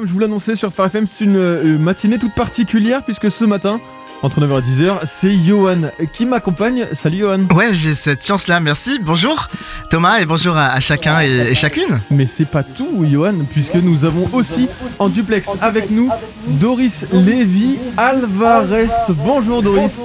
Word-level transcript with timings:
Comme 0.00 0.08
je 0.08 0.14
vous 0.14 0.18
l'annonçais 0.18 0.56
sur 0.56 0.72
Phare 0.72 0.86
FM, 0.86 1.06
c'est 1.14 1.26
une 1.26 1.36
euh, 1.36 1.76
matinée 1.78 2.18
toute 2.18 2.34
particulière 2.34 3.02
puisque 3.04 3.30
ce 3.30 3.44
matin, 3.44 3.78
entre 4.22 4.40
9h 4.40 4.60
et 4.60 4.62
10h, 4.62 4.94
c'est 5.04 5.30
Johan 5.30 5.90
qui 6.14 6.24
m'accompagne. 6.24 6.86
Salut 6.94 7.18
Johan. 7.18 7.40
Ouais, 7.54 7.74
j'ai 7.74 7.92
cette 7.92 8.24
chance-là, 8.26 8.60
merci. 8.60 8.98
Bonjour 8.98 9.46
Thomas 9.90 10.20
et 10.20 10.24
bonjour 10.24 10.56
à, 10.56 10.68
à 10.68 10.80
chacun 10.80 11.20
et, 11.20 11.50
et 11.50 11.54
chacune. 11.54 12.00
Mais 12.10 12.24
c'est 12.24 12.46
pas 12.48 12.62
tout 12.62 13.04
Johan, 13.12 13.34
puisque 13.52 13.74
nous 13.74 14.06
avons 14.06 14.26
aussi 14.32 14.70
en 14.98 15.10
duplex 15.10 15.50
avec 15.60 15.90
nous 15.90 16.08
Doris 16.46 17.04
Lévy 17.12 17.76
Alvarez. 17.98 18.88
Bonjour 19.10 19.62
Doris. 19.62 19.98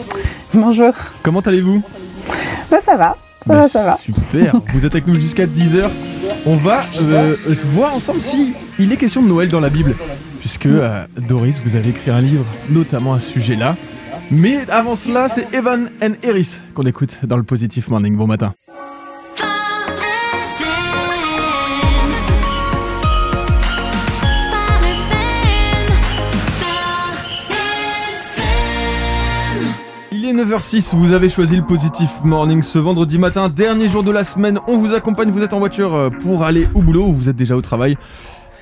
Bonjour. 0.54 0.92
Comment 1.24 1.40
allez-vous? 1.40 1.82
Bah 2.70 2.80
ça 2.84 2.98
va, 2.98 3.16
ça 3.46 3.54
Bah, 3.54 3.62
va, 3.62 3.68
ça 3.70 3.84
va. 3.84 3.98
Super, 4.04 4.56
vous 4.74 4.86
êtes 4.86 4.94
avec 4.94 5.08
nous 5.08 5.20
jusqu'à 5.20 5.46
10h. 5.46 5.90
On 6.46 6.56
va 6.56 6.84
euh, 7.02 7.36
se 7.48 7.66
voir 7.68 7.94
ensemble 7.96 8.22
si 8.22 8.54
il 8.80 8.92
est 8.92 8.98
question 8.98 9.22
de 9.22 9.28
Noël 9.28 9.50
dans 9.50 9.60
la 9.60 9.70
Bible. 9.70 9.96
Puisque 10.40 10.68
euh, 10.68 11.06
Doris, 11.28 11.62
vous 11.66 11.76
avez 11.76 11.90
écrit 11.90 12.12
un 12.12 12.22
livre 12.22 12.46
notamment 12.70 13.14
à 13.14 13.20
ce 13.20 13.32
sujet-là. 13.32 13.76
Mais 14.32 14.58
avant 14.70 14.96
cela, 14.96 15.30
c'est 15.30 15.54
Evan 15.54 15.90
and 16.04 16.14
Eris 16.24 16.56
qu'on 16.74 16.84
écoute 16.84 17.18
dans 17.24 17.38
le 17.38 17.44
Positive 17.44 17.90
Morning. 17.90 18.16
Bon 18.16 18.28
matin. 18.28 18.54
Il 30.26 30.40
est 30.40 30.44
9h06, 30.44 30.96
vous 30.96 31.14
avez 31.14 31.30
choisi 31.30 31.56
le 31.56 31.62
Positive 31.62 32.10
Morning 32.24 32.64
ce 32.64 32.80
vendredi 32.80 33.20
matin, 33.20 33.48
dernier 33.48 33.90
jour 33.90 34.02
de 34.02 34.10
la 34.10 34.24
semaine. 34.24 34.60
On 34.66 34.78
vous 34.78 34.96
accompagne, 34.96 35.30
vous 35.30 35.44
êtes 35.44 35.54
en 35.54 35.60
voiture 35.60 35.94
euh, 35.94 36.10
pour 36.10 36.44
aller 36.44 36.68
au 36.74 36.82
boulot 36.82 37.04
ou 37.04 37.14
vous 37.14 37.30
êtes 37.30 37.36
déjà 37.36 37.56
au 37.56 37.62
travail. 37.62 37.96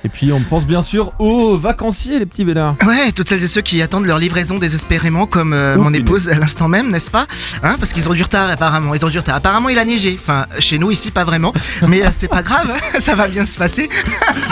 Et 0.04 0.10
puis 0.10 0.30
on 0.30 0.40
pense 0.40 0.66
bien 0.66 0.82
sûr 0.82 1.14
aux 1.18 1.56
vacanciers, 1.56 2.18
les 2.18 2.26
petits 2.26 2.44
bénards. 2.44 2.76
Ouais, 2.86 3.10
toutes 3.12 3.30
celles 3.30 3.42
et 3.42 3.48
ceux 3.48 3.62
qui 3.62 3.80
attendent 3.80 4.04
leur 4.04 4.18
livraison 4.18 4.58
désespérément, 4.58 5.24
comme 5.26 5.54
euh, 5.54 5.76
Oh, 5.78 5.82
mon 5.82 5.94
épouse 5.94 6.28
à 6.28 6.38
l'instant 6.38 6.68
même, 6.68 6.90
n'est-ce 6.90 7.10
pas? 7.10 7.26
Hein 7.62 7.76
Parce 7.78 7.94
qu'ils 7.94 8.10
ont 8.10 8.12
du 8.12 8.22
retard 8.22 8.50
apparemment, 8.50 8.94
ils 8.94 9.06
ont 9.06 9.08
du 9.08 9.18
retard. 9.18 9.36
Apparemment 9.36 9.70
il 9.70 9.78
a 9.78 9.86
neigé, 9.86 10.18
enfin 10.20 10.44
chez 10.58 10.76
nous 10.76 10.90
ici 10.90 11.10
pas 11.10 11.24
vraiment, 11.24 11.54
mais 11.88 12.04
euh, 12.04 12.10
c'est 12.12 12.28
pas 12.28 12.42
grave, 12.42 12.74
ça 12.98 13.14
va 13.14 13.26
bien 13.26 13.46
se 13.46 13.56
passer. 13.56 13.88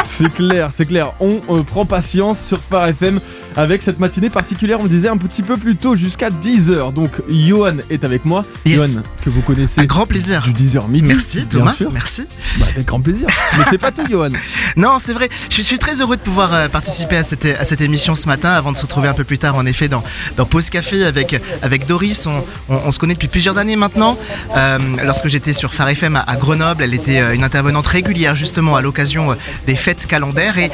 C'est 0.07 0.33
clair, 0.33 0.71
c'est 0.73 0.87
clair. 0.87 1.13
On 1.21 1.43
euh, 1.51 1.63
prend 1.63 1.85
patience 1.85 2.43
sur 2.43 2.59
Phare 2.59 2.89
FM 2.89 3.21
avec 3.57 3.83
cette 3.83 3.99
matinée 3.99 4.31
particulière, 4.31 4.79
on 4.81 4.85
le 4.85 4.89
disait 4.89 5.09
un 5.09 5.17
petit 5.17 5.43
peu 5.43 5.57
plus 5.57 5.77
tôt, 5.77 5.97
jusqu'à 5.97 6.31
10h. 6.31 6.93
Donc 6.93 7.11
Johan 7.29 7.77
est 7.91 8.05
avec 8.05 8.25
moi. 8.25 8.45
Yes. 8.65 8.93
Johan, 8.93 9.03
que 9.23 9.31
vous 9.31 9.43
connaissez 9.43 9.81
Un 9.81 9.85
grand 9.85 10.07
plaisir. 10.07 10.43
du 10.43 10.53
10h 10.53 10.89
midi. 10.89 11.09
Merci 11.09 11.47
Thomas, 11.47 11.75
sûr. 11.75 11.91
merci. 11.93 12.25
Bah, 12.59 12.67
avec 12.75 12.87
grand 12.87 13.01
plaisir. 13.01 13.27
Mais 13.59 13.65
c'est 13.71 13.79
pas 13.79 13.91
tout 13.93 14.03
Johan. 14.11 14.31
Non, 14.77 14.97
c'est 14.99 15.13
vrai. 15.13 15.29
Je 15.51 15.61
suis, 15.61 15.79
très 15.79 16.01
heureux 16.01 16.17
de 16.17 16.23
pouvoir 16.23 16.55
euh, 16.55 16.69
participer 16.69 17.17
à 17.17 17.25
cette, 17.25 17.45
à 17.45 17.65
cette 17.67 17.81
émission 17.83 18.15
ce 18.15 18.27
matin 18.27 18.51
avant 18.53 18.73
de 18.73 18.77
se 18.77 18.83
retrouver 18.83 19.09
un 19.09 19.13
peu 19.13 19.25
plus 19.25 19.37
tard, 19.39 19.55
en 19.57 19.67
effet, 19.67 19.89
dans, 19.89 20.03
dans 20.39 20.47
Pause 20.47 20.71
Café 20.71 21.05
avec, 21.05 21.39
avec 21.63 21.87
Doris. 21.87 22.27
On, 22.27 22.43
on- 22.71 22.81
on 22.87 22.93
se 22.93 22.99
connaît 22.99 23.13
depuis 23.15 23.29
plusieurs 23.29 23.59
années 23.59 23.77
maintenant. 23.77 24.17
Euh, 24.57 24.79
lorsque 25.05 25.29
j'étais 25.29 25.53
sur 25.53 25.75
Phare 25.75 25.91
FM 25.91 26.17
à, 26.17 26.21
à 26.21 26.37
Grenoble, 26.37 26.83
elle 26.85 26.95
était 26.95 27.21
euh, 27.21 27.35
une 27.35 27.45
intervenante 27.45 27.87
régulière 27.87 28.35
justement 28.35 28.77
à 28.77 28.81
l'occasion 28.83 29.37
des 29.67 29.77
fêtes 29.77 30.07
calendaires. 30.07 30.57
Et 30.59 30.71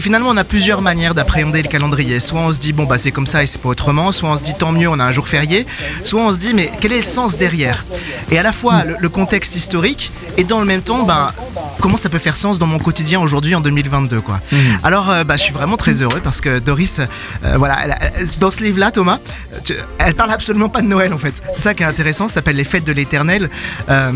finalement, 0.00 0.30
on 0.30 0.36
a 0.36 0.44
plusieurs 0.44 0.82
manières 0.82 1.14
d'appréhender 1.14 1.62
le 1.62 1.68
calendrier. 1.68 2.15
Soit 2.20 2.40
on 2.40 2.52
se 2.52 2.58
dit, 2.58 2.72
bon, 2.72 2.84
bah 2.84 2.98
c'est 2.98 3.12
comme 3.12 3.26
ça 3.26 3.42
et 3.42 3.46
c'est 3.46 3.60
pas 3.60 3.68
autrement. 3.68 4.12
Soit 4.12 4.28
on 4.30 4.36
se 4.36 4.42
dit, 4.42 4.54
tant 4.54 4.72
mieux, 4.72 4.88
on 4.88 4.98
a 4.98 5.04
un 5.04 5.12
jour 5.12 5.28
férié. 5.28 5.66
Soit 6.04 6.20
on 6.20 6.32
se 6.32 6.38
dit, 6.38 6.54
mais 6.54 6.70
quel 6.80 6.92
est 6.92 6.98
le 6.98 7.02
sens 7.04 7.36
derrière? 7.38 7.84
Et 8.30 8.38
à 8.38 8.42
la 8.42 8.52
fois 8.52 8.84
le, 8.84 8.96
le 8.98 9.08
contexte 9.08 9.56
historique 9.56 10.12
et 10.36 10.44
dans 10.44 10.58
le 10.60 10.66
même 10.66 10.82
temps, 10.82 11.04
ben, 11.04 11.32
comment 11.80 11.96
ça 11.96 12.08
peut 12.08 12.18
faire 12.18 12.36
sens 12.36 12.58
dans 12.58 12.66
mon 12.66 12.78
quotidien 12.78 13.20
aujourd'hui 13.20 13.54
en 13.54 13.60
2022 13.60 14.20
quoi? 14.20 14.40
Alors 14.82 15.10
euh, 15.10 15.24
bah, 15.24 15.36
je 15.36 15.42
suis 15.42 15.52
vraiment 15.52 15.76
très 15.76 16.02
heureux 16.02 16.20
parce 16.22 16.40
que 16.40 16.58
Doris, 16.58 16.98
euh, 17.44 17.54
voilà, 17.58 17.78
elle- 18.00 18.28
dans 18.40 18.50
ce 18.50 18.62
livre-là, 18.62 18.90
Thomas, 18.90 19.18
tu- 19.64 19.74
elle 19.98 20.14
parle 20.14 20.32
absolument 20.32 20.68
pas 20.68 20.82
de 20.82 20.86
Noël 20.88 21.12
en 21.12 21.18
fait. 21.18 21.34
C'est 21.54 21.60
ça 21.62 21.74
qui 21.74 21.82
est 21.82 21.86
intéressant, 21.86 22.28
ça 22.28 22.34
s'appelle 22.34 22.56
Les 22.56 22.64
Fêtes 22.64 22.84
de 22.84 22.92
l'Éternel. 22.92 23.48
Euh, 23.88 24.12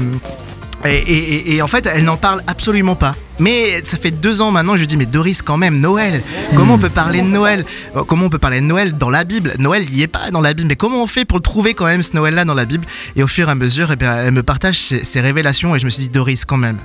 et, 0.84 1.60
en 1.62 1.68
fait, 1.68 1.86
elle 1.86 2.04
n'en 2.04 2.16
parle 2.16 2.42
absolument 2.46 2.94
pas. 2.94 3.14
Mais 3.38 3.82
ça 3.84 3.96
fait 3.96 4.10
deux 4.10 4.42
ans 4.42 4.50
maintenant, 4.50 4.76
je 4.76 4.84
dis, 4.84 4.96
mais 4.96 5.06
Doris, 5.06 5.42
quand 5.42 5.56
même, 5.56 5.80
Noël, 5.80 6.22
comment 6.54 6.74
on 6.74 6.78
peut 6.78 6.90
parler 6.90 7.22
de 7.22 7.26
Noël? 7.26 7.64
Comment 8.06 8.26
on 8.26 8.30
peut 8.30 8.38
parler 8.38 8.60
de 8.60 8.66
Noël 8.66 8.96
dans 8.96 9.10
la 9.10 9.24
Bible? 9.24 9.54
Noël, 9.58 9.86
n'y 9.90 10.02
est 10.02 10.08
pas 10.08 10.30
dans 10.30 10.40
la 10.40 10.54
Bible, 10.54 10.68
mais 10.68 10.76
comment 10.76 11.02
on 11.02 11.06
fait 11.06 11.24
pour 11.24 11.38
le 11.38 11.42
trouver 11.42 11.74
quand 11.74 11.86
même, 11.86 12.02
ce 12.02 12.14
Noël-là, 12.14 12.44
dans 12.44 12.54
la 12.54 12.64
Bible? 12.64 12.86
Et 13.16 13.22
au 13.22 13.26
fur 13.26 13.48
et 13.48 13.52
à 13.52 13.54
mesure, 13.54 13.92
eh 13.92 14.04
elle 14.04 14.32
me 14.32 14.42
partage 14.42 14.76
ses 14.76 15.20
révélations 15.20 15.74
et 15.74 15.78
je 15.78 15.84
me 15.84 15.90
suis 15.90 16.04
dit, 16.04 16.08
Doris, 16.10 16.44
quand 16.44 16.58
même. 16.58 16.78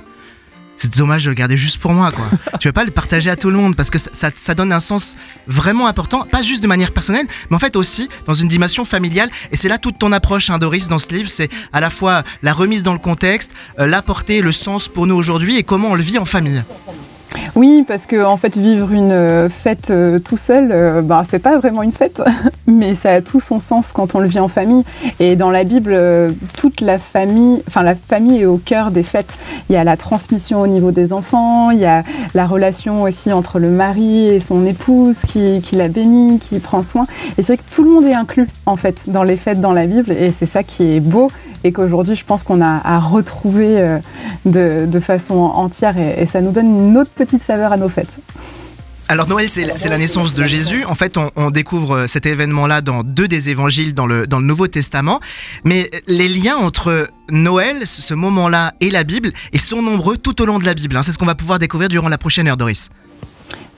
C'est 0.76 0.96
dommage 0.98 1.24
de 1.24 1.30
le 1.30 1.34
garder 1.34 1.56
juste 1.56 1.78
pour 1.78 1.92
moi, 1.92 2.12
quoi. 2.12 2.26
tu 2.60 2.68
veux 2.68 2.72
pas 2.72 2.84
le 2.84 2.90
partager 2.90 3.30
à 3.30 3.36
tout 3.36 3.50
le 3.50 3.56
monde 3.56 3.74
parce 3.76 3.90
que 3.90 3.98
ça, 3.98 4.10
ça- 4.12 4.30
ça 4.34 4.54
donne 4.54 4.72
un 4.72 4.80
sens 4.80 5.16
vraiment 5.46 5.86
important, 5.86 6.24
pas 6.30 6.42
juste 6.42 6.62
de 6.62 6.66
manière 6.68 6.92
personnelle, 6.92 7.26
mais 7.50 7.56
en 7.56 7.58
fait 7.58 7.76
aussi 7.76 8.08
dans 8.26 8.34
une 8.34 8.48
dimension 8.48 8.84
familiale. 8.84 9.30
Et 9.52 9.56
c'est 9.56 9.68
là 9.68 9.78
toute 9.78 9.98
ton 9.98 10.12
approche, 10.12 10.50
hein, 10.50 10.58
Doris, 10.58 10.88
dans 10.88 10.98
ce 10.98 11.08
livre. 11.08 11.30
C'est 11.30 11.48
à 11.72 11.80
la 11.80 11.90
fois 11.90 12.22
la 12.42 12.52
remise 12.52 12.82
dans 12.82 12.92
le 12.92 12.98
contexte, 12.98 13.52
euh, 13.78 13.86
l'apporter, 13.86 14.40
le 14.42 14.52
sens 14.52 14.88
pour 14.88 15.06
nous 15.06 15.14
aujourd'hui 15.16 15.56
et 15.56 15.62
comment 15.62 15.88
on 15.90 15.94
le 15.94 16.02
vit 16.02 16.18
en 16.18 16.24
famille. 16.24 16.62
Oui, 17.54 17.84
parce 17.86 18.06
que 18.06 18.24
en 18.24 18.36
fait, 18.36 18.56
vivre 18.56 18.92
une 18.92 19.12
euh, 19.12 19.48
fête 19.48 19.90
euh, 19.90 20.18
tout 20.18 20.36
seul, 20.36 20.70
euh, 20.72 21.02
ben, 21.02 21.22
c'est 21.24 21.38
pas 21.38 21.58
vraiment 21.58 21.82
une 21.82 21.92
fête, 21.92 22.22
mais 22.66 22.94
ça 22.94 23.12
a 23.12 23.20
tout 23.20 23.40
son 23.40 23.60
sens 23.60 23.92
quand 23.92 24.14
on 24.14 24.20
le 24.20 24.26
vit 24.26 24.40
en 24.40 24.48
famille. 24.48 24.84
Et 25.20 25.36
dans 25.36 25.50
la 25.50 25.64
Bible, 25.64 25.92
euh, 25.94 26.30
toute 26.56 26.80
la 26.80 26.98
famille, 26.98 27.62
enfin 27.66 27.82
la 27.82 27.94
famille 27.94 28.42
est 28.42 28.46
au 28.46 28.58
cœur 28.58 28.90
des 28.90 29.02
fêtes. 29.02 29.38
Il 29.68 29.74
y 29.74 29.76
a 29.76 29.84
la 29.84 29.96
transmission 29.96 30.60
au 30.60 30.66
niveau 30.66 30.90
des 30.90 31.12
enfants, 31.12 31.70
il 31.70 31.78
y 31.78 31.86
a 31.86 32.04
la 32.34 32.46
relation 32.46 33.02
aussi 33.02 33.32
entre 33.32 33.58
le 33.58 33.70
mari 33.70 34.28
et 34.28 34.40
son 34.40 34.66
épouse 34.66 35.18
qui, 35.26 35.60
qui 35.62 35.76
la 35.76 35.88
bénit, 35.88 36.38
qui 36.38 36.58
prend 36.58 36.82
soin. 36.82 37.06
Et 37.38 37.42
c'est 37.42 37.54
vrai 37.54 37.56
que 37.58 37.74
tout 37.74 37.84
le 37.84 37.90
monde 37.90 38.04
est 38.04 38.14
inclus 38.14 38.48
en 38.66 38.76
fait 38.76 39.08
dans 39.08 39.22
les 39.22 39.36
fêtes 39.36 39.60
dans 39.60 39.72
la 39.72 39.86
Bible, 39.86 40.12
et 40.12 40.30
c'est 40.30 40.46
ça 40.46 40.62
qui 40.62 40.96
est 40.96 41.00
beau 41.00 41.30
et 41.64 41.72
qu'aujourd'hui, 41.72 42.16
je 42.16 42.24
pense 42.24 42.42
qu'on 42.42 42.60
a 42.60 42.80
à 42.84 42.98
retrouver 42.98 43.80
euh, 43.80 43.98
de, 44.44 45.00
façon 45.00 45.34
entière 45.34 45.96
et, 45.98 46.26
ça 46.26 46.40
nous 46.40 46.52
donne 46.52 46.66
une 46.66 46.96
autre 46.98 47.10
petite 47.10 47.42
saveur 47.42 47.72
à 47.72 47.76
nos 47.76 47.88
fêtes. 47.88 48.18
Alors 49.08 49.28
Noël, 49.28 49.48
c'est 49.50 49.64
la- 49.64 49.98
naissance 49.98 50.34
de 50.34 50.44
Jésus. 50.44 50.84
En 50.84 50.96
fait, 50.96 51.16
on, 51.36 51.50
découvre 51.50 51.96
euh, 51.96 52.06
cet 52.08 52.26
événement-là 52.26 52.80
dans 52.80 53.04
deux 53.04 53.28
des 53.28 53.50
évangiles 53.50 53.94
dans 53.94 54.06
le, 54.06 54.26
Nouveau 54.40 54.66
Testament. 54.66 55.20
Mais 55.64 55.90
les 56.08 56.28
liens 56.28 56.56
entre 56.56 57.08
Noël, 57.30 57.86
ce 57.86 58.02
ce 58.02 58.14
moment-là, 58.14 58.72
et 58.80 58.90
la 58.90 59.04
Bible, 59.04 59.32
ils 59.52 59.60
sont 59.60 59.80
nombreux 59.80 60.16
tout 60.16 60.42
au 60.42 60.46
long 60.46 60.58
de 60.58 60.64
la 60.64 60.74
Bible. 60.74 60.96
hein. 60.96 61.02
C'est 61.04 61.12
ce 61.12 61.18
qu'on 61.18 61.26
va 61.26 61.36
pouvoir 61.36 61.60
découvrir 61.60 61.88
durant 61.88 62.08
la 62.08 62.18
prochaine 62.18 62.48
heure, 62.48 62.56
Doris. 62.56 62.90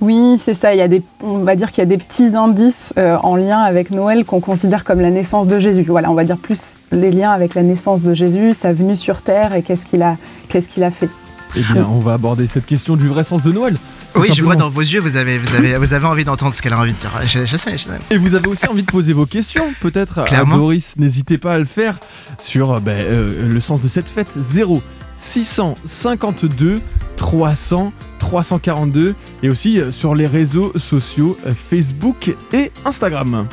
Oui, 0.01 0.37
c'est 0.39 0.55
ça. 0.55 0.75
Il 0.75 0.79
y 0.79 0.83
a 0.83 0.89
des, 0.89 1.03
on 1.23 1.39
va 1.39 1.57
dire 1.57 1.71
qu'il 1.73 1.79
y 1.83 1.87
a 1.87 1.87
des 1.87 1.99
petits 1.99 2.37
indices 2.37 2.95
euh, 2.99 3.17
en 3.23 3.35
lien 3.35 3.59
avec 3.61 3.91
Noël 3.91 4.25
qu'on 4.25 4.41
considère 4.41 4.85
comme 4.85 5.01
la 5.01 5.11
naissance 5.11 5.49
de 5.49 5.59
Jésus. 5.59 5.85
Voilà, 5.89 6.11
on 6.11 6.15
va 6.15 6.25
dire 6.25 6.37
plus 6.37 6.75
les 6.93 7.11
liens 7.11 7.33
avec 7.33 7.55
la 7.55 7.63
naissance 7.63 8.03
de 8.03 8.15
Jésus, 8.15 8.55
sa 8.55 8.73
venue 8.73 8.97
sur 8.97 9.23
terre 9.23 9.55
et 9.55 9.63
qu'est-ce 9.63 9.87
qu'il 9.87 10.03
a, 10.03 10.17
qu'est-ce 10.49 10.69
qu'il 10.69 10.85
a 10.85 10.91
fait. 10.91 11.09
Eh 11.57 11.61
bien, 11.73 11.87
on 11.91 11.99
va 11.99 12.13
aborder 12.13 12.47
cette 12.47 12.67
question 12.67 12.95
du 12.97 13.09
vrai 13.09 13.25
sens 13.25 13.43
de 13.43 13.51
Noël. 13.51 13.77
Oui, 14.15 14.29
je 14.33 14.43
vois 14.43 14.57
dans 14.57 14.69
vos 14.69 14.81
yeux, 14.81 15.01
vous 15.01 15.17
avez, 15.17 15.39
vous 15.39 15.55
avez, 15.55 15.77
vous 15.77 15.95
avez 15.95 16.07
envie 16.07 16.25
d'entendre 16.25 16.55
ce 16.55 16.63
qu'elle 16.63 16.73
a 16.73 16.79
envie 16.79 16.93
de 16.93 16.99
dire. 16.99 17.13
Je, 17.25 17.45
je 17.45 17.57
sais, 17.57 17.77
je 17.77 17.85
sais. 17.85 17.99
Et 18.11 18.17
vous 18.17 18.35
avez 18.35 18.49
aussi 18.49 18.67
envie 18.69 18.83
de 18.83 18.91
poser 18.91 19.13
vos 19.13 19.27
questions, 19.27 19.65
peut-être 19.81 20.21
à 20.21 20.25
Clairement. 20.25 20.57
Doris. 20.57 20.95
N'hésitez 20.97 21.39
pas 21.39 21.55
à 21.55 21.59
le 21.59 21.65
faire 21.65 22.01
sur 22.39 22.81
ben, 22.81 22.93
euh, 22.93 23.49
le 23.49 23.61
sens 23.61 23.81
de 23.81 23.89
cette 23.89 24.09
fête 24.09 24.31
0 24.37 24.83
652 25.17 26.81
300 27.17 27.93
342 28.19 29.15
et 29.43 29.49
aussi 29.49 29.81
euh, 29.81 29.91
sur 29.91 30.15
les 30.15 30.27
réseaux 30.27 30.73
sociaux 30.77 31.37
euh, 31.47 31.53
Facebook 31.53 32.35
et 32.53 32.71
Instagram. 32.85 33.47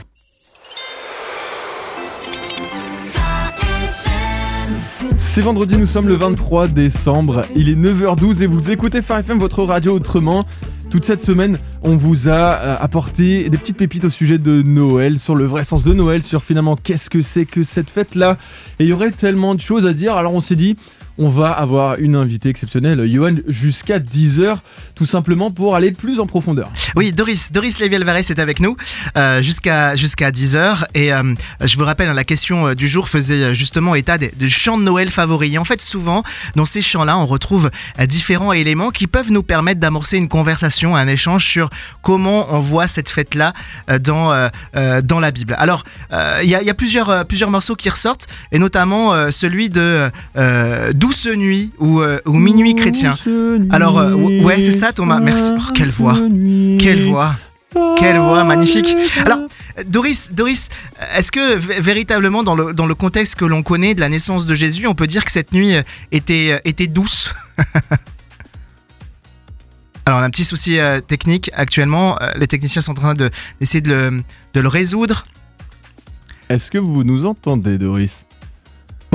C'est 5.18 5.42
vendredi, 5.42 5.78
nous 5.78 5.88
sommes 5.88 6.08
le 6.08 6.16
23 6.16 6.68
décembre, 6.68 7.42
il 7.56 7.70
est 7.70 7.76
9h12 7.76 8.44
et 8.44 8.46
vous 8.46 8.72
écoutez 8.72 9.02
Phare 9.02 9.22
votre 9.38 9.64
radio 9.64 9.94
autrement. 9.94 10.46
Toute 10.90 11.04
cette 11.04 11.22
semaine, 11.22 11.58
on 11.86 11.98
vous 11.98 12.28
a 12.28 12.32
euh, 12.32 12.76
apporté 12.80 13.48
des 13.50 13.58
petites 13.60 13.78
pépites 13.78 14.06
au 14.06 14.10
sujet 14.10 14.40
de 14.40 14.64
Noël, 14.64 15.20
sur 15.20 15.36
le 15.36 15.46
vrai 15.46 15.64
sens 15.64 15.84
de 15.84 15.94
Noël, 15.94 16.24
sur 16.24 16.44
finalement 16.44 16.76
qu'est-ce 16.76 17.12
que 17.12 17.22
c'est 17.22 17.46
que 17.46 17.62
cette 17.62 17.92
fête-là. 17.92 18.38
Et 18.80 18.86
il 18.86 18.90
y 18.90 18.94
aurait 18.94 19.12
tellement 19.12 19.54
de 19.54 19.62
choses 19.62 19.86
à 19.86 19.94
dire, 19.94 20.16
alors 20.16 20.34
on 20.34 20.42
s'est 20.42 20.56
dit, 20.56 20.76
on 21.18 21.30
va 21.30 21.52
avoir 21.52 21.98
une 22.00 22.16
invitée 22.16 22.50
exceptionnelle, 22.50 23.10
Johan, 23.10 23.36
jusqu'à 23.48 24.00
10h, 24.00 24.58
tout 24.96 25.06
simplement 25.06 25.50
pour 25.50 25.76
aller 25.76 25.92
plus 25.92 26.20
en 26.20 26.28
profondeur. 26.28 26.70
Oui, 26.96 27.14
Doris, 27.14 27.52
Doris 27.54 27.80
Lévy-Alvarez 27.80 28.20
est 28.20 28.40
avec 28.40 28.60
nous 28.60 28.76
euh, 29.16 29.42
jusqu'à 29.42 29.96
jusqu'à 29.96 30.32
10h. 30.32 30.84
Et 30.94 31.14
euh, 31.14 31.24
je 31.62 31.78
vous 31.78 31.86
rappelle, 31.86 32.10
hein, 32.10 32.14
la 32.14 32.26
question 32.26 32.74
du 32.74 32.90
jour 32.90 33.08
faisait 33.08 33.56
justement 33.56 33.96
état 33.96 34.18
des, 34.18 34.34
des 34.36 34.50
chants 34.50 34.78
de 34.78 34.84
Noël 34.84 35.10
favoris. 35.10 35.54
Et 35.54 35.58
en 35.58 35.64
fait, 35.64 35.82
souvent, 35.82 36.24
dans 36.56 36.66
ces 36.66 36.82
chants-là, 36.82 37.18
on 37.18 37.26
retrouve 37.26 37.70
différents 38.08 38.52
éléments 38.52 38.92
qui 38.92 39.08
peuvent 39.08 39.32
nous 39.32 39.44
permettre 39.44 39.80
d'amorcer 39.80 40.18
une 40.18 40.28
conversation, 40.28 40.98
un 40.98 41.08
échange 41.08 41.46
sur 41.46 41.70
comment 42.02 42.48
on 42.50 42.60
voit 42.60 42.88
cette 42.88 43.10
fête-là 43.10 43.54
dans, 44.02 44.50
dans 45.04 45.20
la 45.20 45.32
Bible. 45.32 45.56
Alors, 45.58 45.84
il 46.12 46.50
y 46.50 46.56
a, 46.56 46.62
y, 46.62 46.70
a, 46.70 46.74
plusieurs, 46.74 47.26
plusieurs 47.26 47.50
morceaux 47.50 47.76
qui 47.76 47.90
ressortent, 47.90 48.28
et 48.52 48.60
notamment 48.60 49.32
celui 49.32 49.70
de 49.70 50.10
Douce 50.94 51.28
Nuit 51.28 51.72
ou, 51.80 52.02
ou 52.26 52.34
Minuit 52.34 52.76
chrétien. 52.76 53.18
Alors, 53.70 53.96
ouais, 54.16 54.62
c'est 54.62 54.72
ça 54.72 54.92
Thomas, 54.92 55.20
merci. 55.20 55.52
Oh, 55.56 55.72
quelle 55.74 55.92
voix 55.92 56.18
Quelle 56.80 57.04
voix 57.04 57.36
quelle 57.98 58.18
voix 58.18 58.44
magnifique. 58.44 58.96
Alors, 59.26 59.48
Doris, 59.86 60.32
Doris, 60.34 60.70
est-ce 61.18 61.32
que 61.32 61.56
véritablement 61.56 62.44
dans 62.44 62.56
le, 62.56 62.74
dans 62.74 62.86
le 62.86 62.96
contexte 62.96 63.36
que 63.36 63.46
l'on 63.46 63.64
connaît 63.64 63.94
de 63.94 64.00
la 64.00 64.10
naissance 64.10 64.46
de 64.46 64.56
Jésus, 64.56 64.88
on 64.88 64.96
peut 64.96 65.08
dire 65.08 65.26
que 65.26 65.32
cette 65.32 65.52
nuit 65.52 65.76
était, 66.12 66.62
était 66.66 66.88
douce? 66.88 67.34
Alors, 70.06 70.20
on 70.20 70.22
a 70.22 70.26
un 70.26 70.30
petit 70.30 70.46
souci 70.46 70.80
euh, 70.80 71.02
technique 71.02 71.50
actuellement. 71.54 72.22
Euh, 72.22 72.32
les 72.36 72.48
techniciens 72.48 72.82
sont 72.82 72.92
en 72.92 72.96
train 72.96 73.16
d'essayer 73.16 73.82
de, 73.82 73.90
le, 73.90 74.24
de 74.54 74.62
le 74.62 74.68
résoudre. 74.68 75.24
Est-ce 76.50 76.70
que 76.70 76.78
vous 76.78 77.04
nous 77.04 77.26
entendez, 77.26 77.78
Doris? 77.78 78.26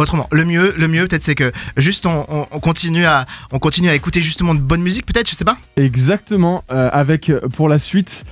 Autrement, 0.00 0.28
le 0.32 0.46
mieux, 0.46 0.72
le 0.78 0.88
mieux 0.88 1.06
peut-être 1.06 1.22
c'est 1.25 1.34
que 1.34 1.52
juste 1.76 2.06
on, 2.06 2.25
continue 2.62 3.04
à, 3.04 3.26
on 3.52 3.58
continue 3.58 3.90
à 3.90 3.94
écouter 3.94 4.22
justement 4.22 4.54
de 4.54 4.60
bonne 4.60 4.81
musique, 4.81 5.04
peut-être, 5.04 5.28
je 5.28 5.34
sais 5.34 5.44
pas. 5.44 5.58
Exactement. 5.76 6.64
Euh, 6.70 6.88
avec 6.90 7.31
pour 7.54 7.69
la 7.69 7.78
suite, 7.78 8.25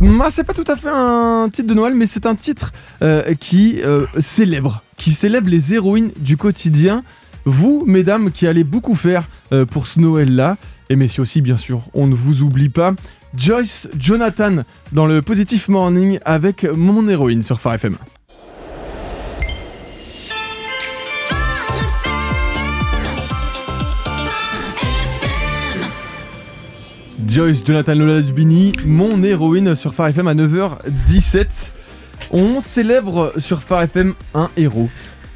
moi 0.00 0.30
c'est 0.30 0.42
pas 0.42 0.54
tout 0.54 0.64
à 0.66 0.74
fait 0.74 0.88
un 0.88 1.50
titre 1.52 1.68
de 1.68 1.74
Noël, 1.74 1.94
mais 1.94 2.06
c'est 2.06 2.24
un 2.24 2.34
titre 2.34 2.72
euh, 3.02 3.34
qui 3.34 3.82
euh, 3.82 4.06
célèbre, 4.20 4.82
qui 4.96 5.12
célèbre 5.12 5.50
les 5.50 5.74
héroïnes 5.74 6.12
du 6.18 6.38
quotidien. 6.38 7.02
Vous, 7.44 7.84
mesdames, 7.86 8.30
qui 8.30 8.46
allez 8.46 8.64
beaucoup 8.64 8.94
faire 8.94 9.24
pour 9.70 9.88
ce 9.88 9.98
Noël-là, 9.98 10.56
et 10.90 10.96
messieurs 10.96 11.22
aussi, 11.22 11.40
bien 11.40 11.56
sûr, 11.56 11.82
on 11.94 12.06
ne 12.06 12.14
vous 12.14 12.42
oublie 12.42 12.68
pas. 12.68 12.94
Joyce 13.36 13.88
Jonathan 13.98 14.56
dans 14.92 15.06
le 15.06 15.22
Positive 15.22 15.70
Morning 15.70 16.18
avec 16.24 16.64
mon 16.64 17.08
héroïne 17.08 17.42
sur 17.42 17.60
Phare 17.60 17.74
FM. 17.74 17.96
Joyce 27.32 27.64
Jonathan 27.64 27.94
Lola 27.94 28.20
Dubini, 28.20 28.72
mon 28.84 29.22
héroïne 29.22 29.74
sur 29.74 29.94
Phare 29.94 30.08
FM 30.08 30.28
à 30.28 30.34
9h17. 30.34 31.70
On 32.30 32.60
célèbre 32.60 33.32
sur 33.38 33.62
Phare 33.62 33.84
FM 33.84 34.12
un 34.34 34.50
héros. 34.58 34.90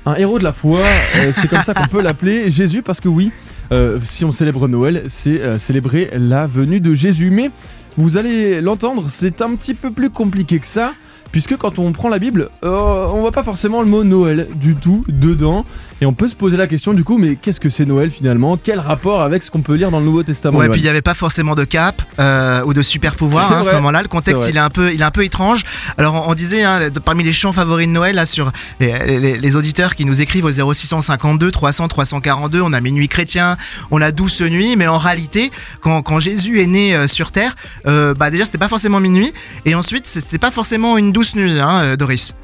Un 0.05 0.15
héros 0.17 0.39
de 0.39 0.45
la 0.45 0.53
foi, 0.53 0.81
euh, 0.81 1.33
c'est 1.35 1.49
comme 1.49 1.63
ça 1.63 1.73
qu'on 1.73 1.89
peut 1.89 2.03
l'appeler 2.03 2.51
Jésus, 2.51 2.83
parce 2.83 3.01
que 3.01 3.09
oui, 3.09 3.33
euh, 3.73 3.99
si 4.03 4.25
on 4.25 4.33
célèbre 4.33 4.69
Noël, 4.69 5.05
c'est 5.09 5.41
euh, 5.41 5.59
célébrer 5.59 6.11
la 6.13 6.47
venue 6.47 6.81
de 6.81 6.95
Jésus. 6.95 7.31
Mais 7.31 7.51
vous 7.97 8.17
allez 8.17 8.61
l'entendre, 8.61 9.07
c'est 9.11 9.43
un 9.43 9.55
petit 9.55 9.75
peu 9.75 9.91
plus 9.91 10.11
compliqué 10.11 10.59
que 10.59 10.67
ça 10.67 10.95
puisque 11.33 11.57
quand 11.57 11.79
on 11.79 11.93
prend 11.93 12.09
la 12.09 12.19
Bible, 12.19 12.51
euh, 12.65 13.07
on 13.13 13.21
voit 13.21 13.33
pas 13.33 13.43
forcément 13.43 13.83
le 13.83 13.89
mot 13.89 14.05
Noël 14.05 14.49
du 14.55 14.75
tout 14.75 15.05
dedans. 15.09 15.65
Et 16.03 16.07
on 16.07 16.13
peut 16.13 16.29
se 16.29 16.35
poser 16.35 16.59
la 16.59 16.67
question 16.67 16.93
du 16.93 17.05
coup, 17.05 17.17
mais 17.17 17.37
qu'est-ce 17.37 17.59
que 17.59 17.71
c'est 17.71 17.87
Noël 17.87 18.11
finalement? 18.11 18.59
Quel 18.63 18.81
rapport 18.81 19.23
avec 19.23 19.43
ce 19.43 19.51
qu'on 19.51 19.63
peut 19.63 19.75
lire 19.75 19.91
dans 19.91 19.99
le 19.99 20.05
Nouveau 20.05 20.23
Testament 20.23 20.59
Ouais, 20.59 20.69
puis 20.69 20.81
il 20.81 20.83
n'y 20.83 20.91
avait 20.91 21.01
pas 21.01 21.15
forcément 21.15 21.55
de 21.55 21.65
cap 21.65 22.03
euh, 22.19 22.63
ou 22.65 22.75
de 22.75 22.83
super 22.83 23.17
pouvoir 23.17 23.51
hein, 23.51 23.61
à 23.61 23.65
ce 23.65 23.75
moment-là. 23.77 24.03
Le 24.03 24.09
contexte, 24.09 24.47
il 24.51 24.57
est 24.57 24.61
un 24.61 24.69
peu, 24.69 24.93
il 24.93 25.01
est 25.01 25.05
un 25.05 25.11
peu 25.11 25.25
étrange. 25.25 25.65
Alors 25.97 26.29
on, 26.29 26.35
disait 26.35 26.65
hein, 26.65 26.91
parmi 27.03 27.25
les 27.25 27.33
chants 27.33 27.53
favoris 27.53 27.87
de 27.87 27.93
Noël 27.93 28.15
là 28.15 28.27
sur 28.27 28.53
les, 28.79 29.57
auditeurs 29.57 29.95
qui 29.95 30.05
nous 30.05 30.21
écrivent 30.21 30.45
au 30.45 30.75
0652 30.75 31.51
300 31.51 31.89
342, 31.89 32.61
on 32.61 32.75
a 32.75 32.81
minuit 32.83 33.09
chrétien, 33.09 33.57
on 33.91 34.03
a 34.03 34.13
douce 34.13 34.43
nuit, 34.43 34.77
mais 34.77 34.87
en 34.87 34.99
réalité, 34.99 35.51
quand, 35.81 36.21
Jésus 36.21 36.61
est 36.61 36.67
né 36.67 36.95
euh, 36.95 37.07
sur 37.07 37.33
terre, 37.33 37.57
bah 37.85 38.31
déjà 38.31 38.45
c'était 38.45 38.59
pas 38.59 38.69
forcément 38.69 39.01
minuit, 39.01 39.33
et 39.65 39.75
ensuite 39.75 40.07
c'était 40.07 40.39
pas 40.39 40.51
forcément 40.51 40.99
une 40.99 41.13
douce 41.17 41.35
nuit, 41.35 41.59
hein, 41.59 41.81
euh, 41.83 41.97
Doris. 41.97 42.35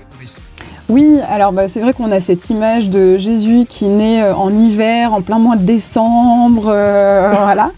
Oui, 0.88 1.18
alors 1.28 1.52
bah, 1.52 1.68
c'est 1.68 1.80
vrai 1.80 1.92
qu'on 1.92 2.10
a 2.10 2.20
cette 2.20 2.48
image 2.48 2.88
de 2.88 3.18
Jésus 3.18 3.66
qui 3.68 3.84
naît 3.84 4.22
euh, 4.22 4.34
en 4.34 4.50
hiver, 4.50 5.12
en 5.12 5.20
plein 5.20 5.38
mois 5.38 5.56
de 5.56 5.62
décembre, 5.62 6.68
euh, 6.68 7.34
voilà. 7.42 7.70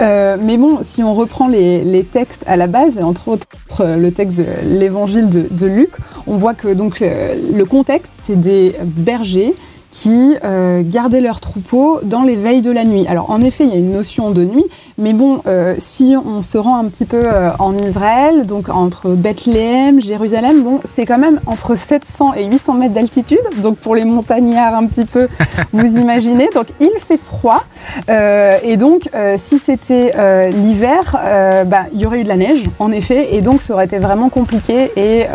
mais 0.00 0.56
bon, 0.56 0.80
si 0.82 1.04
on 1.04 1.14
reprend 1.14 1.46
les, 1.46 2.04
textes 2.12 2.42
à 2.48 2.56
la 2.56 2.66
base, 2.66 2.98
entre 2.98 3.28
autres 3.28 3.46
le 3.78 4.10
texte 4.10 4.34
de 4.34 4.44
l'évangile 4.64 5.28
de, 5.28 5.66
Luc, 5.66 5.90
on 6.26 6.36
voit 6.36 6.54
que 6.54 6.74
donc 6.74 6.98
le 6.98 7.62
contexte, 7.62 8.14
c'est 8.20 8.40
des 8.40 8.74
bergers 8.82 9.54
qui 9.90 10.34
gardaient 10.82 11.20
leurs 11.20 11.40
troupeaux 11.40 12.00
dans 12.02 12.22
les 12.22 12.36
veilles 12.36 12.62
de 12.62 12.70
la 12.70 12.84
nuit. 12.84 13.06
Alors 13.08 13.30
en 13.30 13.42
effet, 13.42 13.64
il 13.64 13.70
y 13.70 13.74
a 13.74 13.76
une 13.76 13.92
notion 13.92 14.30
de 14.30 14.44
nuit, 14.44 14.64
mais 15.00 15.14
bon, 15.14 15.40
euh, 15.46 15.74
si 15.78 16.14
on 16.26 16.42
se 16.42 16.58
rend 16.58 16.76
un 16.76 16.84
petit 16.84 17.06
peu 17.06 17.22
euh, 17.24 17.50
en 17.58 17.76
Israël, 17.78 18.46
donc 18.46 18.68
entre 18.68 19.08
Bethléem, 19.08 19.98
Jérusalem, 19.98 20.62
bon, 20.62 20.80
c'est 20.84 21.06
quand 21.06 21.16
même 21.16 21.40
entre 21.46 21.74
700 21.74 22.34
et 22.34 22.44
800 22.44 22.74
mètres 22.74 22.92
d'altitude. 22.92 23.40
Donc 23.62 23.78
pour 23.78 23.94
les 23.94 24.04
montagnards 24.04 24.74
un 24.74 24.86
petit 24.86 25.06
peu, 25.06 25.28
vous 25.72 25.96
imaginez. 25.96 26.50
Donc 26.54 26.66
il 26.80 26.90
fait 26.98 27.18
froid. 27.18 27.64
Euh, 28.10 28.58
et 28.62 28.76
donc 28.76 29.08
si 29.36 29.58
c'était 29.58 30.12
l'hiver, 30.50 31.18
bah, 31.66 31.84
il 31.92 32.00
y 32.00 32.06
aurait 32.06 32.20
eu 32.20 32.24
de 32.24 32.28
la 32.28 32.36
neige, 32.36 32.68
en 32.78 32.92
effet. 32.92 33.34
Et 33.34 33.40
donc 33.40 33.62
ça 33.62 33.74
aurait 33.74 33.86
été 33.86 33.98
vraiment 33.98 34.28
compliqué. 34.28 34.90
Et 34.96 35.26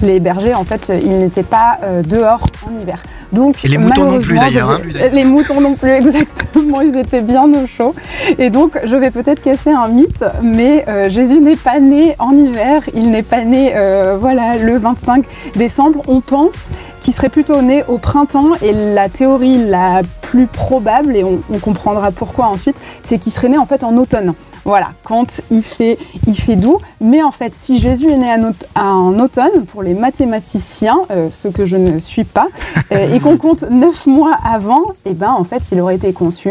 les 0.00 0.20
bergers, 0.20 0.54
en 0.54 0.64
fait, 0.64 0.92
ils 1.02 1.18
n'étaient 1.18 1.42
pas 1.42 1.78
dehors 2.04 2.46
en 2.66 2.80
hiver. 2.80 3.02
Donc, 3.32 3.64
et 3.64 3.68
les 3.68 3.78
moutons 3.82 4.10
non 4.10 4.20
plus 4.20 4.36
d'ailleurs. 4.36 4.70
Hein. 4.70 4.80
Les 5.12 5.24
moutons 5.24 5.60
non 5.60 5.74
plus, 5.74 5.90
exactement. 6.02 6.80
Ils 6.80 6.96
étaient 6.96 7.20
bien 7.20 7.44
au 7.44 7.66
chaud. 7.66 7.94
Et 8.38 8.50
donc, 8.50 8.78
je 8.84 8.96
vais 8.96 9.10
peut-être 9.10 9.42
casser 9.42 9.70
un 9.70 9.88
mythe, 9.88 10.24
mais 10.42 10.84
euh, 10.88 11.10
Jésus 11.10 11.40
n'est 11.40 11.56
pas 11.56 11.80
né 11.80 12.14
en 12.18 12.32
hiver, 12.36 12.82
il 12.94 13.10
n'est 13.10 13.22
pas 13.22 13.44
né 13.44 13.72
euh, 13.74 14.16
voilà, 14.20 14.56
le 14.56 14.78
25 14.78 15.24
décembre. 15.56 16.02
On 16.08 16.20
pense 16.20 16.70
qu'il 17.00 17.12
serait 17.12 17.28
plutôt 17.28 17.60
né 17.62 17.84
au 17.88 17.98
printemps 17.98 18.52
et 18.62 18.72
la 18.72 19.08
théorie 19.08 19.66
la 19.66 20.02
plus 20.22 20.46
probable, 20.46 21.16
et 21.16 21.24
on, 21.24 21.40
comprendra 21.58 22.10
pourquoi 22.10 22.46
ensuite, 22.46 22.76
c'est 23.02 23.18
qu'il 23.18 23.32
serait 23.32 23.48
né 23.48 23.58
en 23.58 23.66
fait 23.66 23.84
en 23.84 23.96
automne. 23.96 24.34
Voilà, 24.64 24.92
quand 25.02 25.40
il 25.50 25.62
fait, 25.62 25.98
il 26.26 26.38
fait 26.38 26.56
doux. 26.56 26.78
Mais 27.00 27.22
en 27.22 27.32
fait, 27.32 27.54
si 27.54 27.78
Jésus 27.78 28.08
est 28.08 28.16
né 28.16 28.34
en 28.76 29.18
automne, 29.18 29.66
pour 29.66 29.82
les 29.82 29.94
mathématiciens, 29.94 31.00
euh, 31.10 31.30
ce 31.30 31.48
que 31.48 31.64
je 31.64 31.76
ne 31.76 31.98
suis 31.98 32.24
pas, 32.24 32.46
et 32.90 33.18
qu'on 33.20 33.36
compte 33.38 33.64
neuf 33.70 34.06
mois 34.06 34.36
avant, 34.44 34.92
et 35.04 35.10
eh 35.10 35.14
ben 35.14 35.30
en 35.30 35.44
fait, 35.44 35.62
il 35.72 35.80
aurait 35.80 35.96
été 35.96 36.12
conçu 36.12 36.50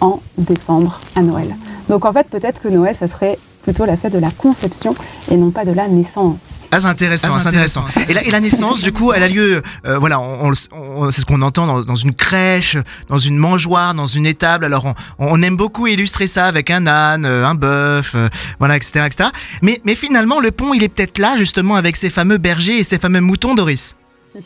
en 0.00 0.20
décembre 0.36 1.00
à 1.16 1.22
Noël. 1.22 1.54
Donc 1.88 2.04
en 2.04 2.12
fait, 2.12 2.28
peut-être 2.28 2.62
que 2.62 2.68
Noël, 2.68 2.94
ça 2.94 3.08
serait 3.08 3.38
plutôt 3.68 3.84
la 3.84 3.98
fête 3.98 4.14
de 4.14 4.18
la 4.18 4.30
conception 4.30 4.94
et 5.30 5.36
non 5.36 5.50
pas 5.50 5.66
de 5.66 5.72
la 5.72 5.88
naissance. 5.88 6.66
Ah, 6.70 6.80
c'est 6.80 6.86
intéressant, 6.86 7.28
ah, 7.34 7.38
c'est 7.38 7.48
intéressant. 7.48 7.84
Et 8.08 8.14
la, 8.14 8.24
et 8.24 8.30
la, 8.30 8.40
naissance, 8.40 8.80
du 8.80 8.92
coup, 8.92 9.12
elle 9.12 9.22
a 9.22 9.28
lieu, 9.28 9.62
euh, 9.84 9.98
voilà, 9.98 10.18
on, 10.20 10.54
c'est 10.54 11.20
ce 11.20 11.26
qu'on 11.26 11.42
entend 11.42 11.82
dans, 11.82 11.94
une 11.94 12.14
crèche, 12.14 12.78
dans 13.08 13.18
une 13.18 13.36
mangeoire, 13.36 13.92
dans 13.92 14.06
une 14.06 14.24
étable. 14.24 14.64
Alors, 14.64 14.94
on, 15.18 15.42
aime 15.42 15.58
beaucoup 15.58 15.86
illustrer 15.86 16.26
ça 16.26 16.46
avec 16.46 16.70
un 16.70 16.86
âne, 16.86 17.26
euh, 17.26 17.46
un 17.46 17.54
bœuf, 17.54 18.12
euh, 18.14 18.30
voilà, 18.58 18.74
etc., 18.74 19.04
etc. 19.04 19.28
Mais, 19.60 19.82
mais 19.84 19.94
finalement, 19.94 20.40
le 20.40 20.50
pont, 20.50 20.72
il 20.72 20.82
est 20.82 20.88
peut-être 20.88 21.18
là, 21.18 21.36
justement, 21.36 21.74
avec 21.74 21.96
ces 21.96 22.08
fameux 22.08 22.38
bergers 22.38 22.78
et 22.78 22.84
ces 22.84 22.98
fameux 22.98 23.20
moutons, 23.20 23.54
Doris. 23.54 23.96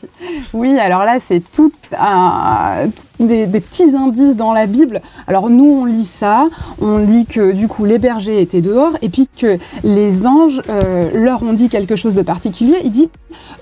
Oui, 0.52 0.78
alors 0.78 1.04
là, 1.04 1.18
c'est 1.20 1.42
tout 1.52 1.72
un, 1.98 2.86
des, 3.22 3.46
petits 3.46 3.94
indices 3.96 4.36
dans 4.36 4.52
la 4.52 4.66
Bible. 4.66 5.00
Alors 5.26 5.50
nous, 5.50 5.64
on 5.82 5.84
lit 5.84 6.04
ça, 6.04 6.48
on 6.80 6.98
dit 6.98 7.26
que 7.26 7.52
du 7.52 7.68
coup 7.68 7.84
les 7.84 7.98
bergers 7.98 8.40
étaient 8.40 8.60
dehors 8.60 8.96
et 9.02 9.08
puis 9.08 9.28
que 9.36 9.58
les 9.84 10.26
anges 10.26 10.62
euh, 10.68 11.10
leur 11.14 11.42
ont 11.42 11.52
dit 11.52 11.68
quelque 11.68 11.96
chose 11.96 12.14
de 12.14 12.22
particulier. 12.22 12.76
Il 12.84 12.90
dit 12.90 13.08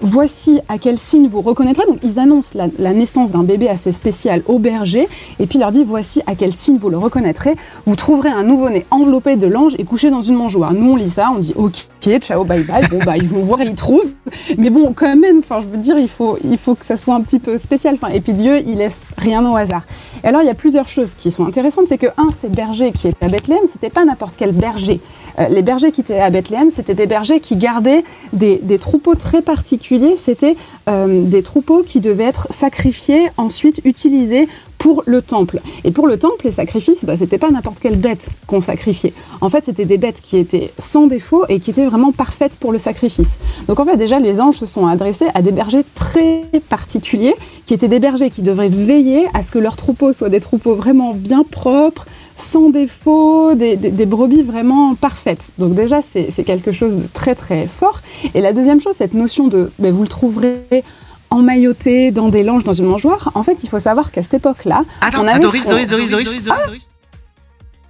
voici 0.01 0.61
à 0.69 0.79
quel 0.79 0.99
signe 0.99 1.29
vous 1.29 1.41
reconnaîtrez. 1.41 1.87
Donc 1.87 1.99
ils 2.03 2.19
annoncent 2.19 2.57
la, 2.57 2.93
naissance 2.93 3.31
d'un 3.31 3.43
bébé 3.43 3.69
assez 3.69 3.93
spécial 3.93 4.43
aux 4.47 4.59
bergers 4.59 5.09
et 5.39 5.47
puis 5.47 5.59
il 5.59 5.61
leur 5.61 5.71
dit 5.71 5.85
voici 5.85 6.23
à 6.27 6.35
quel 6.35 6.53
signe 6.53 6.79
vous 6.79 6.91
le 6.91 6.99
reconnaîtrez. 6.99 7.55
Vous 7.87 7.97
trouverez 7.97 8.31
un 8.31 8.43
nouveau-né 8.43 8.87
enveloppé 8.91 9.37
de 9.37 9.47
l'ange 9.47 9.75
et 9.79 9.85
couché 9.85 10.11
dans 10.11 10.23
une 10.23 10.37
mangeoire. 10.37 10.73
Nous 10.73 10.93
on 10.93 10.97
lit 10.97 11.11
ça, 11.11 11.31
on 11.35 11.39
dit 11.39 11.53
ok, 11.57 12.19
ciao, 12.21 12.45
bye 12.45 12.63
bye. 12.65 12.87
Bon 12.89 12.99
bah 13.05 13.17
ils 13.17 13.29
vont 13.29 13.43
voir, 13.43 13.63
ils 13.63 13.75
trouvent. 13.75 14.13
Mais 14.59 14.71
bon 14.71 14.93
quand 14.95 15.17
même, 15.17 15.39
enfin 15.39 15.61
je 15.61 15.67
veux 15.67 15.79
dire 15.79 15.99
il 15.99 16.09
faut 16.09 16.39
il 16.45 16.59
faut 16.59 16.75
que 16.75 16.85
ça 16.85 16.97
soit 16.97 17.15
un 17.15 17.21
petit 17.21 17.39
peu 17.39 17.59
spécial. 17.59 17.95
Enfin, 17.95 18.13
et 18.13 18.21
puis 18.21 18.33
Dieu 18.33 18.59
il 18.67 18.79
laisse 18.79 19.01
rien 19.19 19.43
hasard. 19.57 19.83
Alors, 20.23 20.43
il 20.43 20.47
y 20.47 20.51
a 20.51 20.55
plusieurs 20.55 20.89
choses 20.89 21.15
qui 21.15 21.31
sont 21.31 21.47
intéressantes. 21.47 21.87
C'est 21.89 21.99
que, 21.99 22.07
un, 22.17 22.29
ces 22.41 22.49
bergers 22.49 22.93
qui 22.93 23.09
étaient 23.09 23.27
à 23.27 23.29
Bethléem, 23.29 23.61
c'était 23.71 23.91
pas 23.91 24.05
n'importe 24.05 24.35
quel 24.37 24.53
berger. 24.53 25.01
Euh, 25.39 25.49
les 25.49 25.63
bergers 25.63 25.93
qui 25.93 26.01
étaient 26.01 26.21
à 26.21 26.31
Bethléem, 26.31 26.71
c'était 26.71 26.95
des 26.95 27.07
bergers 27.07 27.41
qui 27.41 27.57
gardaient 27.57 28.05
des, 28.33 28.79
troupeaux 28.79 29.15
très 29.15 29.43
particuliers. 29.43 30.17
C'était 30.17 30.57
euh, 30.89 31.25
des 31.25 31.43
troupeaux 31.43 31.83
qui 31.83 32.01
devaient 32.01 32.25
être 32.25 32.49
sacrifiés, 32.51 33.29
ensuite 33.37 33.81
utilisés 33.85 34.49
pour 34.81 35.03
le 35.07 35.21
temple. 35.21 35.61
Et 35.85 35.91
pour 35.93 36.09
le 36.09 36.19
temple, 36.19 36.47
les 36.47 36.51
sacrifices, 36.51 37.05
bah, 37.05 37.17
c'était 37.17 37.39
pas 37.39 37.51
n'importe 37.51 37.79
quelle 37.81 37.97
bête 37.97 38.31
qu'on 38.47 38.63
sacrifiait. 38.63 39.13
En 39.43 39.51
fait, 39.51 39.67
c'était 39.67 39.85
des 39.85 39.99
bêtes 39.99 40.23
qui 40.23 40.39
étaient 40.39 40.73
sans 40.79 41.07
défaut 41.07 41.45
et 41.51 41.61
qui 41.61 41.71
étaient 41.71 41.85
vraiment 41.85 42.13
parfaites 42.13 42.57
pour 42.57 42.73
le 42.73 42.79
sacrifice. 42.79 43.39
Donc 43.69 43.79
en 43.79 43.85
fait, 43.85 43.99
déjà, 43.99 44.19
les 44.19 44.41
anges 44.41 44.57
se 44.57 44.67
sont 44.67 44.87
adressés 44.87 45.27
à 45.35 45.43
des 45.43 45.53
bergers 45.53 45.85
très 45.95 46.41
particuliers, 46.71 47.35
qui 47.67 47.75
étaient 47.75 47.89
des 47.89 48.01
bergers 48.01 48.31
qui 48.31 48.41
devraient 48.41 48.71
veiller 48.71 49.27
à 49.35 49.43
ce 49.43 49.53
que 49.53 49.59
leurs 49.59 49.77
troupeaux 49.77 50.15
soient 50.15 50.31
des 50.31 50.41
troupeaux 50.41 50.75
vraiment 50.75 51.13
bien 51.13 51.45
propres, 51.49 52.07
sans 52.35 52.71
défaut, 52.71 53.55
des, 53.55 53.77
brebis 54.07 54.43
vraiment 54.43 54.95
parfaites. 54.95 55.53
Donc 55.59 55.75
déjà, 55.75 56.01
c'est 56.01 56.45
quelque 56.45 56.73
chose 56.73 56.97
de 56.97 57.05
très 57.13 57.35
très 57.35 57.67
fort. 57.67 58.01
Et 58.35 58.41
la 58.41 58.55
deuxième 58.55 58.81
chose, 58.81 58.95
cette 58.95 59.13
notion 59.13 59.49
de, 59.49 59.71
ben, 59.79 59.93
vous 59.93 60.03
le 60.03 60.09
trouverez 60.09 60.83
emmailloté 61.31 62.11
dans 62.11 62.29
des 62.29 62.43
langes 62.43 62.65
dans 62.65 62.73
une 62.73 62.87
mangeoire. 62.87 63.31
En 63.35 63.43
fait, 63.43 63.63
il 63.63 63.69
faut 63.69 63.79
savoir 63.79 64.11
qu'à 64.11 64.23
cette 64.23 64.35
époque-là, 64.35 64.85
Attends, 65.01 65.27
on 65.27 65.39
Doris, 65.39 65.67
Doris, 65.69 65.89
Doris, 65.89 66.11
Doris, 66.11 66.45
Doris, 66.45 66.91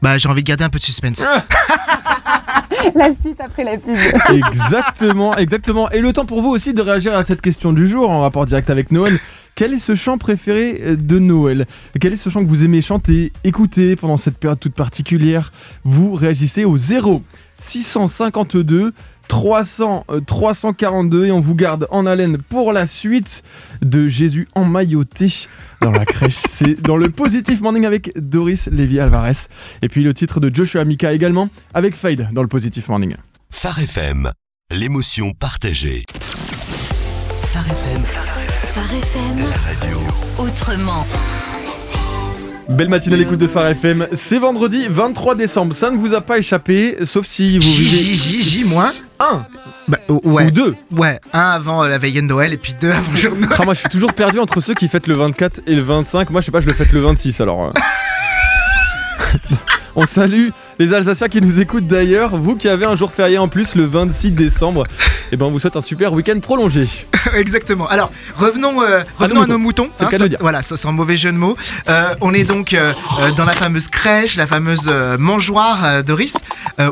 Bah, 0.02 0.18
j'ai 0.18 0.28
envie 0.28 0.42
de 0.42 0.48
garder 0.48 0.64
un 0.64 0.70
peu 0.70 0.78
de 0.78 0.84
suspense. 0.84 1.24
la 2.94 3.14
suite 3.14 3.40
après 3.40 3.64
la 3.64 3.76
pub. 3.76 3.96
exactement, 4.52 5.36
exactement. 5.36 5.90
Et 5.90 6.00
le 6.00 6.12
temps 6.12 6.26
pour 6.26 6.42
vous 6.42 6.48
aussi 6.50 6.72
de 6.74 6.82
réagir 6.82 7.14
à 7.14 7.22
cette 7.22 7.40
question 7.40 7.72
du 7.72 7.86
jour 7.86 8.10
en 8.10 8.20
rapport 8.20 8.46
direct 8.46 8.70
avec 8.70 8.90
Noël. 8.90 9.18
Quel 9.54 9.74
est 9.74 9.78
ce 9.78 9.94
chant 9.94 10.16
préféré 10.16 10.96
de 10.96 11.18
Noël? 11.18 11.66
Quel 12.00 12.12
est 12.12 12.16
ce 12.16 12.30
chant 12.30 12.40
que 12.40 12.48
vous 12.48 12.64
aimez 12.64 12.80
chanter, 12.80 13.32
écouter 13.44 13.96
pendant 13.96 14.16
cette 14.16 14.38
période 14.38 14.60
toute 14.60 14.74
particulière? 14.74 15.52
Vous 15.84 16.14
réagissez 16.14 16.64
au 16.64 16.76
0 16.76 17.22
652 17.56 18.92
300, 19.30 20.06
342 20.26 21.26
et 21.26 21.30
on 21.30 21.38
vous 21.40 21.54
garde 21.54 21.86
en 21.90 22.04
haleine 22.04 22.36
pour 22.36 22.72
la 22.72 22.88
suite 22.88 23.44
de 23.80 24.08
Jésus 24.08 24.48
emmailloté 24.56 25.46
dans 25.80 25.92
la 25.92 26.04
crèche. 26.04 26.40
C'est 26.48 26.82
dans 26.82 26.96
le 26.96 27.10
Positive 27.10 27.62
Morning 27.62 27.86
avec 27.86 28.12
Doris 28.18 28.66
Lévy 28.66 28.98
Alvarez. 28.98 29.46
Et 29.82 29.88
puis 29.88 30.02
le 30.02 30.12
titre 30.14 30.40
de 30.40 30.52
Joshua 30.52 30.84
Mika 30.84 31.12
également 31.12 31.48
avec 31.74 31.94
Fade 31.94 32.28
dans 32.32 32.42
le 32.42 32.48
Positive 32.48 32.84
Morning. 32.88 33.14
Phare 33.50 33.78
FM, 33.78 34.32
l'émotion 34.72 35.32
partagée. 35.32 36.04
Phare 37.44 37.66
FM. 37.66 38.02
Phare 38.02 38.94
FM. 38.94 39.48
La 39.48 39.56
radio. 39.56 39.98
Autrement. 40.38 41.06
Belle 42.70 42.88
matinée 42.88 43.16
à 43.16 43.18
l'écoute 43.18 43.40
de 43.40 43.48
Phare 43.48 43.66
FM. 43.66 44.06
C'est 44.12 44.38
vendredi 44.38 44.86
23 44.88 45.34
décembre. 45.34 45.74
Ça 45.74 45.90
ne 45.90 45.98
vous 45.98 46.14
a 46.14 46.20
pas 46.20 46.38
échappé, 46.38 46.98
sauf 47.02 47.26
si 47.26 47.58
vous 47.58 47.68
vivez. 47.68 48.14
J, 48.14 48.42
J, 48.42 48.64
moins 48.64 48.90
un. 49.18 49.44
Bah, 49.88 49.98
ouais. 50.08 50.46
Ou 50.46 50.50
deux. 50.52 50.76
Ouais, 50.96 51.18
un 51.32 51.50
avant 51.50 51.82
la 51.82 51.98
veille 51.98 52.12
de 52.12 52.20
Noël 52.20 52.52
et 52.52 52.56
puis 52.56 52.76
deux 52.80 52.92
avant 52.92 53.10
le 53.10 53.16
jour 53.16 53.34
de 53.34 53.40
Noël. 53.40 53.56
Ah, 53.58 53.64
moi, 53.64 53.74
je 53.74 53.80
suis 53.80 53.88
toujours 53.88 54.12
perdu 54.12 54.38
entre 54.38 54.60
ceux 54.60 54.74
qui 54.74 54.86
fêtent 54.86 55.08
le 55.08 55.16
24 55.16 55.62
et 55.66 55.74
le 55.74 55.82
25. 55.82 56.30
Moi, 56.30 56.40
je 56.40 56.46
sais 56.46 56.52
pas, 56.52 56.60
je 56.60 56.68
le 56.68 56.74
fête 56.74 56.92
le 56.92 57.00
26 57.00 57.40
alors. 57.40 57.66
Euh. 57.66 57.70
On 59.96 60.06
salue 60.06 60.50
les 60.78 60.94
Alsaciens 60.94 61.28
qui 61.28 61.42
nous 61.42 61.58
écoutent 61.58 61.88
d'ailleurs. 61.88 62.36
Vous 62.36 62.54
qui 62.54 62.68
avez 62.68 62.86
un 62.86 62.94
jour 62.94 63.10
férié 63.10 63.38
en 63.38 63.48
plus 63.48 63.74
le 63.74 63.84
26 63.84 64.30
décembre, 64.30 64.84
et 64.84 65.32
eh 65.32 65.36
ben 65.36 65.46
on 65.46 65.50
vous 65.50 65.58
souhaite 65.58 65.76
un 65.76 65.80
super 65.80 66.12
week-end 66.12 66.38
prolongé. 66.38 66.88
Exactement. 67.34 67.88
Alors 67.88 68.10
revenons, 68.36 68.82
euh, 68.82 69.02
revenons 69.18 69.42
à, 69.42 69.46
nos 69.46 69.58
moutons. 69.58 69.90
Hein, 70.00 70.08
sans, 70.10 70.26
voilà, 70.40 70.62
sans, 70.62 70.92
mauvais 70.92 71.16
jeu 71.16 71.32
de 71.32 71.36
mots. 71.36 71.56
Euh, 71.88 72.14
on 72.20 72.34
est 72.34 72.44
donc 72.44 72.74
euh, 72.74 72.92
dans 73.36 73.44
la 73.44 73.52
fameuse 73.52 73.88
crèche, 73.88 74.36
la 74.36 74.46
fameuse 74.46 74.90
mangeoire 75.18 76.02
Doris, 76.04 76.36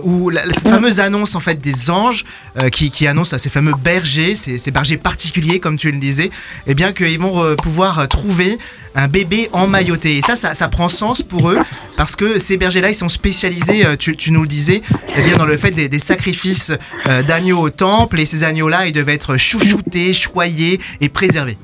où 0.02 0.30
cette 0.50 0.68
fameuse 0.68 1.00
annonce 1.00 1.34
en 1.34 1.40
fait 1.40 1.60
des 1.60 1.90
anges 1.90 2.24
qui, 2.72 2.90
qui 2.90 3.06
annoncent 3.06 3.34
à 3.34 3.38
ces 3.38 3.50
fameux 3.50 3.74
bergers, 3.82 4.36
ces, 4.36 4.70
bergers 4.70 4.96
particuliers 4.96 5.60
comme 5.60 5.76
tu 5.76 5.90
le 5.90 5.98
disais, 5.98 6.30
eh 6.66 6.74
bien 6.74 6.92
qu'ils 6.92 7.18
vont 7.18 7.56
pouvoir 7.56 8.08
trouver 8.08 8.58
un 8.94 9.08
bébé 9.08 9.48
emmailloté. 9.52 10.18
Et 10.18 10.22
ça, 10.22 10.36
ça, 10.36 10.54
ça 10.54 10.68
prend 10.68 10.88
sens 10.88 11.22
pour 11.22 11.50
eux 11.50 11.58
parce 11.96 12.16
que 12.16 12.38
ces 12.38 12.56
bergers-là, 12.56 12.90
ils 12.90 12.94
sont 12.94 13.08
spécialisés 13.08 13.84
tu, 13.98 14.30
nous 14.30 14.42
le 14.42 14.48
disais, 14.48 14.82
eh 15.16 15.22
bien 15.22 15.36
dans 15.36 15.46
le 15.46 15.56
fait 15.56 15.70
des, 15.70 15.98
sacrifices 15.98 16.72
euh, 17.06 17.22
d'agneaux 17.22 17.60
au 17.60 17.70
temple. 17.70 18.20
Et 18.20 18.26
ces 18.26 18.44
agneaux-là, 18.44 18.86
ils 18.86 18.92
devaient 18.92 19.14
être 19.14 19.36
chouchoutés, 19.36 20.12
choyés 20.18 20.80
et 21.00 21.08
préservés. 21.08 21.56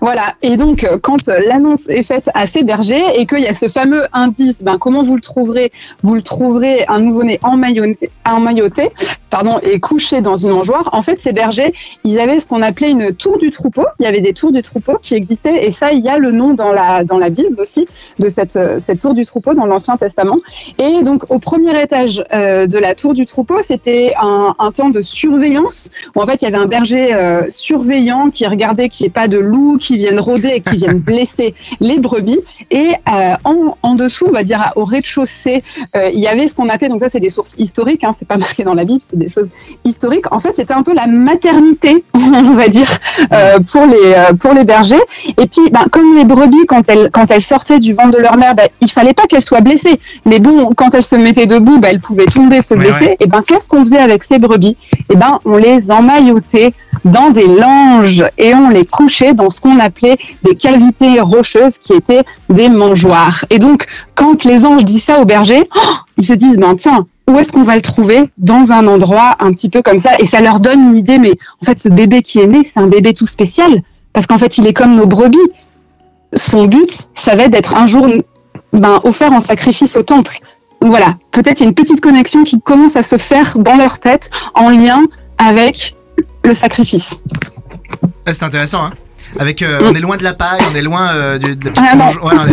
Voilà, 0.00 0.34
et 0.42 0.56
donc 0.56 0.84
euh, 0.84 0.98
quand 1.00 1.26
l'annonce 1.26 1.88
est 1.88 2.02
faite 2.02 2.30
à 2.34 2.46
ces 2.46 2.62
bergers 2.62 3.04
et 3.14 3.26
qu'il 3.26 3.40
y 3.40 3.46
a 3.46 3.54
ce 3.54 3.68
fameux 3.68 4.04
indice, 4.12 4.62
ben, 4.62 4.78
comment 4.78 5.02
vous 5.02 5.14
le 5.14 5.20
trouverez? 5.20 5.72
Vous 6.02 6.14
le 6.14 6.22
trouverez 6.22 6.84
un 6.88 7.00
nouveau-né 7.00 7.40
emmailloté, 7.42 8.90
pardon, 9.30 9.58
et 9.62 9.80
couché 9.80 10.20
dans 10.20 10.36
une 10.36 10.50
mangeoire. 10.50 10.90
En 10.92 11.02
fait, 11.02 11.20
ces 11.20 11.32
bergers, 11.32 11.72
ils 12.04 12.18
avaient 12.18 12.38
ce 12.38 12.46
qu'on 12.46 12.62
appelait 12.62 12.90
une 12.90 13.14
tour 13.14 13.38
du 13.38 13.50
troupeau. 13.50 13.84
Il 14.00 14.04
y 14.04 14.06
avait 14.06 14.20
des 14.20 14.34
tours 14.34 14.52
du 14.52 14.62
troupeau 14.62 14.98
qui 15.00 15.14
existaient 15.14 15.66
et 15.66 15.70
ça, 15.70 15.92
il 15.92 16.00
y 16.00 16.08
a 16.08 16.18
le 16.18 16.32
nom 16.32 16.54
dans 16.54 16.72
la, 16.72 17.04
dans 17.04 17.18
la 17.18 17.30
Bible 17.30 17.60
aussi 17.60 17.86
de 18.18 18.28
cette, 18.28 18.58
cette 18.80 19.00
tour 19.00 19.14
du 19.14 19.24
troupeau 19.24 19.54
dans 19.54 19.66
l'Ancien 19.66 19.96
Testament. 19.96 20.38
Et 20.78 21.02
donc 21.02 21.30
au 21.30 21.38
premier 21.38 21.80
étage 21.80 22.24
euh, 22.32 22.66
de 22.66 22.78
la 22.78 22.94
tour 22.94 23.14
du 23.14 23.26
troupeau, 23.26 23.60
c'était 23.60 24.14
un, 24.20 24.54
temps 24.72 24.90
de 24.90 25.02
surveillance 25.02 25.90
où 26.14 26.22
en 26.22 26.26
fait 26.26 26.40
il 26.40 26.44
y 26.44 26.48
avait 26.48 26.56
un 26.56 26.66
berger 26.66 27.12
euh, 27.12 27.42
surveillant 27.50 28.30
qui 28.30 28.46
regardait 28.46 28.88
qu'il 28.88 29.04
n'y 29.04 29.08
ait 29.08 29.12
pas 29.12 29.28
de 29.28 29.38
loups 29.38 29.76
qui 29.82 29.96
viennent 29.96 30.20
rôder 30.20 30.48
et 30.48 30.60
qui 30.60 30.76
viennent 30.76 30.98
blesser 31.10 31.54
les 31.80 31.98
brebis. 31.98 32.38
Et 32.70 32.92
euh, 33.08 33.34
en, 33.44 33.76
en, 33.82 33.94
dessous, 33.94 34.26
on 34.28 34.32
va 34.32 34.44
dire 34.44 34.72
au 34.76 34.84
rez-de-chaussée, 34.84 35.62
euh, 35.96 36.10
il 36.12 36.20
y 36.20 36.28
avait 36.28 36.48
ce 36.48 36.54
qu'on 36.54 36.68
appelait, 36.68 36.88
donc 36.88 37.00
ça 37.00 37.08
c'est 37.10 37.20
des 37.20 37.28
sources 37.28 37.54
historiques, 37.58 38.04
hein, 38.04 38.12
c'est 38.16 38.28
pas 38.28 38.36
marqué 38.46 38.64
dans 38.64 38.74
la 38.74 38.84
Bible, 38.84 39.00
c'est 39.08 39.18
des 39.18 39.28
choses 39.28 39.50
historiques. 39.84 40.32
En 40.32 40.38
fait, 40.38 40.52
c'était 40.54 40.74
un 40.74 40.82
peu 40.82 40.94
la 40.94 41.06
maternité, 41.06 42.04
on 42.14 42.52
va 42.52 42.68
dire, 42.68 42.88
euh, 43.32 43.58
pour 43.60 43.86
les 43.86 44.14
pour 44.38 44.54
les 44.54 44.64
bergers. 44.64 45.02
Et 45.28 45.46
puis, 45.46 45.70
ben, 45.70 45.84
comme 45.90 46.16
les 46.16 46.24
brebis, 46.24 46.66
quand 46.66 46.88
elles 46.88 47.10
quand 47.10 47.30
elles 47.30 47.42
sortaient 47.42 47.80
du 47.80 47.92
ventre 47.94 48.12
de 48.12 48.22
leur 48.22 48.36
mère, 48.36 48.54
ben, 48.54 48.68
il 48.80 48.90
fallait 48.90 49.14
pas 49.14 49.26
qu'elles 49.26 49.42
soient 49.42 49.60
blessées. 49.60 49.98
Mais 50.24 50.38
bon, 50.38 50.70
quand 50.76 50.94
elles 50.94 51.02
se 51.02 51.16
mettaient 51.16 51.46
debout, 51.46 51.78
ben, 51.78 51.88
elles 51.88 52.00
pouvaient 52.00 52.26
tomber, 52.26 52.60
se 52.62 52.74
blesser. 52.74 53.16
Et 53.20 53.26
ben, 53.26 53.42
qu'est-ce 53.46 53.68
qu'on 53.68 53.84
faisait 53.84 53.98
avec 53.98 54.22
ces 54.24 54.38
brebis? 54.38 54.76
Et 55.10 55.16
ben, 55.16 55.38
on 55.44 55.56
les 55.56 55.90
emmaillotait 55.90 56.72
dans 57.04 57.30
des 57.30 57.46
langes 57.46 58.24
et 58.38 58.54
on 58.54 58.68
les 58.68 58.84
couchait 58.84 59.34
dans 59.34 59.50
ce 59.50 59.60
qu'on 59.60 59.71
appelait 59.78 60.16
des 60.44 60.54
cavités 60.54 61.20
rocheuses 61.20 61.78
qui 61.78 61.92
étaient 61.92 62.22
des 62.48 62.68
mangeoires. 62.68 63.44
Et 63.50 63.58
donc, 63.58 63.86
quand 64.14 64.44
les 64.44 64.64
anges 64.64 64.84
disent 64.84 65.04
ça 65.04 65.20
aux 65.20 65.24
bergers, 65.24 65.68
oh, 65.74 65.94
ils 66.18 66.26
se 66.26 66.34
disent, 66.34 66.58
ben 66.58 66.76
tiens, 66.76 67.06
où 67.28 67.38
est-ce 67.38 67.52
qu'on 67.52 67.64
va 67.64 67.76
le 67.76 67.82
trouver? 67.82 68.30
Dans 68.38 68.70
un 68.72 68.86
endroit 68.86 69.36
un 69.40 69.52
petit 69.52 69.68
peu 69.68 69.82
comme 69.82 69.98
ça. 69.98 70.10
Et 70.18 70.26
ça 70.26 70.40
leur 70.40 70.60
donne 70.60 70.88
une 70.88 70.96
idée, 70.96 71.18
mais 71.18 71.32
en 71.60 71.64
fait, 71.64 71.78
ce 71.78 71.88
bébé 71.88 72.22
qui 72.22 72.40
est 72.40 72.46
né, 72.46 72.62
c'est 72.64 72.80
un 72.80 72.88
bébé 72.88 73.14
tout 73.14 73.26
spécial, 73.26 73.82
parce 74.12 74.26
qu'en 74.26 74.38
fait, 74.38 74.58
il 74.58 74.66
est 74.66 74.72
comme 74.74 74.96
nos 74.96 75.06
brebis. 75.06 75.38
Son 76.34 76.66
but, 76.66 76.90
ça 77.14 77.36
va 77.36 77.44
être 77.44 77.50
d'être 77.50 77.74
un 77.74 77.86
jour 77.86 78.06
ben, 78.72 79.00
offert 79.04 79.32
en 79.32 79.40
sacrifice 79.40 79.96
au 79.96 80.02
temple. 80.02 80.38
Voilà, 80.80 81.16
peut-être 81.30 81.60
une 81.60 81.74
petite 81.74 82.00
connexion 82.00 82.42
qui 82.42 82.60
commence 82.60 82.96
à 82.96 83.02
se 83.02 83.16
faire 83.16 83.56
dans 83.58 83.76
leur 83.76 83.98
tête 83.98 84.30
en 84.54 84.70
lien 84.70 85.02
avec 85.38 85.96
le 86.44 86.52
sacrifice. 86.52 87.20
Ah, 88.26 88.32
c'est 88.32 88.42
intéressant, 88.42 88.84
hein 88.86 88.92
avec, 89.38 89.62
euh, 89.62 89.78
on 89.82 89.94
est 89.94 90.00
loin 90.00 90.16
de 90.16 90.24
la 90.24 90.34
paille, 90.34 90.60
on 90.70 90.74
est 90.74 90.82
loin 90.82 91.10
euh, 91.12 91.38
de, 91.38 91.54
de, 91.54 91.72
ah, 91.80 91.96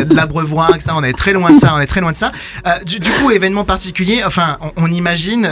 de 0.03 0.15
l'abreuvoir, 0.15 0.73
etc. 0.75 0.91
On 0.95 1.03
est 1.03 1.13
très 1.13 1.33
loin 1.33 1.51
de 1.51 1.57
ça, 1.57 1.73
on 1.75 1.79
est 1.79 1.85
très 1.85 2.01
loin 2.01 2.11
de 2.11 2.17
ça. 2.17 2.31
Euh, 2.67 2.71
du, 2.85 2.99
coup, 2.99 3.31
événement 3.31 3.63
particulier, 3.63 4.21
enfin, 4.25 4.57
on, 4.77 4.87
imagine 4.87 5.49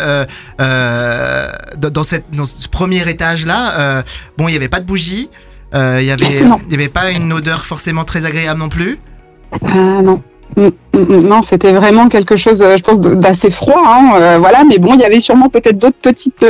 dans, 0.60 2.03
cette, 2.03 2.25
dans 2.31 2.46
ce 2.46 2.67
premier 2.67 3.07
étage-là, 3.10 4.03
bon, 4.38 4.48
il 4.48 4.51
n'y 4.51 4.57
avait 4.57 4.69
pas 4.69 4.79
de 4.79 4.86
bougie, 4.86 5.29
il 5.74 5.79
n'y 5.79 6.12
avait, 6.12 6.43
y 6.69 6.74
avait 6.74 6.89
pas 6.89 7.12
une 7.12 7.31
odeur 7.34 7.65
forcément 7.65 8.03
très 8.03 8.25
agréable 8.25 8.60
non 8.60 8.69
plus? 8.69 9.00
Non. 9.74 10.22
Mm, 10.55 10.67
mm, 10.67 10.69
mm. 10.93 11.19
Non, 11.27 11.41
c'était 11.41 11.74
vraiment 11.74 12.07
quelque 12.07 12.38
chose, 12.38 12.63
je 12.63 12.81
pense, 12.81 13.01
d'assez 13.01 13.51
froid, 13.51 13.84
hein, 13.86 14.38
voilà. 14.39 14.63
Mais 14.63 14.79
bon, 14.79 14.93
il 14.93 15.01
y 15.01 15.03
avait 15.03 15.19
sûrement 15.19 15.50
peut-être 15.50 15.77
d'autres 15.77 16.00
petites, 16.01 16.46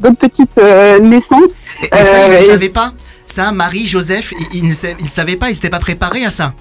d'autres 0.00 0.18
petites 0.18 0.60
naissances. 1.00 1.54
Et, 1.82 2.04
ça, 2.04 2.28
ne 2.28 2.38
savait 2.38 2.68
pas? 2.68 2.92
Ça, 3.28 3.52
Marie, 3.52 3.86
Joseph, 3.86 4.32
ils 4.52 4.66
ne 4.66 4.72
savaient 4.72 5.36
pas, 5.36 5.50
ils 5.50 5.54
s'étaient 5.54 5.70
pas 5.70 5.78
préparés 5.78 6.24
à 6.24 6.30
ça. 6.30 6.54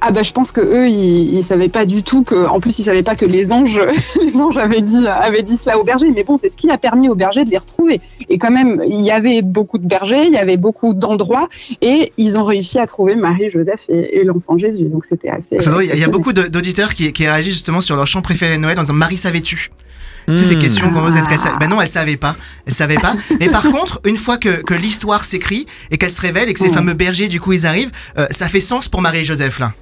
Ah 0.00 0.12
bah 0.12 0.22
je 0.22 0.32
pense 0.32 0.52
que 0.52 0.60
eux 0.60 0.88
ils, 0.88 1.34
ils 1.34 1.42
savaient 1.42 1.68
pas 1.68 1.84
du 1.84 2.04
tout 2.04 2.22
que 2.22 2.46
en 2.46 2.60
plus 2.60 2.78
ils 2.78 2.84
savaient 2.84 3.02
pas 3.02 3.16
que 3.16 3.24
les 3.24 3.52
anges 3.52 3.82
les 4.22 4.36
anges 4.36 4.56
avaient 4.56 4.80
dit 4.80 5.04
avaient 5.08 5.42
dit 5.42 5.56
cela 5.56 5.76
aux 5.76 5.82
bergers 5.82 6.12
mais 6.14 6.22
bon 6.22 6.36
c'est 6.36 6.50
ce 6.50 6.56
qui 6.56 6.70
a 6.70 6.78
permis 6.78 7.08
aux 7.08 7.16
bergers 7.16 7.44
de 7.44 7.50
les 7.50 7.58
retrouver. 7.58 8.00
Et 8.28 8.38
quand 8.38 8.52
même 8.52 8.80
il 8.88 9.00
y 9.00 9.10
avait 9.10 9.42
beaucoup 9.42 9.76
de 9.76 9.88
bergers 9.88 10.26
il 10.26 10.32
y 10.32 10.36
avait 10.36 10.56
beaucoup 10.56 10.94
d'endroits 10.94 11.48
et 11.82 12.12
ils 12.16 12.38
ont 12.38 12.44
réussi 12.44 12.78
à 12.78 12.86
trouver 12.86 13.16
Marie 13.16 13.50
Joseph 13.50 13.86
et, 13.88 14.22
l'enfant 14.22 14.56
Jésus. 14.56 14.84
Donc 14.84 15.04
c'était 15.04 15.30
assez 15.30 15.56
il 15.82 15.98
y 15.98 16.04
a 16.04 16.08
beaucoup 16.08 16.32
d'auditeurs 16.32 16.94
qui, 16.94 17.12
qui 17.12 17.26
réagissent 17.26 17.54
justement 17.54 17.80
sur 17.80 17.96
leur 17.96 18.06
chant 18.06 18.22
préféré 18.22 18.56
de 18.56 18.62
Noël 18.62 18.78
en 18.78 18.82
disant 18.82 18.94
Marie 18.94 19.16
savais-tu? 19.16 19.70
C'est 20.34 20.44
ces 20.44 20.56
hmm. 20.56 20.60
questions 20.60 20.92
qu'on 20.92 21.08
est-ce 21.08 21.28
qu'elle 21.28 21.38
savait 21.38 21.58
Ben 21.58 21.68
non, 21.68 21.80
elle 21.80 21.88
savait 21.88 22.16
pas. 22.16 22.36
Elle 22.66 22.74
savait 22.74 22.96
pas. 22.96 23.14
Mais 23.40 23.48
par 23.48 23.62
contre, 23.62 24.00
une 24.04 24.16
fois 24.16 24.38
que, 24.38 24.62
que 24.62 24.74
l'histoire 24.74 25.24
s'écrit 25.24 25.66
et 25.90 25.98
qu'elle 25.98 26.12
se 26.12 26.20
révèle 26.20 26.48
et 26.48 26.54
que 26.54 26.60
ces 26.60 26.68
hmm. 26.68 26.74
fameux 26.74 26.94
bergers, 26.94 27.28
du 27.28 27.40
coup, 27.40 27.52
ils 27.52 27.66
arrivent, 27.66 27.90
euh, 28.18 28.26
ça 28.30 28.48
fait 28.48 28.60
sens 28.60 28.88
pour 28.88 29.00
Marie 29.00 29.20
et 29.20 29.24
Joseph, 29.24 29.58
là. 29.58 29.72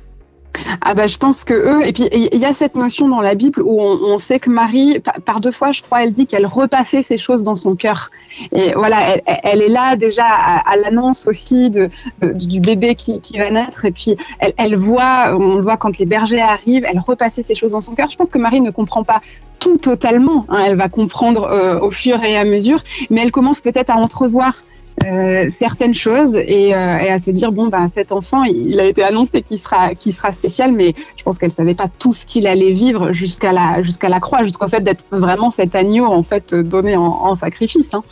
Ah 0.81 0.95
bah 0.95 1.07
je 1.07 1.17
pense 1.17 1.45
que 1.45 1.55
eux 1.55 1.87
et 1.87 1.93
puis 1.93 2.09
il 2.13 2.39
y 2.39 2.45
a 2.45 2.53
cette 2.53 2.75
notion 2.75 3.09
dans 3.09 3.21
la 3.21 3.35
Bible 3.35 3.63
où 3.63 3.81
on, 3.81 4.19
sait 4.19 4.39
que 4.39 4.51
Marie 4.51 5.01
par, 5.25 5.41
deux 5.41 5.51
fois 5.51 5.73
je 5.73 5.83
crois 5.83 6.03
elle 6.03 6.13
dit 6.13 6.27
qu'elle 6.27 6.47
repassait 6.47 7.03
ces 7.03 7.19
choses 7.19 7.43
dans 7.43 7.57
son 7.57 7.77
cœur. 7.77 8.11
Et 8.53 8.73
voilà 8.75 9.19
elle, 9.27 9.63
est 9.63 9.69
là 9.69 9.97
déjà 9.97 10.27
à, 10.27 10.77
l'annonce 10.77 11.27
aussi 11.27 11.71
de, 11.71 11.91
du 12.23 12.61
bébé 12.61 12.95
qui, 12.95 13.21
va 13.37 13.51
naître. 13.51 13.85
Et 13.85 13.93
puis 13.93 14.17
elle, 14.39 14.55
elle, 14.57 14.77
voit 14.77 15.37
on 15.37 15.57
le 15.57 15.63
voit 15.63 15.77
quand 15.77 15.99
les 15.99 16.07
bergers 16.07 16.41
arrivent 16.41 16.87
elle 16.89 17.01
repassait 17.01 17.43
ces 17.43 17.55
choses 17.55 17.73
dans 17.73 17.81
son 17.81 17.95
cœur. 17.95 18.09
Je 18.09 18.17
pense 18.17 18.31
que 18.31 18.39
Marie 18.39 18.61
ne 18.61 18.71
comprend 18.71 19.05
pas 19.05 19.21
tout 19.59 19.79
totalement 19.79 20.47
hein. 20.49 20.65
elle 20.67 20.77
va 20.77 20.89
comprendre 20.89 21.45
euh, 21.45 21.81
au 21.81 21.91
fur 21.91 22.23
et 22.23 22.37
à 22.37 22.45
mesure. 22.45 22.83
Mais 23.11 23.23
elle 23.23 23.33
commence 23.33 23.61
peut-être 23.61 23.91
à 23.91 23.97
entrevoir 23.97 24.63
euh, 25.05 25.47
certaines 25.51 25.95
choses 25.95 26.35
et, 26.35 26.73
à 26.73 27.19
se 27.19 27.31
dire 27.31 27.53
bon 27.53 27.69
ben 27.69 27.89
cet 27.93 28.13
enfant 28.13 28.45
il, 28.45 28.81
a 28.81 28.87
été 28.87 29.03
annoncé 29.03 29.43
qu'il 29.43 29.59
sera 29.59 29.95
qu'il 29.95 30.13
sera 30.13 30.33
spécial 30.33 30.73
mais 30.73 30.95
je 31.17 31.23
pense 31.23 31.39
qu'elle 31.39 31.51
savait 31.51 31.75
pas 31.75 31.89
tout 31.99 32.15
ce 32.15 32.25
qu'il 32.25 32.47
allait 32.47 32.73
vivre 32.73 33.13
jusqu'à 33.13 33.53
la 33.53 33.83
jusqu'à 33.83 34.09
la 34.09 34.21
croix 34.21 34.43
jusqu'au 34.43 34.69
fait 34.69 34.81
d'être 34.81 35.05
vraiment 35.11 35.51
cet 35.51 35.75
agneau 35.75 36.07
en 36.07 36.23
fait 36.23 36.55
donné 36.55 36.97
en, 36.97 37.35
sacrifice. 37.35 37.93
Hein. 37.93 38.03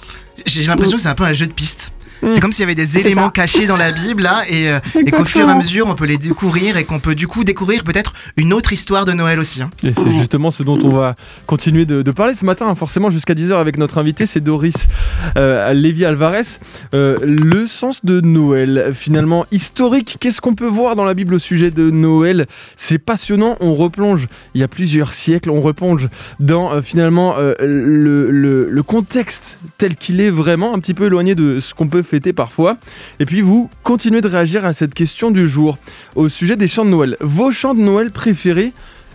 J'ai 0.44 0.62
l'impression 0.62 0.96
que 0.96 1.02
c'est 1.02 1.08
un 1.08 1.14
peu 1.14 1.24
un 1.24 1.32
jeu 1.32 1.46
de 1.46 1.52
piste. 1.52 1.93
C'est 2.32 2.40
comme 2.40 2.52
s'il 2.52 2.62
y 2.62 2.64
avait 2.64 2.74
des 2.74 2.98
éléments 2.98 3.30
cachés 3.30 3.66
dans 3.66 3.76
la 3.76 3.92
Bible 3.92 4.22
là, 4.22 4.42
et, 4.48 4.68
euh, 4.68 4.80
qu'au 5.12 5.24
fur 5.24 5.46
et 5.46 5.50
à 5.50 5.54
mesure 5.54 5.86
on 5.88 5.94
peut 5.94 6.06
les 6.06 6.16
découvrir 6.16 6.76
et 6.76 6.84
qu'on 6.84 6.98
peut 6.98 7.14
du 7.14 7.26
coup 7.26 7.44
découvrir 7.44 7.84
peut-être 7.84 8.12
une 8.36 8.52
autre 8.52 8.72
histoire 8.72 9.04
de 9.04 9.12
Noël 9.12 9.38
aussi. 9.38 9.62
Hein. 9.62 9.70
Et 9.82 9.92
c'est 9.92 10.12
justement 10.12 10.50
ce 10.50 10.62
dont 10.62 10.78
on 10.82 10.90
va 10.90 11.16
continuer 11.46 11.84
de, 11.84 12.02
parler 12.12 12.34
ce 12.34 12.44
matin, 12.44 12.66
hein, 12.68 12.74
forcément 12.74 13.10
jusqu'à 13.10 13.34
10h 13.34 13.54
avec 13.54 13.76
notre 13.76 13.98
invité, 13.98 14.24
c'est 14.26 14.40
Doris 14.40 14.88
euh, 15.36 15.72
Lévy 15.72 16.04
Alvarez. 16.04 16.42
Euh, 16.94 17.18
le 17.22 17.66
sens 17.66 18.04
de 18.04 18.20
Noël, 18.20 18.92
finalement 18.94 19.46
historique, 19.50 20.16
qu'est-ce 20.20 20.40
qu'on 20.40 20.54
peut 20.54 20.66
voir 20.66 20.96
dans 20.96 21.04
la 21.04 21.14
Bible 21.14 21.34
au 21.34 21.38
sujet 21.38 21.70
de 21.70 21.90
Noël? 21.90 22.46
C'est 22.76 22.98
passionnant, 22.98 23.56
on 23.60 23.74
replonge 23.74 24.28
il 24.54 24.60
y 24.60 24.64
a 24.64 24.68
plusieurs 24.68 25.14
siècles, 25.14 25.50
on 25.50 25.60
replonge 25.60 26.08
dans 26.40 26.80
finalement 26.82 27.36
le, 27.38 28.30
le 28.30 28.82
contexte 28.82 29.58
tel 29.78 29.96
qu'il 29.96 30.20
est 30.20 30.30
vraiment, 30.30 30.74
un 30.74 30.78
petit 30.78 30.94
peu 30.94 31.06
éloigné 31.06 31.34
de 31.34 31.58
ce 31.60 31.74
qu'on 31.74 31.88
peut 31.88 32.02
faire 32.02 32.13
parfois. 32.32 32.76
Et 33.20 33.26
puis 33.26 33.40
vous 33.40 33.70
continuez 33.82 34.20
de 34.20 34.28
réagir 34.28 34.64
à 34.64 34.72
cette 34.72 34.94
question 34.94 35.30
du 35.30 35.48
jour 35.48 35.78
au 36.14 36.28
sujet 36.28 36.56
des 36.56 36.68
chants 36.68 36.84
de 36.84 36.90
Noël. 36.90 37.16
Vos 37.20 37.50
chants 37.50 37.74
de 37.74 37.80
Noël 37.80 38.10
préférés 38.10 38.72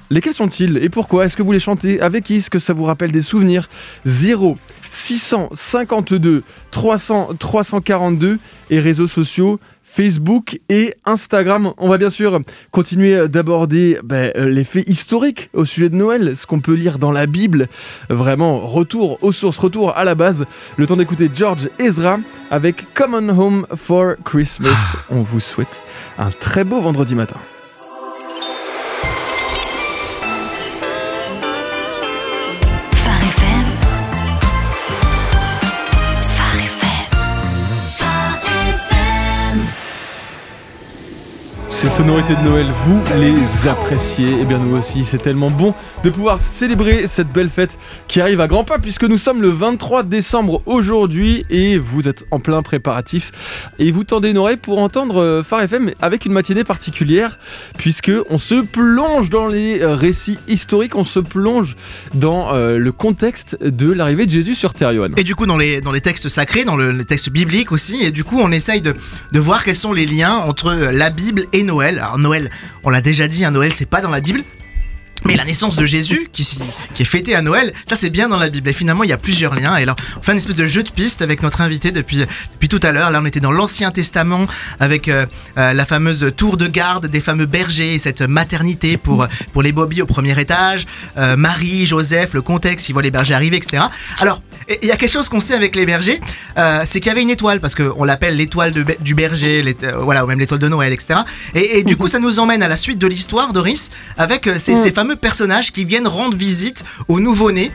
Lesquels 0.10 0.34
sont-ils 0.34 0.78
et 0.78 0.90
pourquoi 0.90 1.26
Est-ce 1.26 1.38
que 1.38 1.44
vous 1.44 1.52
les 1.52 1.60
chantez 1.60 2.02
Avec 2.02 2.24
qui 2.24 2.38
Est-ce 2.38 2.50
que 2.50 2.60
ça 2.60 2.74
vous 2.74 2.84
rappelle 2.84 3.12
des 3.12 3.22
souvenirs? 3.22 3.70
0 4.06 4.58
652 4.90 6.44
300 6.72 7.30
342 7.38 8.40
et 8.72 8.80
réseaux 8.80 9.08
sociaux 9.08 9.60
Facebook 9.92 10.60
et 10.70 10.94
Instagram. 11.06 11.74
On 11.78 11.90
va 11.90 11.98
bien 11.98 12.10
sûr 12.10 12.40
continuer 12.72 13.28
d'aborder 13.28 14.00
ben, 14.04 14.32
euh, 14.38 14.48
les 14.48 14.64
faits 14.64 14.88
historiques 14.88 15.50
au 15.54 15.66
sujet 15.66 15.90
de 15.90 15.96
Noël, 15.96 16.38
ce 16.38 16.46
qu'on 16.46 16.60
peut 16.60 16.76
lire 16.76 17.00
dans 17.00 17.12
la 17.12 17.26
Bible. 17.26 17.68
Vraiment, 18.10 18.60
retour 18.68 19.18
aux 19.24 19.32
sources, 19.32 19.58
retour 19.58 19.98
à 19.98 20.04
la 20.04 20.16
base. 20.16 20.46
Le 20.78 20.86
temps 20.86 20.96
d'écouter 20.96 21.30
George 21.34 21.70
Ezra 21.80 22.20
avec 22.52 22.94
Common 22.94 23.30
Home 23.30 23.66
for 23.76 24.14
Christmas. 24.24 24.96
On 25.10 25.22
vous 25.22 25.40
souhaite 25.40 25.82
un 26.18 26.30
très 26.30 26.64
beau 26.64 26.80
vendredi 26.80 27.16
matin. 27.16 27.38
Ces 41.82 41.88
sonorités 41.88 42.36
de 42.36 42.42
Noël, 42.42 42.66
vous 42.86 43.02
les 43.22 43.70
appréciez. 43.70 44.32
Et 44.32 44.38
eh 44.42 44.44
bien 44.44 44.58
nous 44.58 44.76
aussi, 44.76 45.06
c'est 45.06 45.18
tellement 45.18 45.50
bon 45.50 45.74
de 46.04 46.10
pouvoir 46.10 46.42
célébrer 46.46 47.08
cette 47.08 47.30
belle 47.30 47.50
fête 47.50 47.78
qui 48.10 48.20
arrive 48.20 48.42
à 48.42 48.50
grands 48.50 48.66
pas 48.66 48.80
puisque 48.80 49.06
nous 49.06 49.18
sommes 49.18 49.42
le 49.42 49.48
23 49.48 50.04
décembre 50.04 50.62
aujourd'hui 50.66 51.46
et 51.50 51.78
vous 51.78 52.10
êtes 52.10 52.26
en 52.32 52.40
plein 52.40 52.62
préparatif. 52.64 53.32
Et 53.80 53.92
vous 53.92 54.04
tendez 54.04 54.32
une 54.32 54.38
oreille 54.40 54.58
pour 54.58 54.80
entendre 54.80 55.22
euh, 55.22 55.42
Phare 55.42 55.62
FM 55.62 55.94
avec 56.02 56.26
une 56.26 56.34
matinée 56.34 56.66
particulière 56.66 57.40
puisque 57.78 58.12
on 58.30 58.38
se 58.38 58.56
plonge 58.56 59.30
dans 59.30 59.48
les 59.48 59.80
euh, 59.80 59.96
récits 59.96 60.38
historiques, 60.50 60.96
on 60.96 61.06
se 61.06 61.20
plonge 61.20 61.78
dans 62.14 62.54
euh, 62.54 62.78
le 62.78 62.92
contexte 62.92 63.58
de 63.64 63.90
l'arrivée 63.90 64.26
de 64.26 64.32
Jésus 64.32 64.56
sur 64.56 64.74
Terre, 64.74 64.92
Et 65.16 65.24
du 65.24 65.34
coup 65.34 65.46
dans 65.46 65.58
les, 65.58 65.80
dans 65.80 65.94
les 65.94 66.02
textes 66.02 66.28
sacrés, 66.28 66.66
dans 66.66 66.76
le, 66.76 66.92
les 66.92 67.06
textes 67.06 67.30
bibliques 67.30 67.72
aussi, 67.72 68.04
et 68.04 68.12
du 68.12 68.26
coup 68.26 68.38
on 68.42 68.52
essaye 68.52 68.82
de, 68.82 68.96
de 69.32 69.40
voir 69.40 69.64
quels 69.64 69.76
sont 69.76 69.94
les 69.94 70.06
liens 70.06 70.36
entre 70.40 70.74
la 70.74 71.10
Bible 71.10 71.46
et 71.54 71.69
Noël. 71.70 72.00
Alors 72.00 72.18
Noël, 72.18 72.50
on 72.84 72.90
l'a 72.90 73.02
déjà 73.02 73.28
dit, 73.28 73.46
un 73.46 73.50
hein, 73.50 73.52
Noël 73.52 73.72
c'est 73.74 73.86
pas 73.86 74.02
dans 74.02 74.10
la 74.10 74.20
Bible, 74.20 74.44
mais 75.28 75.36
la 75.36 75.44
naissance 75.44 75.76
de 75.76 75.86
Jésus, 75.86 76.30
qui, 76.32 76.48
est 77.00 77.06
fêtée 77.06 77.36
à 77.36 77.42
Noël, 77.42 77.74
ça 77.86 77.96
c'est 77.96 78.10
bien 78.10 78.30
dans 78.30 78.38
la 78.38 78.50
Bible. 78.50 78.70
Et 78.70 78.74
finalement, 78.74 79.04
il 79.04 79.10
y 79.10 79.14
a 79.14 79.18
plusieurs 79.18 79.54
liens. 79.54 79.76
Et 79.78 79.84
alors, 79.84 79.98
on 80.18 80.22
fait 80.22 80.32
une 80.32 80.38
espèce 80.38 80.56
de 80.56 80.66
jeu 80.66 80.82
de 80.82 80.90
piste 80.90 81.22
avec 81.22 81.44
notre 81.44 81.62
invité 81.62 81.92
depuis, 81.92 82.26
tout 82.70 82.80
à 82.82 82.92
l'heure. 82.92 83.12
Là, 83.12 83.20
on 83.22 83.26
était 83.26 83.42
dans 83.42 83.52
l'Ancien 83.52 83.92
Testament 83.92 84.48
avec 84.80 85.08
euh, 85.08 85.26
euh, 85.58 85.74
la 85.74 85.86
fameuse 85.86 86.32
tour 86.38 86.56
de 86.58 86.68
garde 86.68 87.08
des 87.08 87.22
fameux 87.22 87.46
bergers 87.46 87.96
et 87.96 88.00
cette 88.00 88.22
maternité 88.22 88.98
pour, 88.98 89.28
pour 89.52 89.62
les 89.62 89.72
bobbies 89.72 90.02
au 90.02 90.06
premier 90.06 90.40
étage. 90.40 90.88
Euh, 91.18 91.36
Marie, 91.36 91.86
Joseph, 91.86 92.34
le 92.34 92.42
contexte, 92.42 92.88
ils 92.90 92.94
voient 92.94 93.02
les 93.02 93.12
bergers 93.12 93.36
arriver, 93.36 93.58
etc. 93.58 93.84
Alors, 94.20 94.42
il 94.82 94.88
y 94.88 94.92
a 94.92 94.98
quelque 94.98 95.12
chose 95.12 95.30
qu'on 95.30 95.40
sait 95.40 95.56
avec 95.56 95.76
les 95.76 95.86
bergers, 95.86 96.20
c'est 96.86 97.00
qu'il 97.00 97.08
y 97.08 97.10
avait 97.10 97.22
une 97.22 97.30
étoile, 97.30 97.60
parce 97.60 97.76
qu'on 97.76 98.04
l'appelle 98.04 98.36
l'étoile 98.36 98.72
du 98.72 99.16
berger, 99.16 99.76
voilà, 100.02 100.24
ou 100.24 100.28
même 100.28 100.40
l'étoile 100.40 100.60
de 100.60 100.68
Noël, 100.68 100.94
etc. 100.94 101.22
Et, 101.56 101.84
du 101.84 101.98
coup, 101.98 102.08
ça 102.08 102.20
nous 102.20 102.40
emmène 102.40 102.64
à 102.64 102.68
la 102.68 102.76
suite 102.76 103.00
de 103.00 103.08
l'histoire, 103.08 103.54
Doris, 103.54 103.92
avec 104.18 104.50
ces, 104.58 104.78
ces 104.78 104.92
fameux 104.92 105.16
personnages 105.16 105.72
qui 105.72 105.86
viennent 105.86 106.08
rendre 106.08 106.36
visite 106.38 106.84
aux 107.08 107.20
nouveau-nés 107.20 107.72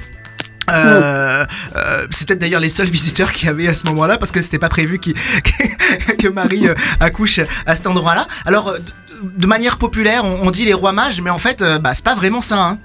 euh, 0.71 1.45
euh, 1.77 2.07
c'est 2.11 2.27
peut-être 2.27 2.41
d'ailleurs 2.41 2.61
les 2.61 2.69
seuls 2.69 2.89
visiteurs 2.89 3.33
qui 3.33 3.49
avaient 3.49 3.69
à 3.69 3.75
ce 3.75 3.87
moment-là 3.89 4.19
parce 4.19 4.33
que 4.33 4.41
c'était 4.43 4.59
pas 4.59 4.69
prévu 4.69 4.99
que 6.19 6.29
Marie 6.29 6.69
euh, 6.69 6.75
accouche 7.01 7.41
à 7.67 7.75
cet 7.75 7.87
endroit-là. 7.87 8.27
Alors, 8.47 8.75
de 9.23 9.47
manière 9.47 9.79
populaire, 9.79 10.25
on, 10.25 10.51
dit 10.51 10.65
les 10.65 10.75
rois 10.75 10.93
mages, 10.93 11.21
mais 11.21 11.31
en 11.31 11.39
fait, 11.39 11.63
bah, 11.81 11.93
c'est 11.95 12.05
pas 12.05 12.15
vraiment 12.15 12.41
ça. 12.41 12.63
Hein. 12.63 12.79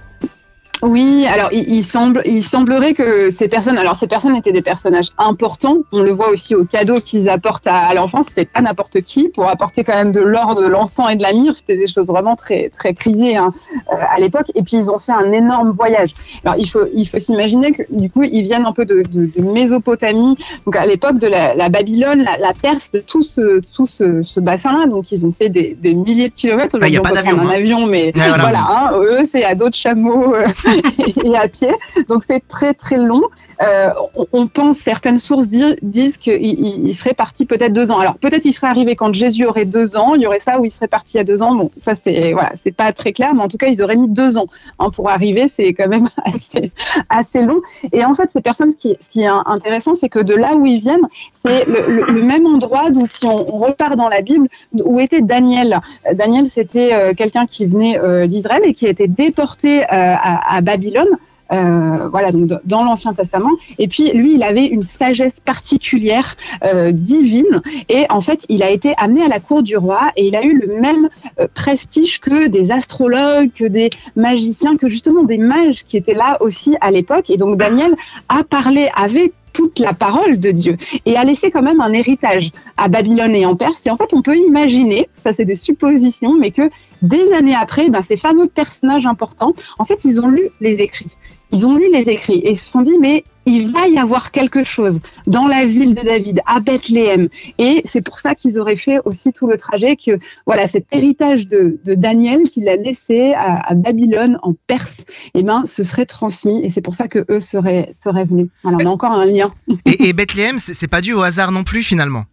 Oui, 0.82 1.26
alors 1.28 1.50
il, 1.52 1.84
semble, 1.84 2.22
il 2.26 2.42
semblerait 2.42 2.94
que 2.94 3.30
ces 3.32 3.50
personnes, 3.50 3.78
alors 3.78 3.96
ces 3.98 4.08
personnes 4.08 4.36
étaient 4.36 4.54
des 4.54 4.62
personnages 4.62 5.10
importants. 5.18 5.78
On 5.92 6.02
le 6.02 6.12
voit 6.12 6.30
aussi 6.30 6.56
aux 6.56 6.64
cadeaux 6.64 7.02
qu'ils 7.02 7.28
apportent 7.28 7.68
à, 7.68 7.94
l'enfant. 7.94 8.24
C'était 8.24 8.46
pas 8.46 8.62
n'importe 8.62 9.02
qui 9.02 9.28
pour 9.28 9.50
apporter 9.50 9.84
quand 9.84 9.96
même 9.96 10.12
de 10.12 10.22
l'or, 10.22 10.56
de 10.56 10.66
l'encens 10.66 11.12
et 11.12 11.16
de 11.16 11.22
la 11.22 11.34
myrrhe. 11.34 11.56
C'était 11.56 11.78
des 11.78 11.88
choses 11.88 12.08
vraiment 12.08 12.36
très 12.36 12.70
très 12.70 12.94
prisées 12.94 13.36
hein, 13.36 13.54
euh, 13.92 13.96
à 14.10 14.20
l'époque. 14.20 14.48
Et 14.56 14.64
puis 14.64 14.78
ils 14.78 14.90
ont 14.90 15.00
fait 15.00 15.12
un 15.12 15.32
énorme 15.34 15.72
voyage. 15.72 16.12
Alors 16.46 16.58
il 16.58 16.70
faut 16.70 16.86
il 16.94 17.06
faut 17.06 17.20
s'imaginer 17.20 17.74
que 17.74 17.84
du 17.90 18.10
coup 18.10 18.24
ils 18.24 18.44
viennent 18.44 18.66
un 18.66 18.74
peu 18.74 18.86
de, 18.86 19.04
de, 19.10 19.30
de 19.36 19.42
Mésopotamie, 19.42 20.38
donc 20.66 20.76
à 20.76 20.86
l'époque 20.86 21.18
de 21.18 21.28
la, 21.28 21.56
la 21.56 21.70
Babylone, 21.70 22.24
la, 22.24 22.38
la, 22.38 22.54
Perse, 22.54 22.92
de 22.92 23.00
tout 23.00 23.24
ce 23.24 23.62
tout 23.76 23.88
ce, 23.88 24.24
ce 24.24 24.40
bassin-là. 24.40 24.88
Donc 24.88 25.12
ils 25.12 25.26
ont 25.26 25.32
fait 25.32 25.50
des, 25.50 25.76
des 25.80 25.94
milliers 25.94 26.30
de 26.30 26.34
kilomètres. 26.34 26.78
Ah, 26.82 26.88
il 26.88 26.92
n'y 26.92 26.98
a 26.98 27.02
pas 27.02 27.12
d'avion. 27.12 27.40
Un 27.40 27.48
hein. 27.48 27.54
avion, 27.54 27.86
mais 27.86 28.14
voilà. 28.16 28.66
Hein, 28.70 28.92
eux 28.96 29.24
c'est 29.26 29.44
à 29.44 29.56
d'autres 29.56 29.76
chameaux. 29.76 30.36
Et 31.26 31.36
à 31.36 31.48
pied. 31.48 31.72
Donc 32.08 32.24
c'est 32.28 32.48
très 32.48 32.74
très 32.74 32.98
long. 32.98 33.24
Euh, 33.62 33.90
on 34.32 34.48
pense, 34.48 34.78
certaines 34.78 35.20
sources 35.20 35.48
disent 35.48 36.18
qu'il 36.18 36.94
serait 36.94 37.14
parti 37.14 37.46
peut-être 37.46 37.74
deux 37.74 37.92
ans. 37.92 38.00
Alors 38.00 38.16
peut-être 38.16 38.46
il 38.46 38.54
serait 38.54 38.68
arrivé 38.68 38.96
quand 38.96 39.14
Jésus 39.14 39.46
aurait 39.46 39.66
deux 39.66 39.98
ans, 39.98 40.16
il 40.16 40.22
y 40.22 40.28
aurait 40.28 40.40
ça 40.40 40.60
où 40.60 40.66
il 40.66 40.72
serait 40.72 40.88
parti 40.88 41.20
à 41.20 41.24
deux 41.24 41.42
ans. 41.42 41.56
Bon, 41.56 41.72
ça 41.76 41.94
c'est 42.02 42.32
voilà, 42.34 42.54
c'est 42.64 42.72
pas 42.72 42.94
très 42.94 43.12
clair, 43.12 43.34
mais 43.34 43.42
en 43.42 43.48
tout 43.48 43.58
cas 43.58 43.68
ils 43.68 43.82
auraient 43.82 43.98
mis 43.98 44.08
deux 44.08 44.38
ans 44.38 44.48
hein, 44.80 44.90
pour 44.92 45.10
arriver. 45.10 45.48
C'est 45.48 45.74
quand 45.74 45.90
même 45.90 46.10
assez, 47.10 47.42
long. 47.42 47.62
Et 47.92 48.06
en 48.06 48.16
fait, 48.16 48.30
ces 48.34 48.42
personnes, 48.42 48.72
ce 48.72 48.78
qui, 48.78 48.96
ce 49.00 49.10
qui 49.10 49.22
est 49.22 49.28
intéressant, 49.46 49.94
c'est 49.94 50.10
que 50.10 50.20
de 50.20 50.36
là 50.36 50.56
où 50.56 50.66
ils 50.66 50.80
viennent, 50.80 51.08
c'est 51.46 51.66
le, 51.66 52.22
même 52.22 52.46
endroit 52.46 52.92
d'où 52.92 53.06
si 53.06 53.26
on, 53.26 53.44
repart 53.60 53.96
dans 53.96 54.10
la 54.10 54.22
Bible, 54.22 54.48
où 54.74 55.00
était 55.00 55.22
Daniel. 55.22 55.80
Daniel, 56.14 56.46
c'était 56.46 56.94
euh, 56.94 57.14
quelqu'un 57.14 57.46
qui 57.46 57.66
venait 57.66 58.00
euh, 58.00 58.28
d'Israël 58.28 58.62
et 58.66 58.74
qui 58.74 58.86
a 58.86 58.90
été 58.90 59.08
déporté 59.08 59.84
à 59.90 60.59
Babylone 60.62 61.18
euh, 61.52 62.10
voilà, 62.10 62.32
donc 62.32 62.50
dans 62.66 62.84
l'Ancien 62.84 63.14
Testament. 63.14 63.52
Et 63.78 63.88
puis 63.88 64.12
lui, 64.14 64.36
il 64.36 64.44
avait 64.44 64.66
une 64.66 64.84
sagesse 64.84 65.40
particulière, 65.40 66.36
euh, 66.64 66.92
divine, 66.92 67.62
et 67.88 68.06
en 68.10 68.22
fait, 68.22 68.46
il 68.50 68.62
a 68.62 68.70
été 68.70 68.94
amené 68.98 69.24
à 69.24 69.28
la 69.28 69.40
cour 69.40 69.64
du 69.64 69.76
roi 69.78 70.12
et 70.16 70.28
il 70.28 70.36
a 70.36 70.44
eu 70.44 70.58
le 70.58 70.80
même 70.80 71.10
euh, 71.40 71.48
prestige 71.54 72.20
que 72.20 72.48
des 72.48 72.72
astrologues, 72.72 73.52
que 73.54 73.66
des 73.66 73.90
magiciens, 74.16 74.78
que 74.78 74.88
justement 74.88 75.24
des 75.24 75.38
mages 75.38 75.86
qui 75.86 75.98
étaient 75.98 76.14
là 76.14 76.38
aussi 76.42 76.76
à 76.82 76.92
l'époque. 76.92 77.30
Et 77.30 77.38
donc 77.38 77.58
Daniel 77.58 77.96
a 78.28 78.44
parlé 78.44 78.90
avec 78.96 79.34
toute 79.60 79.80
la 79.80 79.92
parole 79.92 80.40
de 80.40 80.52
Dieu 80.52 80.78
et 81.06 81.18
a 81.18 81.24
laissé 81.26 81.52
quand 81.52 81.62
même 81.62 81.82
un 81.82 81.92
héritage 81.92 82.52
à 82.78 82.88
Babylone 82.88 83.36
et 83.36 83.46
en 83.46 83.58
Perse. 83.58 83.86
Et 83.88 83.90
en 83.90 83.98
fait, 83.98 84.14
on 84.14 84.22
peut 84.22 84.38
imaginer, 84.38 85.10
ça 85.18 85.34
c'est 85.34 85.44
des 85.44 85.56
suppositions, 85.56 86.34
mais 86.40 86.52
que 86.52 86.70
des 87.02 87.34
années 87.34 87.56
après, 87.56 87.90
ben, 87.90 88.02
ces 88.02 88.16
fameux 88.16 88.48
personnages 88.48 89.06
importants, 89.06 89.54
en 89.78 89.84
fait, 89.84 90.06
ils 90.06 90.22
ont 90.22 90.30
lu 90.30 90.44
les 90.62 90.82
écrits 90.82 91.18
ils 91.52 91.68
ont 91.68 91.76
lu 91.76 91.90
les 91.92 92.10
écrits 92.10 92.42
et 92.44 92.56
se 92.56 92.70
sont 92.70 92.82
dit, 92.82 92.98
mais 93.00 93.24
il 93.50 93.72
va 93.72 93.88
y 93.88 93.98
avoir 93.98 94.32
quelque 94.32 94.64
chose 94.64 95.00
dans 95.28 95.48
la 95.48 95.66
ville 95.66 95.96
de 95.96 96.02
David, 96.02 96.42
à 96.46 96.60
Bethléem. 96.60 97.30
Et 97.58 97.82
c'est 97.86 98.02
pour 98.02 98.20
ça 98.20 98.36
qu'ils 98.36 98.60
auraient 98.60 98.76
fait 98.76 99.00
aussi 99.06 99.34
tout 99.34 99.48
le 99.48 99.58
trajet 99.58 99.96
que, 99.96 100.20
voilà, 100.46 100.68
cet 100.68 100.86
héritage 100.92 101.48
de, 101.48 101.80
Daniel 101.86 102.44
qu'il 102.44 102.70
a 102.70 102.76
laissé 102.76 103.34
à, 103.36 103.74
Babylone, 103.76 104.38
en 104.44 104.54
Perse, 104.68 105.02
eh 105.34 105.44
ben, 105.44 105.64
ce 105.66 105.84
serait 105.84 106.06
transmis. 106.06 106.64
Et 106.64 106.70
c'est 106.70 106.82
pour 106.82 106.94
ça 106.94 107.08
que 107.08 107.26
eux 107.30 107.40
seraient, 107.40 107.90
seraient 107.94 108.26
venus. 108.26 108.50
Voilà, 108.64 108.78
on 108.82 108.86
a 108.86 108.90
encore 108.90 109.12
un 109.12 109.26
lien. 109.26 109.52
Et, 109.86 110.10
et 110.10 110.14
Bethléem, 110.14 110.60
c'est 110.60 110.88
pas 110.88 111.02
dû 111.02 111.14
au 111.14 111.22
hasard 111.22 111.52
non 111.52 111.64
plus, 111.64 111.84
finalement? 111.84 112.24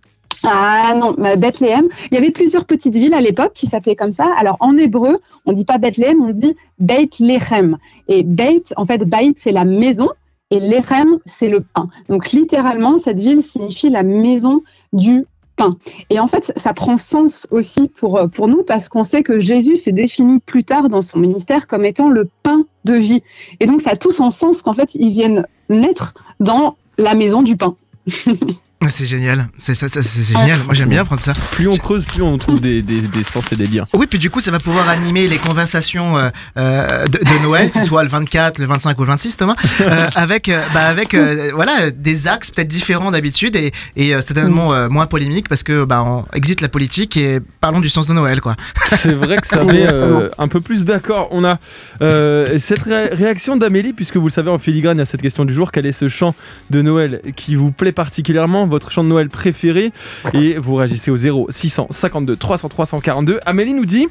Ah 0.45 0.95
non, 0.95 1.17
Bethléem. 1.37 1.89
Il 2.11 2.15
y 2.15 2.19
avait 2.19 2.31
plusieurs 2.31 2.67
petites 2.67 2.95
villes 2.95 3.15
à 3.15 3.21
l'époque 3.21 3.53
qui 3.55 3.67
s'appelaient 3.67 3.97
comme 3.97 4.13
ça. 4.13 4.27
Alors 4.39 4.57
en 4.61 4.77
hébreu, 4.77 5.19
on 5.45 5.53
dit 5.53 5.65
pas 5.65 5.79
Bethléem, 5.79 6.23
on 6.23 6.31
dit 6.31 6.57
Beit 6.79 7.11
Lechem. 7.21 7.79
Et 8.09 8.23
Beit, 8.23 8.65
en 8.77 8.87
fait, 8.87 8.99
Beit, 8.99 9.35
c'est 9.37 9.53
la 9.53 9.65
maison. 9.65 10.09
Et 10.51 10.61
l'Erem, 10.61 11.19
c'est 11.25 11.49
le 11.49 11.61
pain. 11.61 11.89
Donc 12.09 12.33
littéralement, 12.33 12.99
cette 12.99 13.21
ville 13.21 13.43
signifie 13.43 13.91
la 13.91 14.03
maison 14.03 14.63
du 14.93 15.27
pain. 15.57 15.77
Et 16.11 16.21
en 16.21 16.27
fait, 16.27 16.53
ça 16.57 16.75
prend 16.75 16.97
sens 16.97 17.47
aussi 17.51 17.89
pour, 17.89 18.21
pour 18.33 18.47
nous 18.47 18.63
parce 18.63 18.89
qu'on 18.89 19.05
sait 19.05 19.23
que 19.23 19.41
Jésus 19.41 19.77
se 19.77 19.91
définit 19.91 20.39
plus 20.39 20.65
tard 20.65 20.89
dans 20.89 21.03
son 21.03 21.19
ministère 21.19 21.67
comme 21.67 21.85
étant 21.85 22.09
le 22.09 22.29
pain 22.43 22.65
de 22.85 22.95
vie. 22.95 23.23
Et 23.61 23.67
donc, 23.67 23.81
ça 23.81 23.91
a 23.91 23.97
tout 23.97 24.13
son 24.13 24.31
sens 24.31 24.63
qu'en 24.63 24.75
fait, 24.75 24.95
ils 24.95 25.11
viennent 25.11 25.47
naître 25.69 26.15
dans 26.41 26.77
la 26.99 27.15
maison 27.15 27.43
du 27.43 27.57
pain. 27.57 27.77
C'est 28.89 29.07
génial, 29.07 29.49
c'est 29.59 29.75
ça, 29.75 29.89
c'est 29.89 30.39
génial. 30.39 30.61
Moi 30.65 30.75
j'aime 30.75 30.91
bien 30.91 31.05
prendre 31.05 31.23
ça. 31.23 31.33
Plus 31.51 31.67
on 31.67 31.77
creuse, 31.77 32.05
plus 32.05 32.23
on 32.23 32.39
trouve 32.39 32.61
des, 32.61 32.83
des, 32.83 33.01
des, 33.01 33.25
sens 33.25 33.51
et 33.51 33.57
des 33.57 33.67
liens. 33.67 33.85
Oui, 33.93 34.07
puis 34.09 34.19
du 34.19 34.31
coup 34.31 34.41
ça 34.41 34.51
va 34.51 34.59
pouvoir 34.59 34.89
animer 34.89 35.27
les 35.29 35.39
conversations 35.39 36.17
euh, 36.19 36.29
euh 36.57 37.09
de, 37.09 37.19
de, 37.19 37.43
Noël, 37.43 37.71
que 37.73 37.81
ce 37.81 37.87
soit 37.87 38.05
le 38.05 38.09
24, 38.09 38.59
le 38.59 38.67
25 38.67 38.97
ou 38.99 39.03
le 39.03 39.09
26, 39.09 39.39
Thomas, 39.39 39.57
euh, 39.81 40.09
avec 40.15 40.51
bah, 40.73 40.87
avec 40.87 41.15
euh, 41.15 41.51
voilà 41.55 41.91
des 41.91 42.29
axes 42.29 42.51
peut-être 42.51 42.69
différents 42.69 43.11
d'habitude 43.11 43.57
et, 43.57 43.73
et 43.97 44.21
certainement 44.21 44.89
moins 44.89 45.07
polémiques 45.07 45.49
parce 45.49 45.63
que 45.63 45.85
bah 45.85 46.05
on 46.05 46.25
exite 46.35 46.61
la 46.61 46.69
politique 46.69 47.17
et 47.17 47.41
parlons 47.61 47.81
du 47.81 47.89
sens 47.89 48.07
de 48.07 48.13
Noël 48.13 48.41
quoi. 48.41 48.55
C'est 48.89 49.13
vrai 49.13 49.39
que 49.39 49.47
ça 49.49 49.65
met 49.65 49.87
un 50.39 50.49
peu 50.49 50.61
plus 50.61 50.85
d'accord. 50.85 51.29
On 51.33 51.45
a 51.45 51.59
cette 52.01 52.83
ré 52.83 53.09
réaction 53.11 53.57
d'Amélie 53.57 53.95
puisque 53.95 54.17
vous 54.17 54.27
le 54.27 54.33
savez 54.33 54.51
en 54.51 54.59
filigrane 54.59 54.99
il 54.99 55.01
y 55.01 55.03
a 55.03 55.07
cette 55.07 55.23
question 55.23 55.45
du 55.45 55.55
jour 55.55 55.73
quel 55.73 55.87
est 55.87 55.93
ce 55.93 56.09
chant 56.09 56.35
de 56.71 56.83
Noël 56.83 57.23
qui 57.35 57.55
vous 57.55 57.73
plaît 57.73 57.93
particulièrement? 57.93 58.66
Votre 58.69 58.91
chant 58.91 59.05
de 59.05 59.09
Noël 59.09 59.29
préféré 59.29 59.93
et 60.33 60.59
vous 60.59 60.75
réagissez 60.75 61.11
au 61.11 61.17
0 61.17 61.47
652 61.51 62.37
300 62.37 62.69
342. 62.69 63.41
Amélie 63.47 63.75
nous 63.75 63.87
dit 63.87 64.09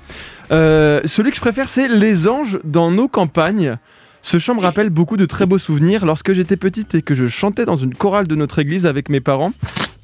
euh, 0.51 1.01
celui 1.05 1.31
que 1.31 1.35
je 1.35 1.41
préfère 1.41 1.67
c'est 1.69 1.87
Les 1.87 2.27
Anges 2.27 2.59
dans 2.63 2.91
nos 2.91 3.07
campagnes. 3.07 3.77
Ce 4.21 4.39
chant 4.39 4.55
me 4.55 4.61
rappelle 4.61 4.89
beaucoup 4.89 5.17
de 5.17 5.25
très 5.25 5.45
beaux 5.45 5.59
souvenirs 5.59 6.05
lorsque 6.05 6.33
j'étais 6.33 6.57
petite 6.57 6.95
et 6.95 7.03
que 7.03 7.13
je 7.13 7.27
chantais 7.27 7.65
dans 7.65 7.75
une 7.75 7.93
chorale 7.93 8.27
de 8.27 8.33
notre 8.33 8.57
église 8.57 8.87
avec 8.87 9.09
mes 9.09 9.21
parents. 9.21 9.51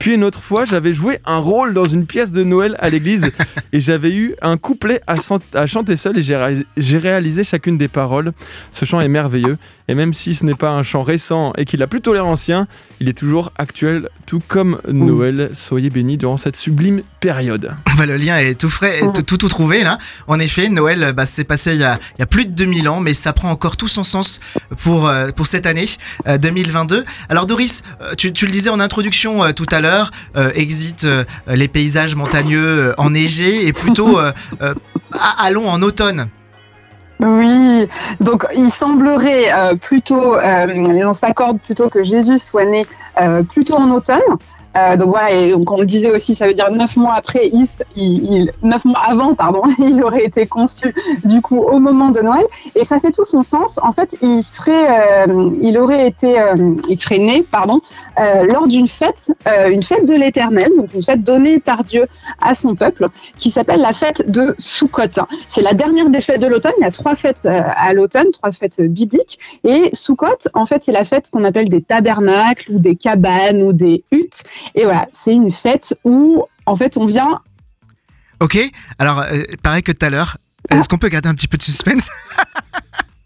Puis 0.02 0.16
une 0.16 0.24
autre 0.24 0.42
fois, 0.42 0.66
j'avais 0.66 0.94
joué 0.94 1.20
un 1.26 1.38
rôle 1.38 1.76
dans 1.76 1.86
une 1.86 2.08
pièce 2.08 2.32
de 2.32 2.44
Noël 2.44 2.76
à 2.80 2.90
l'église 2.90 3.30
et 3.74 3.80
j'avais 3.80 4.12
eu 4.12 4.34
un 4.42 4.58
couplet 4.58 5.00
à, 5.06 5.14
à 5.54 5.68
chanter 5.68 5.96
seul 5.96 6.18
et 6.18 6.24
j'ai 6.24 6.98
réalisé 6.98 7.44
chacune 7.44 7.78
des 7.78 7.88
paroles. 7.88 8.32
Ce 8.72 8.84
chant 8.86 9.00
est 9.00 9.08
merveilleux 9.08 9.60
et 9.88 9.96
même 9.96 10.14
si 10.14 10.36
ce 10.36 10.46
n'est 10.46 10.54
pas 10.54 10.72
un 10.72 10.84
chant 10.84 11.04
récent 11.04 11.54
et 11.58 11.66
qu'il 11.66 11.82
a 11.84 11.88
plutôt 11.88 12.14
l'air 12.14 12.26
ancien, 12.26 12.68
il 13.00 13.10
est 13.10 13.14
toujours 13.14 13.52
actuel, 13.58 14.10
tout 14.26 14.42
comme 14.48 14.80
Noël. 14.88 15.50
Soyez 15.54 15.90
bénis 15.90 16.18
durant 16.18 16.38
cette 16.38 16.56
sublime 16.56 17.02
période. 17.20 17.74
Bah, 17.98 18.06
le 18.06 18.18
lien 18.18 18.38
est 18.38 18.60
tout 18.60 18.70
frais, 18.70 19.02
tout, 19.28 19.38
trouvé 19.50 19.84
là. 19.84 19.98
En 20.28 20.40
effet, 20.40 20.70
Noël, 20.70 21.14
bah, 21.16 21.26
c'est 21.26 21.44
passé 21.44 21.74
il 21.74 21.80
y, 21.80 21.84
a, 21.84 22.26
plus 22.26 22.46
de 22.46 22.52
2000 22.52 22.90
ans, 22.90 23.00
mais 23.00 23.14
ça 23.14 23.34
prend 23.34 23.50
encore 23.50 23.78
tout 23.78 23.88
son 23.88 24.04
sens 24.04 24.40
pour, 24.84 25.08
euh, 25.08 25.30
cette 25.44 25.66
année 25.66 25.88
2022. 26.40 26.98
Euh, 26.98 27.04
Alors 27.30 27.46
Doris, 27.46 27.84
euh, 28.02 28.14
tu, 28.16 28.32
tu, 28.32 28.46
le 28.46 28.52
disais 28.52 28.70
en 28.70 28.80
introduction 28.80 29.52
tout 29.54 29.66
à 29.72 29.82
l'heure, 29.82 30.12
exit 30.56 31.08
les 31.48 31.68
paysages 31.68 32.16
montagneux 32.16 32.94
enneigés 32.98 33.68
et 33.68 33.74
plutôt 33.74 34.20
allons 35.40 35.68
en 35.68 35.82
automne. 35.82 36.30
Oui, 37.22 37.88
donc 38.20 38.48
il 38.56 38.72
semblerait 38.72 39.54
euh, 39.54 39.76
plutôt, 39.76 40.36
euh, 40.36 41.06
on 41.06 41.14
s'accorde 41.14 41.60
plutôt 41.60 41.90
que 41.90 42.04
Jésus 42.04 42.40
soit 42.40 42.66
né 42.66 42.86
euh, 43.20 43.44
plutôt 43.44 43.76
en 43.76 43.92
automne, 43.92 44.20
euh, 44.78 44.98
donc 44.98 45.10
voilà, 45.10 45.32
et 45.32 45.52
donc 45.52 45.70
on 45.72 45.80
le 45.80 45.86
disait 45.86 46.12
aussi, 46.12 46.36
ça 46.36 46.48
veut 46.48 46.54
dire 46.54 46.72
neuf 46.72 46.96
mois 46.96 47.14
après, 47.14 47.50
il, 47.52 47.68
il, 47.96 48.52
neuf 48.64 48.86
mois 48.86 49.02
avant, 49.06 49.36
pardon, 49.36 49.64
il 49.80 50.02
aurait 50.04 50.24
été 50.24 50.48
conçu 50.48 50.94
du 51.26 51.42
coup 51.42 51.58
au 51.60 51.80
moment 51.80 52.10
de 52.10 52.22
Noël, 52.22 52.46
et 52.76 52.86
ça 52.86 53.00
fait 53.00 53.12
tout 53.12 53.26
son 53.26 53.44
sens. 53.44 53.80
En 53.84 53.92
fait, 53.92 54.16
il 54.22 54.44
serait, 54.44 55.28
euh, 55.28 55.50
il 55.62 55.78
aurait 55.78 56.08
été, 56.08 56.40
euh, 56.40 56.76
il 56.88 57.00
serait 57.00 57.18
né, 57.18 57.44
pardon, 57.50 57.82
euh, 58.20 58.44
lors 58.44 58.68
d'une 58.68 58.88
fête, 58.88 59.32
euh, 59.48 59.70
une 59.70 59.84
fête 59.84 60.06
de 60.06 60.14
l'Éternel, 60.14 60.70
donc 60.78 60.94
une 60.94 61.04
fête 61.04 61.24
donnée 61.24 61.60
par 61.60 61.84
Dieu 61.84 62.08
à 62.42 62.54
son 62.54 62.76
peuple, 62.76 63.08
qui 63.38 63.50
s'appelle 63.50 63.82
la 63.82 63.94
fête 63.94 64.30
de 64.30 64.56
Sukkot. 64.58 65.26
C'est 65.50 65.62
la 65.62 65.74
dernière 65.74 66.10
des 66.10 66.22
fêtes 66.22 66.42
de 66.42 66.48
l'automne. 66.48 66.74
Il 66.80 66.84
y 66.84 66.88
a 66.88 66.92
trois 66.92 67.16
fêtes 67.16 67.46
à 67.46 67.94
l'automne, 67.94 68.32
trois 68.32 68.52
fêtes 68.52 68.82
bibliques, 68.82 69.40
et 69.64 69.90
Sukkot, 69.94 70.50
en 70.54 70.66
fait, 70.66 70.84
c'est 70.84 70.92
la 70.92 71.06
fête 71.06 71.30
qu'on 71.32 71.44
appelle 71.44 71.70
des 71.70 71.82
tabernacles 71.82 72.72
ou 72.72 72.80
des 72.80 72.96
cabanes 72.96 73.62
ou 73.64 73.74
des 73.74 74.04
huttes. 74.12 74.44
Et 74.76 74.84
voilà, 74.84 75.08
c'est 75.12 75.34
une 75.34 75.52
fête 75.52 75.98
où, 76.04 76.44
en 76.66 76.76
fait, 76.76 76.98
on 76.98 77.06
vient. 77.06 77.42
Ok, 78.40 78.58
alors, 78.98 79.20
euh, 79.20 79.44
pareil 79.62 79.84
que 79.84 79.92
tout 79.92 80.06
à 80.06 80.10
l'heure, 80.10 80.38
est-ce 80.70 80.90
qu'on 80.90 80.98
peut 80.98 81.10
garder 81.10 81.30
un 81.30 81.36
petit 81.36 81.48
peu 81.48 81.58
de 81.58 81.64
suspense? 81.64 82.10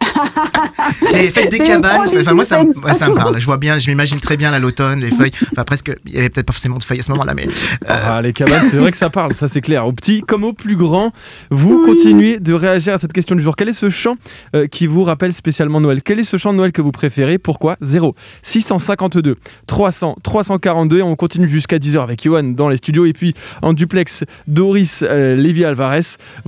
les 1.13 1.29
fêtes 1.29 1.51
des 1.51 1.59
cabanes, 1.59 2.01
enfin 2.15 2.33
moi 2.33 2.43
ça, 2.43 2.61
ça, 2.93 3.09
me 3.09 3.15
parle. 3.15 3.39
Je 3.39 3.45
vois 3.45 3.57
bien, 3.57 3.77
je 3.77 3.89
m'imagine 3.89 4.19
très 4.19 4.37
bien 4.37 4.57
l'automne, 4.59 4.99
les 4.99 5.11
feuilles. 5.11 5.31
Enfin 5.51 5.63
presque, 5.63 5.95
il 6.05 6.15
y 6.15 6.17
avait 6.17 6.29
peut-être 6.29 6.45
pas 6.45 6.53
forcément 6.53 6.77
de 6.77 6.83
feuilles 6.83 6.99
à 6.99 7.03
ce 7.03 7.11
moment-là, 7.11 7.33
mais 7.35 7.47
euh... 7.47 7.87
ah, 7.87 8.21
les 8.21 8.33
cabanes, 8.33 8.67
c'est 8.69 8.77
vrai 8.77 8.91
que 8.91 8.97
ça 8.97 9.09
parle, 9.09 9.33
ça 9.33 9.47
c'est 9.47 9.61
clair. 9.61 9.87
Au 9.87 9.91
petit 9.91 10.21
comme 10.21 10.43
au 10.43 10.53
plus 10.53 10.75
grand, 10.75 11.11
vous 11.51 11.81
oui. 11.83 11.91
continuez 11.93 12.39
de 12.39 12.53
réagir 12.53 12.93
à 12.93 12.97
cette 12.97 13.13
question 13.13 13.35
du 13.35 13.41
jour. 13.41 13.55
Quel 13.55 13.69
est 13.69 13.73
ce 13.73 13.89
chant 13.89 14.15
euh, 14.55 14.67
qui 14.67 14.87
vous 14.87 15.03
rappelle 15.03 15.33
spécialement 15.33 15.81
Noël? 15.81 16.01
Quel 16.03 16.19
est 16.19 16.23
ce 16.23 16.37
chant 16.37 16.53
de 16.53 16.57
Noël 16.57 16.71
que 16.71 16.81
vous 16.81 16.91
préférez? 16.91 17.37
Pourquoi? 17.37 17.77
0 17.81 18.15
652 18.41 19.35
300 19.67 20.17
342 20.23 20.99
et 20.99 21.01
on 21.01 21.15
continue 21.15 21.47
jusqu'à 21.47 21.77
10h 21.77 22.01
avec 22.01 22.23
Johan 22.23 22.43
dans 22.43 22.69
les 22.69 22.77
studios 22.77 23.05
et 23.05 23.13
puis 23.13 23.33
en 23.61 23.73
duplex 23.73 24.23
Doris 24.47 25.03
euh, 25.03 25.35
Lévy 25.35 25.65
Alvarez 25.65 26.01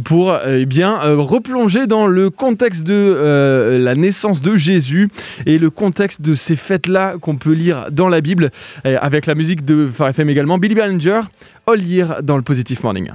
pour 0.04 0.32
euh, 0.32 0.60
eh 0.60 0.65
bien 0.65 0.97
replonger 1.15 1.88
dans 1.88 2.08
le 2.08 2.30
contexte 2.30 2.84
de 2.84 2.93
euh, 2.93 3.80
la 3.80 3.95
naissance 3.95 4.26
de 4.33 4.55
Jésus 4.55 5.09
et 5.45 5.57
le 5.57 5.69
contexte 5.69 6.21
de 6.21 6.35
ces 6.35 6.55
fêtes-là 6.55 7.15
qu'on 7.19 7.37
peut 7.37 7.53
lire 7.53 7.87
dans 7.91 8.09
la 8.09 8.21
Bible, 8.21 8.51
avec 8.83 9.25
la 9.25 9.35
musique 9.35 9.65
de 9.65 9.89
Phare 9.93 10.09
FM 10.09 10.29
également. 10.29 10.57
Billy 10.57 10.75
Ballinger, 10.75 11.21
All 11.65 11.81
Year 11.81 12.21
dans 12.23 12.35
le 12.35 12.43
Positive 12.43 12.79
Morning. 12.83 13.11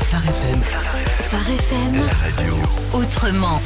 Phare 0.00 0.24
FM. 0.24 0.60
Phare 0.60 1.50
FM. 1.50 1.94
La 1.94 2.42
radio. 2.42 2.54
Autrement. 2.94 3.60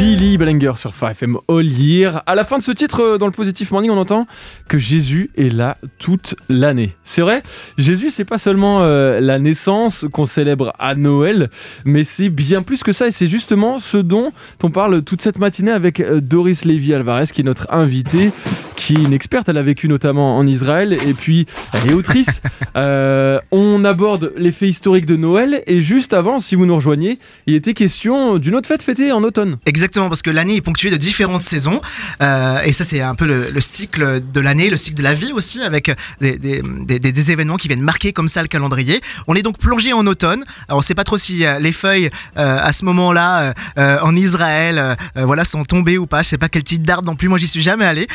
Billy 0.00 0.38
Bellinger 0.38 0.72
sur 0.76 0.92
5FM 0.92 1.36
All 1.46 1.66
Year. 1.66 2.22
À 2.24 2.34
la 2.34 2.44
fin 2.44 2.56
de 2.56 2.62
ce 2.62 2.72
titre, 2.72 3.02
euh, 3.02 3.18
dans 3.18 3.26
le 3.26 3.32
Positive 3.32 3.70
Morning, 3.70 3.90
on 3.90 3.98
entend 3.98 4.26
que 4.66 4.78
Jésus 4.78 5.30
est 5.36 5.52
là 5.52 5.76
toute 5.98 6.34
l'année. 6.48 6.96
C'est 7.04 7.20
vrai, 7.20 7.42
Jésus, 7.76 8.08
c'est 8.08 8.24
pas 8.24 8.38
seulement 8.38 8.80
euh, 8.80 9.20
la 9.20 9.38
naissance 9.38 10.06
qu'on 10.10 10.24
célèbre 10.24 10.72
à 10.78 10.94
Noël, 10.94 11.50
mais 11.84 12.04
c'est 12.04 12.30
bien 12.30 12.62
plus 12.62 12.82
que 12.82 12.92
ça. 12.92 13.08
Et 13.08 13.10
c'est 13.10 13.26
justement 13.26 13.78
ce 13.78 13.98
dont 13.98 14.32
on 14.62 14.70
parle 14.70 15.02
toute 15.02 15.20
cette 15.20 15.38
matinée 15.38 15.70
avec 15.70 16.00
euh, 16.00 16.22
Doris 16.22 16.64
Lévy 16.64 16.94
Alvarez, 16.94 17.26
qui 17.26 17.42
est 17.42 17.44
notre 17.44 17.70
invitée, 17.70 18.32
qui 18.80 18.94
est 18.94 19.02
une 19.02 19.12
experte. 19.12 19.48
Elle 19.48 19.58
a 19.58 19.62
vécu 19.62 19.88
notamment 19.88 20.38
en 20.38 20.46
Israël 20.46 20.96
et 21.06 21.14
puis 21.14 21.46
elle 21.72 21.90
est 21.90 21.92
autrice. 21.92 22.40
euh, 22.76 23.38
on 23.50 23.84
aborde 23.84 24.32
les 24.36 24.52
faits 24.52 24.70
historiques 24.70 25.06
de 25.06 25.16
Noël. 25.16 25.62
Et 25.66 25.82
juste 25.82 26.14
avant, 26.14 26.40
si 26.40 26.54
vous 26.54 26.64
nous 26.64 26.74
rejoignez, 26.74 27.18
il 27.46 27.54
était 27.54 27.74
question 27.74 28.38
d'une 28.38 28.54
autre 28.54 28.66
fête 28.66 28.82
fêtée 28.82 29.12
en 29.12 29.22
automne. 29.22 29.58
Exactement 29.66 30.08
parce 30.08 30.22
que 30.22 30.30
l'année 30.30 30.56
est 30.56 30.60
ponctuée 30.62 30.90
de 30.90 30.96
différentes 30.96 31.42
saisons. 31.42 31.80
Euh, 32.22 32.60
et 32.64 32.72
ça, 32.72 32.84
c'est 32.84 33.02
un 33.02 33.14
peu 33.14 33.26
le, 33.26 33.50
le 33.50 33.60
cycle 33.60 34.22
de 34.32 34.40
l'année, 34.40 34.70
le 34.70 34.78
cycle 34.78 34.96
de 34.96 35.02
la 35.02 35.14
vie 35.14 35.32
aussi, 35.32 35.60
avec 35.60 35.92
des, 36.20 36.38
des, 36.38 36.62
des, 36.62 36.98
des, 36.98 37.30
événements 37.30 37.56
qui 37.56 37.68
viennent 37.68 37.82
marquer 37.82 38.12
comme 38.12 38.28
ça 38.28 38.40
le 38.40 38.48
calendrier. 38.48 39.00
On 39.26 39.34
est 39.34 39.42
donc 39.42 39.58
plongé 39.58 39.92
en 39.92 40.06
automne. 40.06 40.42
Alors, 40.68 40.78
on 40.78 40.82
sait 40.82 40.94
pas 40.94 41.04
trop 41.04 41.18
si 41.18 41.44
euh, 41.44 41.58
les 41.58 41.72
feuilles 41.72 42.08
euh, 42.38 42.58
à 42.62 42.72
ce 42.72 42.84
moment-là 42.86 43.52
en 43.76 44.16
Israël, 44.16 44.96
voilà, 45.16 45.44
sont 45.44 45.64
tombées 45.64 45.98
ou 45.98 46.06
pas. 46.06 46.22
Je 46.22 46.28
sais 46.28 46.38
pas 46.38 46.48
quel 46.48 46.64
type 46.64 46.82
d'arbre 46.82 47.06
non 47.06 47.16
plus. 47.16 47.28
Moi, 47.28 47.38
j'y 47.38 47.46
suis 47.46 47.62
jamais 47.62 47.84
allé. 47.84 48.06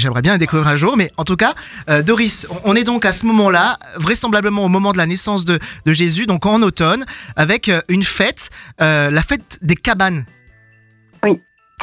J'aimerais 0.00 0.22
bien 0.22 0.32
les 0.32 0.38
découvrir 0.38 0.68
un 0.68 0.76
jour. 0.76 0.96
Mais 0.96 1.12
en 1.16 1.24
tout 1.24 1.36
cas, 1.36 1.54
euh, 1.88 2.02
Doris, 2.02 2.46
on 2.64 2.74
est 2.74 2.84
donc 2.84 3.04
à 3.04 3.12
ce 3.12 3.26
moment-là, 3.26 3.78
vraisemblablement 3.96 4.64
au 4.64 4.68
moment 4.68 4.92
de 4.92 4.98
la 4.98 5.06
naissance 5.06 5.44
de, 5.44 5.58
de 5.86 5.92
Jésus, 5.92 6.26
donc 6.26 6.46
en 6.46 6.62
automne, 6.62 7.04
avec 7.36 7.70
une 7.88 8.02
fête, 8.02 8.50
la 8.78 9.22
fête 9.22 9.58
des 9.62 9.76
cabanes. 9.76 10.24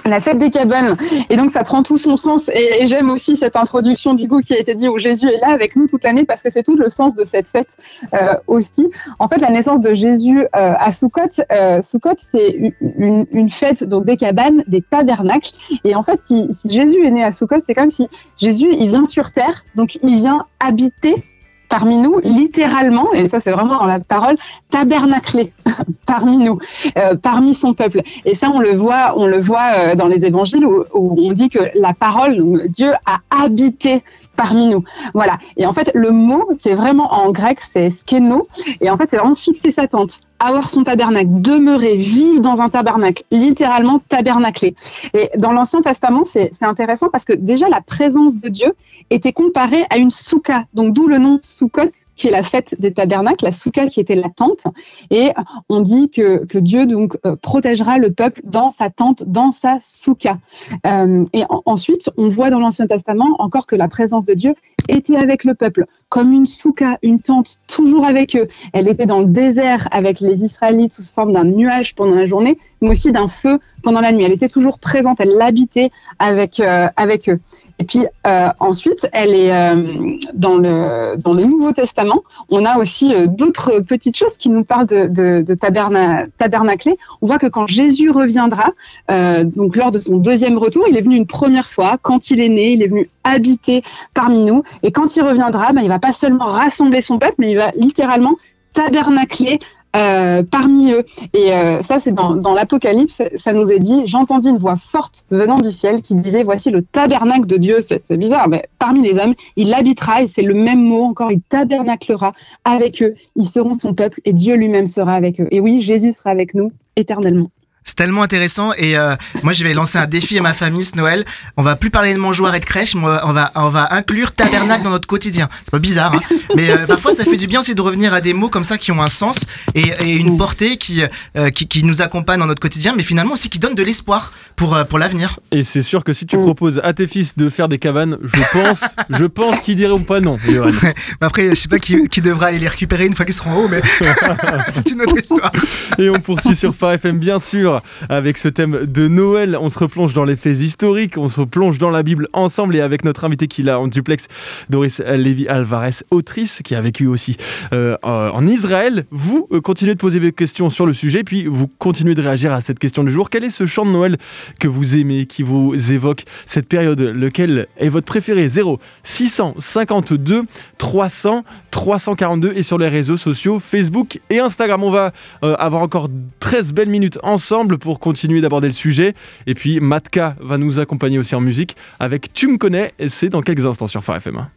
La 0.06 0.22
fête 0.22 0.38
des 0.38 0.50
cabanes. 0.50 0.98
Et 1.30 1.36
donc, 1.36 1.52
ça 1.52 1.64
prend 1.64 1.84
tout 1.84 1.98
son 1.98 2.16
sens. 2.16 2.50
Et, 2.50 2.84
et 2.84 2.86
j'aime 2.86 3.10
aussi 3.10 3.36
cette 3.36 3.56
introduction, 3.56 4.14
du 4.14 4.28
coup, 4.28 4.40
qui 4.40 4.54
a 4.54 4.60
été 4.60 4.76
dit 4.76 4.88
où 4.88 4.98
Jésus 4.98 5.28
est 5.28 5.40
là 5.40 5.50
avec 5.52 5.76
nous 5.76 5.88
toute 5.88 6.04
l'année 6.04 6.26
parce 6.26 6.44
que 6.44 6.50
c'est 6.50 6.64
tout 6.64 6.76
le 6.76 6.90
sens 6.90 7.16
de 7.16 7.26
cette 7.26 7.48
fête 7.48 7.78
euh, 8.14 8.36
aussi. 8.48 8.88
En 9.20 9.28
fait, 9.28 9.38
la 9.38 9.50
naissance 9.50 9.82
de 9.82 9.94
Jésus 9.94 10.40
euh, 10.40 10.46
à 10.54 10.92
Sukkot, 10.92 11.22
euh, 11.52 11.82
c'est 11.82 12.74
une, 12.82 13.26
une, 13.32 13.50
fête 13.50 13.84
donc 13.84 14.06
des 14.06 14.18
cabanes, 14.18 14.64
des 14.68 14.82
tabernacles. 14.82 15.52
Et 15.84 15.96
en 15.96 16.04
fait, 16.04 16.20
si, 16.26 16.48
si 16.54 16.72
Jésus 16.72 17.06
est 17.06 17.12
né 17.12 17.24
à 17.24 17.32
Sukkot, 17.32 17.60
c'est 17.66 17.74
comme 17.74 17.90
si 17.90 18.08
Jésus, 18.38 18.68
il 18.80 18.88
vient 18.88 19.06
sur 19.06 19.32
terre, 19.32 19.66
donc 19.76 19.96
il 20.04 20.16
vient 20.16 20.46
habiter 20.60 21.24
parmi 21.70 21.98
nous, 21.98 22.20
littéralement, 22.24 23.12
et 23.14 23.28
ça 23.30 23.40
c'est 23.40 23.52
vraiment 23.52 23.78
dans 23.78 23.86
la 23.86 24.00
parole, 24.00 24.38
tabernaclé 24.70 25.52
parmi 26.06 26.38
nous, 26.38 26.60
euh, 26.98 27.16
parmi 27.16 27.54
son 27.54 27.74
peuple. 27.74 28.02
Et 28.26 28.36
ça, 28.36 28.50
on 28.54 28.60
le 28.60 28.76
voit, 28.76 29.14
on 29.18 29.28
le 29.28 29.40
voit 29.40 29.72
euh, 29.74 29.96
dans 29.96 30.08
les 30.08 30.26
évangiles 30.26 30.66
où, 30.66 30.86
on 30.94 31.34
dit 31.34 31.50
que 31.50 31.60
la 31.76 31.94
parole, 31.94 32.68
Dieu 32.70 32.92
a 33.06 33.20
habité 33.30 34.04
parmi 34.38 34.68
nous. 34.68 34.84
Voilà. 35.14 35.38
Et 35.58 35.66
en 35.66 35.74
fait, 35.74 35.92
le 35.94 36.12
mot, 36.12 36.48
c'est 36.60 36.76
vraiment 36.76 37.14
en 37.14 37.32
grec, 37.32 37.60
c'est 37.60 37.90
skeno. 37.90 38.48
Et 38.80 38.90
en 38.90 38.98
fait, 38.98 39.10
c'est 39.10 39.18
vraiment 39.18 39.36
fixer 39.36 39.72
sa 39.72 39.88
tente, 39.88 40.20
avoir 40.40 40.70
son 40.70 40.84
tabernacle, 40.84 41.42
demeurer, 41.42 41.98
vivre 41.98 42.40
dans 42.40 42.62
un 42.62 42.70
tabernacle, 42.70 43.24
littéralement 43.32 44.00
tabernacler. 44.08 44.76
Et 45.14 45.30
dans 45.38 45.52
l'Ancien 45.52 45.82
Testament, 45.82 46.24
c'est 46.26 46.52
intéressant 46.62 47.10
parce 47.12 47.26
que 47.26 47.34
déjà 47.34 47.68
la 47.68 47.82
présence 47.82 48.38
de 48.38 48.48
Dieu 48.48 48.74
était 49.10 49.34
comparée 49.34 49.86
à 49.90 49.98
une 49.98 50.12
souka. 50.12 50.64
Donc 50.74 50.94
d'où 50.94 51.08
le 51.08 51.18
nom 51.18 51.40
soukot 51.42 51.92
qui 52.18 52.28
est 52.28 52.32
la 52.32 52.44
fête 52.44 52.76
des 52.80 52.92
tabernacles, 52.92 53.46
la 53.46 53.52
souka 53.52 53.88
qui 53.88 54.00
était 54.00 54.16
la 54.16 54.30
tente. 54.30 54.66
Et 55.12 55.32
on 55.70 55.82
dit 55.82 56.10
que, 56.10 56.46
que 56.46 56.58
Dieu 56.58 56.86
donc 56.88 57.18
euh, 57.26 57.36
protégera 57.36 57.98
le 57.98 58.12
peuple 58.12 58.42
dans 58.44 58.72
sa 58.72 58.90
tente, 58.90 59.24
dans 59.28 59.52
sa 59.52 59.78
souka. 59.82 60.40
Euh, 60.86 61.26
et 61.34 61.44
ensuite, 61.66 62.10
on 62.18 62.30
voit 62.30 62.50
dans 62.50 62.60
l'Ancien 62.60 62.88
Testament 62.88 63.36
encore 63.40 63.68
que 63.68 63.76
la 63.76 63.88
présence 63.88 64.26
de 64.26 64.34
Dieu 64.34 64.54
était 64.90 65.18
avec 65.18 65.44
le 65.44 65.54
peuple, 65.54 65.86
comme 66.10 66.32
une 66.32 66.46
souka, 66.46 66.98
une 67.04 67.20
tente, 67.20 67.60
toujours 67.68 68.06
avec 68.06 68.36
eux. 68.36 68.48
Elle 68.74 68.88
était 68.88 69.06
dans 69.06 69.20
le 69.20 69.26
désert 69.26 69.88
avec 69.92 70.20
les 70.20 70.44
Israélites 70.44 70.94
sous 70.94 71.04
forme 71.04 71.34
d'un 71.34 71.44
nuage 71.44 71.96
pendant 71.96 72.16
la 72.16 72.26
journée, 72.26 72.58
mais 72.82 72.92
aussi 72.92 73.12
d'un 73.12 73.28
feu 73.28 73.60
pendant 73.84 74.02
la 74.02 74.12
nuit. 74.12 74.24
Elle 74.24 74.32
était 74.32 74.48
toujours 74.48 74.80
présente, 74.80 75.20
elle 75.20 75.36
l'habitait 75.36 75.92
avec, 76.20 76.60
euh, 76.60 76.88
avec 76.96 77.30
eux. 77.30 77.40
Et 77.80 77.84
puis 77.84 78.06
euh, 78.26 78.50
ensuite, 78.60 79.08
elle 79.14 79.36
est 79.36 79.54
euh, 79.54 80.18
dans 80.34 80.58
le 80.58 81.16
dans 81.18 81.34
le 81.34 81.44
Nouveau 81.46 81.74
Testament. 81.74 82.24
On 82.50 82.66
a 82.66 82.78
aussi 82.78 83.14
euh, 83.14 83.28
d'autres 83.28 83.80
petites 83.82 84.18
choses 84.18 84.38
qui 84.38 84.50
nous 84.50 84.64
parlent 84.64 84.88
de, 84.88 85.08
de, 85.08 85.44
de 85.44 85.54
tabernaclé. 85.54 86.98
On 87.22 87.28
voit 87.28 87.38
que 87.38 87.48
quand 87.48 87.68
Jésus 87.68 88.10
reviendra, 88.10 88.72
donc 89.10 89.76
lors 89.76 89.92
de 89.92 90.00
son 90.00 90.18
deuxième 90.18 90.58
retour, 90.58 90.86
il 90.90 90.98
est 90.98 91.02
venu 91.02 91.16
une 91.16 91.28
première 91.28 91.68
fois. 91.68 91.98
Quand 92.02 92.32
il 92.32 92.40
est 92.40 92.50
né, 92.50 92.74
il 92.74 92.82
est 92.82 92.88
venu 92.88 93.10
habiter 93.24 93.84
parmi 94.14 94.44
nous. 94.44 94.64
Et 94.84 94.92
quand 94.92 95.16
il 95.16 95.22
reviendra, 95.22 95.74
ben, 95.74 95.82
il 95.82 95.90
va 95.90 96.00
pas 96.00 96.14
seulement 96.14 96.46
rassembler 96.46 97.02
son 97.02 97.20
peuple, 97.20 97.36
mais 97.38 97.52
il 97.52 97.58
va 97.58 97.72
littéralement 97.76 98.36
tabernacler 98.74 99.60
euh, 99.96 100.44
parmi 100.44 100.92
eux. 100.92 101.04
Et 101.34 101.54
euh, 101.54 101.82
ça, 101.82 102.00
c'est 102.00 102.12
dans, 102.12 102.36
dans 102.36 102.54
l'Apocalypse, 102.54 103.22
ça 103.36 103.54
nous 103.54 103.72
est 103.72 103.80
dit, 103.80 104.04
j'entendis 104.06 104.50
une 104.50 104.58
voix 104.58 104.76
forte 104.76 105.26
venant 105.32 105.58
du 105.58 105.72
ciel 105.72 106.02
qui 106.02 106.16
disait, 106.16 106.44
voici 106.44 106.70
le 106.70 106.84
tabernacle 106.84 107.48
de 107.48 107.58
Dieu. 107.58 107.78
C'est 107.80 108.18
bizarre, 108.18 108.48
mais 108.48 108.68
parmi 108.80 109.02
les 109.02 109.18
hommes, 109.18 109.34
il 109.56 109.74
habitera, 109.74 110.24
et 110.24 110.28
c'est 110.28 110.42
le 110.42 110.54
même 110.54 110.82
mot 110.82 111.04
encore, 111.04 111.32
il 111.32 111.42
tabernaclera 111.42 112.34
avec 112.66 113.02
eux, 113.02 113.16
ils 113.36 113.48
seront 113.48 113.78
son 113.80 113.94
peuple, 113.94 114.22
et 114.26 114.34
Dieu 114.34 114.56
lui-même 114.56 114.88
sera 114.88 115.14
avec 115.14 115.40
eux. 115.40 115.48
Et 115.52 115.60
oui, 115.60 115.82
Jésus 115.82 116.12
sera 116.12 116.32
avec 116.32 116.54
nous 116.54 116.72
éternellement. 116.96 117.50
C'est 117.88 117.96
tellement 117.96 118.22
intéressant 118.22 118.74
et 118.78 118.98
euh, 118.98 119.16
moi 119.44 119.54
je 119.54 119.64
vais 119.64 119.74
lancer 119.74 119.98
un 119.98 120.08
défi 120.08 120.38
à 120.38 120.42
ma 120.42 120.54
famille 120.54 120.84
ce 120.84 120.98
Noël. 120.98 121.24
On 121.56 121.64
va 121.64 121.78
plus 121.78 121.90
parler 121.90 122.14
de 122.14 122.20
mangeoire 122.20 122.54
et 122.54 122.60
de 122.60 122.66
crèche, 122.66 122.94
on 122.96 123.00
va, 123.00 123.52
on 123.56 123.70
va, 123.70 123.88
inclure 123.94 124.34
tabernacle 124.34 124.84
dans 124.84 124.90
notre 124.90 125.08
quotidien. 125.08 125.48
C'est 125.64 125.72
pas 125.72 125.80
bizarre, 125.80 126.14
hein 126.14 126.20
mais 126.54 126.70
euh, 126.70 126.86
parfois 126.86 127.14
ça 127.14 127.24
fait 127.24 127.38
du 127.38 127.48
bien 127.48 127.62
aussi 127.62 127.76
de 127.76 127.82
revenir 127.82 128.14
à 128.14 128.20
des 128.20 128.34
mots 128.34 128.50
comme 128.50 128.66
ça 128.66 128.78
qui 128.78 128.92
ont 128.92 129.02
un 129.02 129.08
sens 129.08 129.46
et, 129.74 129.86
et 130.02 130.18
une 130.18 130.38
portée 130.38 130.76
qui, 130.76 131.02
euh, 131.38 131.50
qui, 131.50 131.66
qui 131.70 131.86
nous 131.86 132.02
accompagne 132.02 132.42
dans 132.42 132.46
notre 132.46 132.60
quotidien, 132.60 132.94
mais 132.96 133.04
finalement 133.04 133.36
aussi 133.36 133.50
qui 133.50 133.58
donne 133.58 133.74
de 133.74 133.84
l'espoir 133.84 134.34
pour 134.58 134.78
pour 134.90 135.00
l'avenir. 135.00 135.40
Et 135.52 135.64
c'est 135.64 135.82
sûr 135.82 136.04
que 136.04 136.12
si 136.12 136.26
tu 136.26 136.38
proposes 136.38 136.82
à 136.84 136.92
tes 136.92 137.08
fils 137.08 137.38
de 137.38 137.48
faire 137.48 137.70
des 137.70 137.78
cabanes, 137.78 138.18
je 138.22 138.42
pense, 138.52 138.82
je 139.10 139.26
pense 139.26 139.62
qu'ils 139.62 139.78
diront 139.78 140.02
pas 140.02 140.20
non. 140.20 140.36
après, 141.22 141.52
je 141.52 141.56
sais 141.56 141.70
pas 141.70 141.80
qui, 141.80 142.10
qui 142.10 142.20
devra 142.20 142.48
aller 142.48 142.60
les 142.60 142.68
récupérer 142.68 143.06
une 143.06 143.16
fois 143.16 143.24
qu'ils 143.24 143.36
seront 143.36 143.52
en 143.52 143.64
haut, 143.64 143.68
mais 143.70 143.82
c'est 144.74 144.92
une 144.92 145.02
autre 145.04 145.18
histoire. 145.18 145.54
Et 145.98 146.10
on 146.10 146.20
poursuit 146.20 146.56
sur 146.56 146.76
Phare 146.76 146.94
FM 146.94 147.18
bien 147.18 147.40
sûr 147.40 147.77
avec 148.10 148.38
ce 148.38 148.48
thème 148.48 148.86
de 148.86 149.08
Noël. 149.08 149.58
On 149.60 149.70
se 149.70 149.80
replonge 149.80 150.14
dans 150.14 150.26
les 150.26 150.36
faits 150.36 150.60
historiques, 150.60 151.18
on 151.18 151.28
se 151.28 151.42
replonge 151.42 151.78
dans 151.78 151.90
la 151.90 152.04
Bible 152.04 152.28
ensemble 152.34 152.76
et 152.76 152.82
avec 152.82 153.04
notre 153.04 153.26
invité 153.26 153.48
qui 153.48 153.64
l'a 153.64 153.80
en 153.80 153.88
duplex, 153.88 154.28
Doris 154.70 155.00
Lévy 155.00 155.48
Alvarez, 155.48 156.04
autrice 156.12 156.62
qui 156.64 156.76
a 156.76 156.82
vécu 156.82 157.08
aussi 157.08 157.38
euh, 157.74 157.98
en 158.04 158.48
Israël. 158.48 159.06
Vous 159.12 159.48
euh, 159.52 159.62
continuez 159.62 159.94
de 159.94 160.00
poser 160.00 160.20
des 160.20 160.32
questions 160.32 160.70
sur 160.70 160.86
le 160.86 160.94
sujet, 160.94 161.24
puis 161.24 161.46
vous 161.46 161.68
continuez 161.80 162.16
de 162.16 162.22
réagir 162.22 162.54
à 162.54 162.62
cette 162.62 162.80
question 162.80 163.04
du 163.04 163.12
jour. 163.12 163.30
Quel 163.30 163.44
est 163.44 163.50
ce 163.50 163.66
chant 163.66 163.86
de 163.86 163.92
Noël 163.92 164.18
que 164.60 164.68
vous 164.68 164.96
aimez, 164.98 165.26
qui 165.26 165.44
vous 165.44 165.74
évoque 165.92 166.24
cette 166.46 166.68
période? 166.68 167.00
Lequel 167.00 167.68
est 167.78 167.90
votre 167.90 168.06
préféré? 168.06 168.48
0 168.48 168.80
652 169.04 170.44
300 170.78 171.44
342 171.72 172.54
et 172.56 172.64
sur 172.64 172.78
les 172.78 172.88
réseaux 172.88 173.18
sociaux 173.18 173.60
Facebook 173.60 174.20
et 174.30 174.40
Instagram. 174.40 174.84
On 174.84 174.90
va 174.90 175.12
euh, 175.44 175.56
avoir 175.60 175.82
encore 175.82 176.10
13 176.40 176.74
belles 176.74 176.90
minutes 176.90 177.20
ensemble 177.24 177.67
pour 177.76 178.00
continuer 178.00 178.42
d'aborder 178.42 178.68
le 178.68 178.74
sujet. 178.74 179.14
Et 179.46 179.54
puis 179.54 179.80
Matka 179.80 180.36
va 180.40 180.58
nous 180.58 180.80
accompagner 180.80 181.20
aussi 181.20 181.36
en 181.36 181.42
musique 181.42 181.76
avec 182.00 182.32
Tu 182.34 182.48
me 182.48 182.58
connais, 182.58 182.94
c'est 183.08 183.30
dans 183.30 183.42
quelques 183.42 183.66
instants 183.66 183.88
sur 183.88 184.04
Phare 184.04 184.18
FM. 184.18 184.48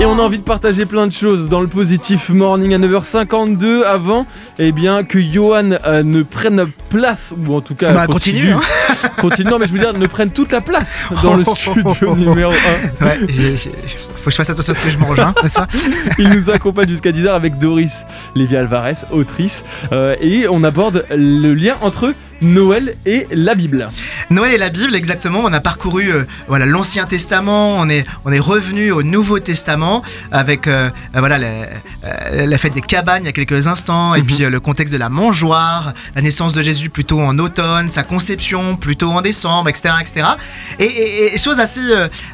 Et 0.00 0.04
on 0.06 0.18
a 0.18 0.22
envie 0.22 0.38
de 0.38 0.42
partager 0.42 0.86
plein 0.86 1.06
de 1.06 1.12
choses 1.12 1.48
dans 1.48 1.60
le 1.60 1.68
positif 1.68 2.28
morning 2.28 2.74
à 2.74 2.78
9h52 2.78 3.84
avant 3.84 4.26
eh 4.58 4.72
bien, 4.72 5.04
que 5.04 5.20
Johan 5.20 5.70
euh, 5.84 6.02
ne 6.02 6.22
prenne 6.22 6.66
place, 6.90 7.32
ou 7.46 7.54
en 7.54 7.60
tout 7.60 7.76
cas 7.76 7.92
bah, 7.92 8.06
continue. 8.06 8.54
Continue, 8.54 8.54
hein. 8.54 9.08
continue, 9.20 9.50
non 9.50 9.58
mais 9.60 9.66
je 9.66 9.72
veux 9.72 9.78
dire, 9.78 9.96
ne 9.96 10.06
prenne 10.08 10.30
toute 10.30 10.50
la 10.50 10.60
place 10.60 10.90
dans 11.22 11.36
le 11.36 11.44
studio 11.44 12.16
numéro 12.16 12.52
1. 13.00 13.06
Ouais, 13.06 13.18
faut 14.16 14.24
que 14.24 14.30
je 14.30 14.36
fasse 14.36 14.50
attention 14.50 14.72
à 14.72 14.76
ce 14.76 14.80
que 14.80 14.90
je 14.90 14.98
mange, 14.98 15.20
hein, 15.20 15.34
Il 16.18 16.30
nous 16.30 16.50
accompagne 16.50 16.88
jusqu'à 16.88 17.12
10h 17.12 17.28
avec 17.28 17.58
Doris 17.58 18.04
Lévi 18.34 18.56
Alvarez, 18.56 18.94
autrice, 19.12 19.64
euh, 19.92 20.16
et 20.20 20.48
on 20.48 20.64
aborde 20.64 21.04
le 21.10 21.54
lien 21.54 21.76
entre 21.82 22.14
Noël 22.40 22.96
et 23.06 23.26
la 23.30 23.54
Bible. 23.54 23.88
Noël 24.30 24.54
et 24.54 24.58
la 24.58 24.68
Bible, 24.68 24.94
exactement. 24.94 25.40
On 25.44 25.52
a 25.52 25.60
parcouru 25.60 26.10
euh, 26.10 26.24
voilà 26.48 26.66
l'Ancien 26.66 27.06
Testament, 27.06 27.78
on 27.78 27.88
est 27.88 28.04
on 28.24 28.32
est 28.32 28.40
revenu 28.40 28.90
au 28.90 29.02
Nouveau 29.02 29.38
Testament 29.38 30.02
avec 30.32 30.66
euh, 30.66 30.90
voilà 31.12 31.38
la, 31.38 32.58
fête 32.58 32.74
des 32.74 32.80
cabanes 32.80 33.22
il 33.22 33.26
y 33.26 33.28
a 33.28 33.32
quelques 33.32 33.66
instants, 33.66 34.14
et 34.14 34.20
mhm. 34.20 34.26
puis 34.26 34.36
le 34.38 34.60
contexte 34.60 34.92
de 34.92 34.98
la 34.98 35.08
mangeoire, 35.08 35.92
la 36.14 36.22
naissance 36.22 36.52
de 36.52 36.62
Jésus 36.62 36.90
plutôt 36.90 37.20
en 37.20 37.38
automne, 37.38 37.90
sa 37.90 38.02
conception 38.02 38.76
plutôt 38.76 39.10
en 39.10 39.22
décembre, 39.22 39.68
etc., 39.68 39.94
etc. 40.00 40.26
Et, 40.78 41.34
et 41.34 41.38
chose 41.38 41.60
assez 41.60 41.80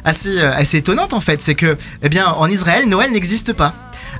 assez 0.03 0.39
assez 0.39 0.77
étonnante 0.77 1.13
en 1.13 1.21
fait, 1.21 1.41
c'est 1.41 1.55
que 1.55 1.77
eh 2.01 2.09
bien, 2.09 2.27
en 2.27 2.49
Israël, 2.49 2.87
Noël 2.87 3.11
n'existe 3.11 3.53
pas. 3.53 3.73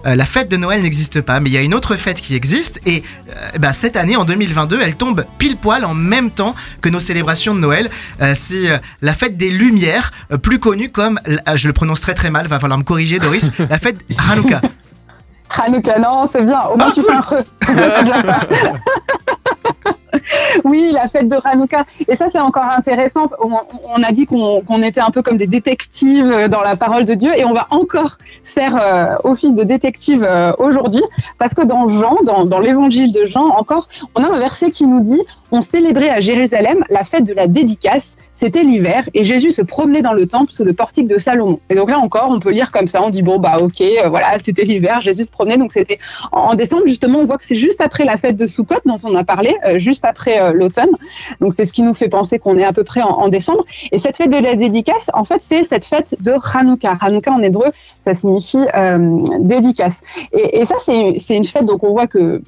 Euh, 0.06 0.15
la 0.15 0.25
fête 0.25 0.49
de 0.49 0.58
Noël 0.58 0.82
n'existe 0.82 1.21
pas, 1.21 1.39
mais 1.39 1.49
il 1.49 1.54
y 1.54 1.58
a 1.58 1.62
une 1.62 1.73
autre 1.73 1.95
fête 1.95 2.21
qui 2.21 2.36
existe 2.36 2.80
et 2.86 3.04
euh, 3.30 3.58
bah, 3.60 3.73
cette 3.73 3.95
année, 3.95 4.15
en 4.15 4.25
2022, 4.25 4.80
elle 4.82 4.95
tombe 4.95 5.25
pile 5.38 5.58
poil 5.58 5.86
en 5.86 5.93
même 5.93 6.32
temps 6.32 6.56
que 6.82 6.89
nos 6.89 6.99
célébrations 6.99 7.56
de 7.56 7.60
Noël. 7.60 7.89
Euh, 8.21 8.34
c'est 8.36 8.82
la 9.01 9.13
fête 9.13 9.38
des 9.38 9.49
Lumières, 9.49 10.12
plus 10.41 10.60
connue 10.60 10.89
comme, 10.89 11.19
je 11.56 11.67
le 11.67 11.73
prononce 11.73 12.01
très 12.01 12.13
très 12.13 12.32
mal, 12.32 12.47
va 12.47 12.60
falloir 12.60 12.80
me 12.80 12.84
corriger 12.84 13.19
Doris, 13.19 13.51
la 13.69 13.80
fête 13.80 13.97
Hanouka. 14.30 14.62
Hanouka, 15.58 15.99
non, 15.99 16.30
c'est 16.32 16.43
bien, 16.43 16.62
au 16.63 16.77
moins 16.77 16.88
ah, 16.89 16.93
tu 16.93 17.01
fais 17.01 17.13
un 17.13 17.21
creux. 17.21 17.43
oui, 20.63 20.91
la 20.91 21.08
fête 21.08 21.28
de 21.30 21.38
Hanouka. 21.44 21.86
Et 22.08 22.15
ça, 22.15 22.28
c'est 22.30 22.39
encore 22.39 22.65
intéressant. 22.65 23.30
On, 23.39 24.04
a 24.04 24.12
dit 24.12 24.26
qu'on 24.26 24.84
était 24.84 25.02
un 25.02 25.12
peu 25.12 25.22
comme 25.22 25.38
des 25.38 25.48
détectives 25.48 26.32
euh, 26.32 26.48
dans 26.48 26.62
la 26.62 26.76
parole 26.76 27.06
de 27.06 27.13
Dieu, 27.13 27.32
et 27.38 27.46
on 27.46 27.54
va 27.54 27.67
encore 27.70 28.17
faire 28.44 28.78
euh, 28.78 29.15
office 29.24 29.56
de 29.56 29.63
détective 29.63 30.24
euh, 30.24 30.54
aujourd'hui, 30.58 31.04
parce 31.38 31.54
que 31.54 31.63
dans 31.63 31.88
Jean, 31.88 32.17
dans, 32.24 32.46
dans 32.46 32.60
l'évangile 32.60 33.12
de 33.12 33.26
Jean, 33.26 33.46
encore, 33.58 33.88
on 34.15 34.24
a 34.24 34.28
un 34.28 34.39
verset 34.39 34.72
qui 34.72 34.86
nous 34.88 35.02
dit 35.02 35.22
on 35.52 35.62
célébrait 35.62 36.10
à 36.10 36.20
Jérusalem 36.20 36.84
la 36.89 37.04
fête 37.04 37.26
de 37.26 37.34
la 37.34 37.48
dédicace. 37.48 38.15
C'était 38.41 38.63
l'hiver 38.63 39.08
et 39.13 39.23
Jésus 39.23 39.51
se 39.51 39.62
promenait 39.62 40.01
dans 40.01 40.13
le 40.13 40.25
temple 40.25 40.51
sous 40.51 40.63
le 40.63 40.73
portique 40.73 41.08
de 41.08 41.19
Salomon. 41.19 41.60
Et 41.69 41.75
donc 41.75 41.91
là 41.91 41.99
encore, 41.99 42.30
on 42.32 42.39
peut 42.39 42.49
lire 42.49 42.71
comme 42.71 42.88
ça, 42.88 43.04
on 43.04 43.12
dit 43.12 43.21
bon 43.21 43.38
bah 43.38 43.60
ok, 43.62 43.82
euh, 43.82 44.10
voilà, 44.10 44.39
c'était 44.39 44.63
l'hiver, 44.63 44.99
Jésus 45.01 45.25
se 45.25 45.32
promenait. 45.32 45.60
Donc 45.60 45.71
c'était 45.71 45.99
en 46.32 46.56
décembre 46.56 46.88
justement, 46.88 47.19
on 47.19 47.25
voit 47.25 47.38
que 47.38 47.43
c'est 47.43 47.56
juste 47.56 47.82
après 47.82 48.04
la 48.04 48.17
fête 48.17 48.36
de 48.36 48.47
Sukkot 48.47 48.82
dont 48.86 48.97
on 49.04 49.13
a 49.13 49.23
parlé, 49.23 49.56
euh, 49.63 49.77
juste 49.77 50.06
après 50.06 50.41
euh, 50.41 50.54
l'automne. 50.54 50.89
Donc 51.39 51.54
c'est 51.56 51.65
ce 51.65 51.71
qui 51.71 51.84
nous 51.84 51.93
fait 51.93 52.10
penser 52.10 52.39
qu'on 52.39 52.58
est 52.58 52.63
à 52.63 52.73
peu 52.73 52.84
près 52.84 53.04
en, 53.04 53.27
décembre. 53.27 53.63
Et 53.91 53.99
cette 53.99 54.17
fête 54.17 54.32
de 54.32 54.38
la 54.38 54.56
dédicace, 54.56 55.12
en 55.13 55.23
fait, 55.23 55.39
c'est 55.39 55.63
cette 55.63 55.86
fête 55.86 56.15
de 56.19 56.34
Hanouka. 56.56 56.97
Hanouka 56.99 57.32
en 57.32 57.43
hébreu, 57.43 57.67
ça 57.99 58.15
signifie 58.15 58.65
dédicace. 59.39 60.01
Et, 60.34 60.62
et 60.62 60.65
ça, 60.65 60.75
c'est 60.84 61.36
une 61.36 61.45
fête 61.45 61.67
donc 61.67 61.84
on 61.84 61.93
voit 61.93 62.08
que 62.08 62.41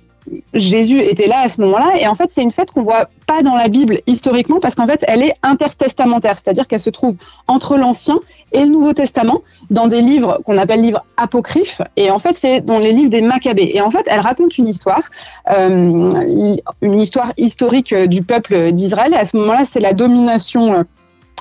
Jésus 0.53 0.99
était 0.99 1.27
là 1.27 1.41
à 1.41 1.49
ce 1.49 1.61
moment-là. 1.61 1.93
Et 1.99 2.07
en 2.07 2.15
fait, 2.15 2.29
c'est 2.31 2.41
une 2.41 2.51
fête 2.51 2.71
qu'on 2.71 2.83
voit 2.83 3.09
pas 3.27 3.41
dans 3.41 3.55
la 3.55 3.67
Bible 3.67 3.99
historiquement 4.07 4.59
parce 4.59 4.75
qu'en 4.75 4.87
fait, 4.87 5.03
elle 5.07 5.21
est 5.23 5.35
intertestamentaire, 5.43 6.37
c'est-à-dire 6.37 6.67
qu'elle 6.67 6.79
se 6.79 6.89
trouve 6.89 7.15
entre 7.47 7.77
l'Ancien 7.77 8.19
et 8.51 8.61
le 8.61 8.67
Nouveau 8.67 8.93
Testament 8.93 9.41
dans 9.69 9.87
des 9.87 10.01
livres 10.01 10.39
qu'on 10.45 10.57
appelle 10.57 10.81
livres 10.81 11.05
apocryphes. 11.17 11.81
Et 11.95 12.11
en 12.11 12.19
fait, 12.19 12.33
c'est 12.33 12.61
dans 12.61 12.79
les 12.79 12.91
livres 12.91 13.09
des 13.09 13.21
Maccabées. 13.21 13.71
Et 13.73 13.81
en 13.81 13.89
fait, 13.89 14.05
elle 14.07 14.21
raconte 14.21 14.57
une 14.57 14.67
histoire, 14.67 15.03
euh, 15.49 16.55
une 16.81 17.01
histoire 17.01 17.33
historique 17.37 17.93
du 17.93 18.23
peuple 18.23 18.71
d'Israël. 18.71 19.13
Et 19.13 19.17
à 19.17 19.25
ce 19.25 19.37
moment-là, 19.37 19.65
c'est 19.65 19.79
la 19.79 19.93
domination 19.93 20.85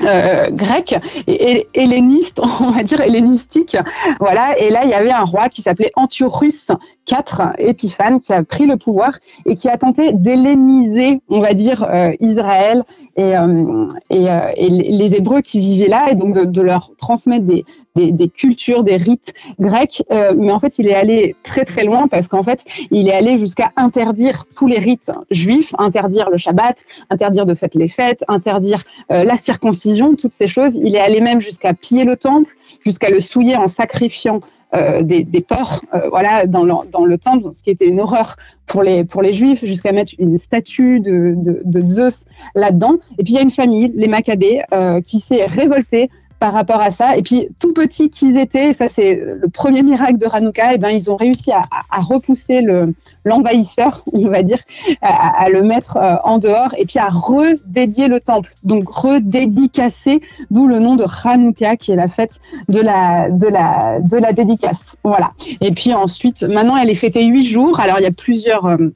euh, 0.01 0.51
grec 0.51 0.95
et, 1.27 1.69
helléniste, 1.75 2.41
on 2.61 2.71
va 2.71 2.83
dire 2.83 3.01
hellénistique. 3.01 3.77
Voilà. 4.21 4.59
Et 4.59 4.71
là, 4.71 4.85
il 4.85 4.91
y 4.91 4.95
avait 4.95 5.11
un 5.11 5.25
roi 5.25 5.49
qui 5.49 5.61
s'appelait 5.61 5.93
Antiochus 5.97 6.73
IV 7.11 7.53
Épiphane 7.59 8.21
qui 8.21 8.33
a 8.33 8.43
pris 8.43 8.67
le 8.67 8.77
pouvoir 8.77 9.19
et 9.45 9.55
qui 9.55 9.69
a 9.69 9.77
tenté 9.77 10.13
d'helléniser, 10.13 11.21
on 11.29 11.41
va 11.41 11.53
dire, 11.53 11.85
euh, 11.85 12.13
Israël 12.21 12.85
et, 13.17 13.37
euh, 13.37 13.87
les 14.11 15.15
Hébreux 15.15 15.43
qui 15.43 15.61
vivaient 15.61 15.89
là 15.89 16.11
et 16.11 16.15
donc 16.15 16.39
de, 16.39 16.63
leur 16.63 16.93
transmettre 16.97 17.45
des, 17.45 17.65
des, 17.95 18.29
cultures, 18.29 18.85
des 18.85 18.97
rites 18.97 19.35
grecs. 19.59 20.03
mais 20.11 20.53
en 20.53 20.61
fait, 20.61 20.79
il 20.79 20.87
est 20.87 20.95
allé 20.95 21.35
très 21.43 21.65
très 21.65 21.85
loin 21.85 22.07
parce 22.09 22.29
qu'en 22.29 22.43
fait, 22.43 22.65
il 22.91 23.09
est 23.09 23.15
allé 23.15 23.37
jusqu'à 23.37 23.73
interdire 23.77 24.45
tous 24.55 24.67
les 24.67 24.79
rites 24.79 25.11
juifs, 25.31 25.75
interdire 25.79 26.31
le 26.31 26.37
Shabbat, 26.39 26.85
interdire 27.11 27.47
de 27.47 27.55
fêter 27.55 27.79
les 27.79 27.89
fêtes, 27.89 28.25
interdire 28.29 28.83
la 29.11 29.37
circoncision 29.37 29.82
toutes 30.19 30.35
ces 30.35 30.47
choses. 30.47 30.77
Il 30.77 30.95
est 30.95 31.01
allé 31.01 31.21
même 31.21 31.41
jusqu'à 31.41 31.75
piller 31.75 32.05
le 32.05 32.17
temple, 32.17 32.55
jusqu'à 32.85 33.11
le 33.11 33.21
souiller 33.21 33.57
en 33.57 33.67
sacrifiant 33.67 34.41
euh, 34.75 35.03
des, 35.03 35.25
porcs 35.47 35.85
euh, 35.93 36.09
voilà, 36.09 36.47
dans, 36.47 36.65
le, 36.65 37.19
temple, 37.19 37.51
ce 37.53 37.63
qui 37.63 37.69
était 37.69 37.87
une 37.87 38.01
horreur 38.01 38.37
pour 38.67 38.83
les, 38.83 39.33
juifs, 39.33 39.63
jusqu'à 39.67 39.93
mettre 39.93 40.13
une 40.19 40.39
statue 40.39 41.01
de, 41.01 41.35
de, 41.37 41.87
Zeus 41.87 42.25
là-dedans. 42.55 42.95
Et 43.19 43.23
puis 43.23 43.35
il 43.35 43.37
y 43.37 43.39
a 43.39 43.43
une 43.43 43.51
famille, 43.51 43.93
les 43.95 44.09
Maccabées, 44.09 44.63
euh, 44.73 45.03
qui 45.03 45.21
s'est 45.21 45.45
révoltée 45.45 46.09
par 46.43 46.55
rapport 46.55 46.81
à 46.81 46.91
ça. 46.91 47.17
Et 47.17 47.23
puis, 47.23 47.47
tout 47.61 47.73
petits 47.73 48.11
qu'ils 48.11 48.37
étaient, 48.37 48.73
ça 48.73 48.89
c'est 48.89 49.15
le 49.15 49.49
premier 49.49 49.83
miracle 49.83 50.19
de 50.19 50.27
Hanouka, 50.27 50.75
et 50.75 50.79
ben, 50.79 50.89
ils 50.89 51.09
ont 51.09 51.15
réussi 51.15 51.53
à, 51.53 51.63
repousser 52.01 52.63
le, 52.63 52.95
l'envahisseur, 53.25 54.03
on 54.13 54.29
va 54.29 54.43
dire, 54.43 54.59
à, 55.03 55.49
le 55.51 55.63
mettre 55.63 55.97
euh, 55.99 56.17
en 56.25 56.39
dehors 56.39 56.75
et 56.77 56.85
puis 56.85 56.99
à 56.99 57.11
redédier 57.11 58.09
le 58.09 58.19
temple. 58.19 58.53
Donc 58.65 58.89
redédicacer, 58.89 60.21
d'où 60.51 60.67
le 60.67 60.81
nom 60.81 60.97
de 60.97 61.05
Hanouka, 61.05 61.77
qui 61.77 61.93
est 61.93 61.97
la 61.97 62.09
fête 62.09 62.41
de 62.69 62.81
la 62.81 64.33
dédicace. 64.33 64.97
Voilà. 65.05 65.35
Et 65.61 65.71
puis 65.71 65.95
ensuite, 65.95 66.43
maintenant, 66.43 66.77
elle 66.77 66.91
est 66.91 66.97
fêtée 66.97 67.25
huit 67.25 67.47
jours. 67.47 67.79
Alors, 67.79 68.01
il 68.01 68.03
y 68.03 68.07
a 68.07 68.11
plusieurs... 68.11 68.67
Euh, 68.67 68.89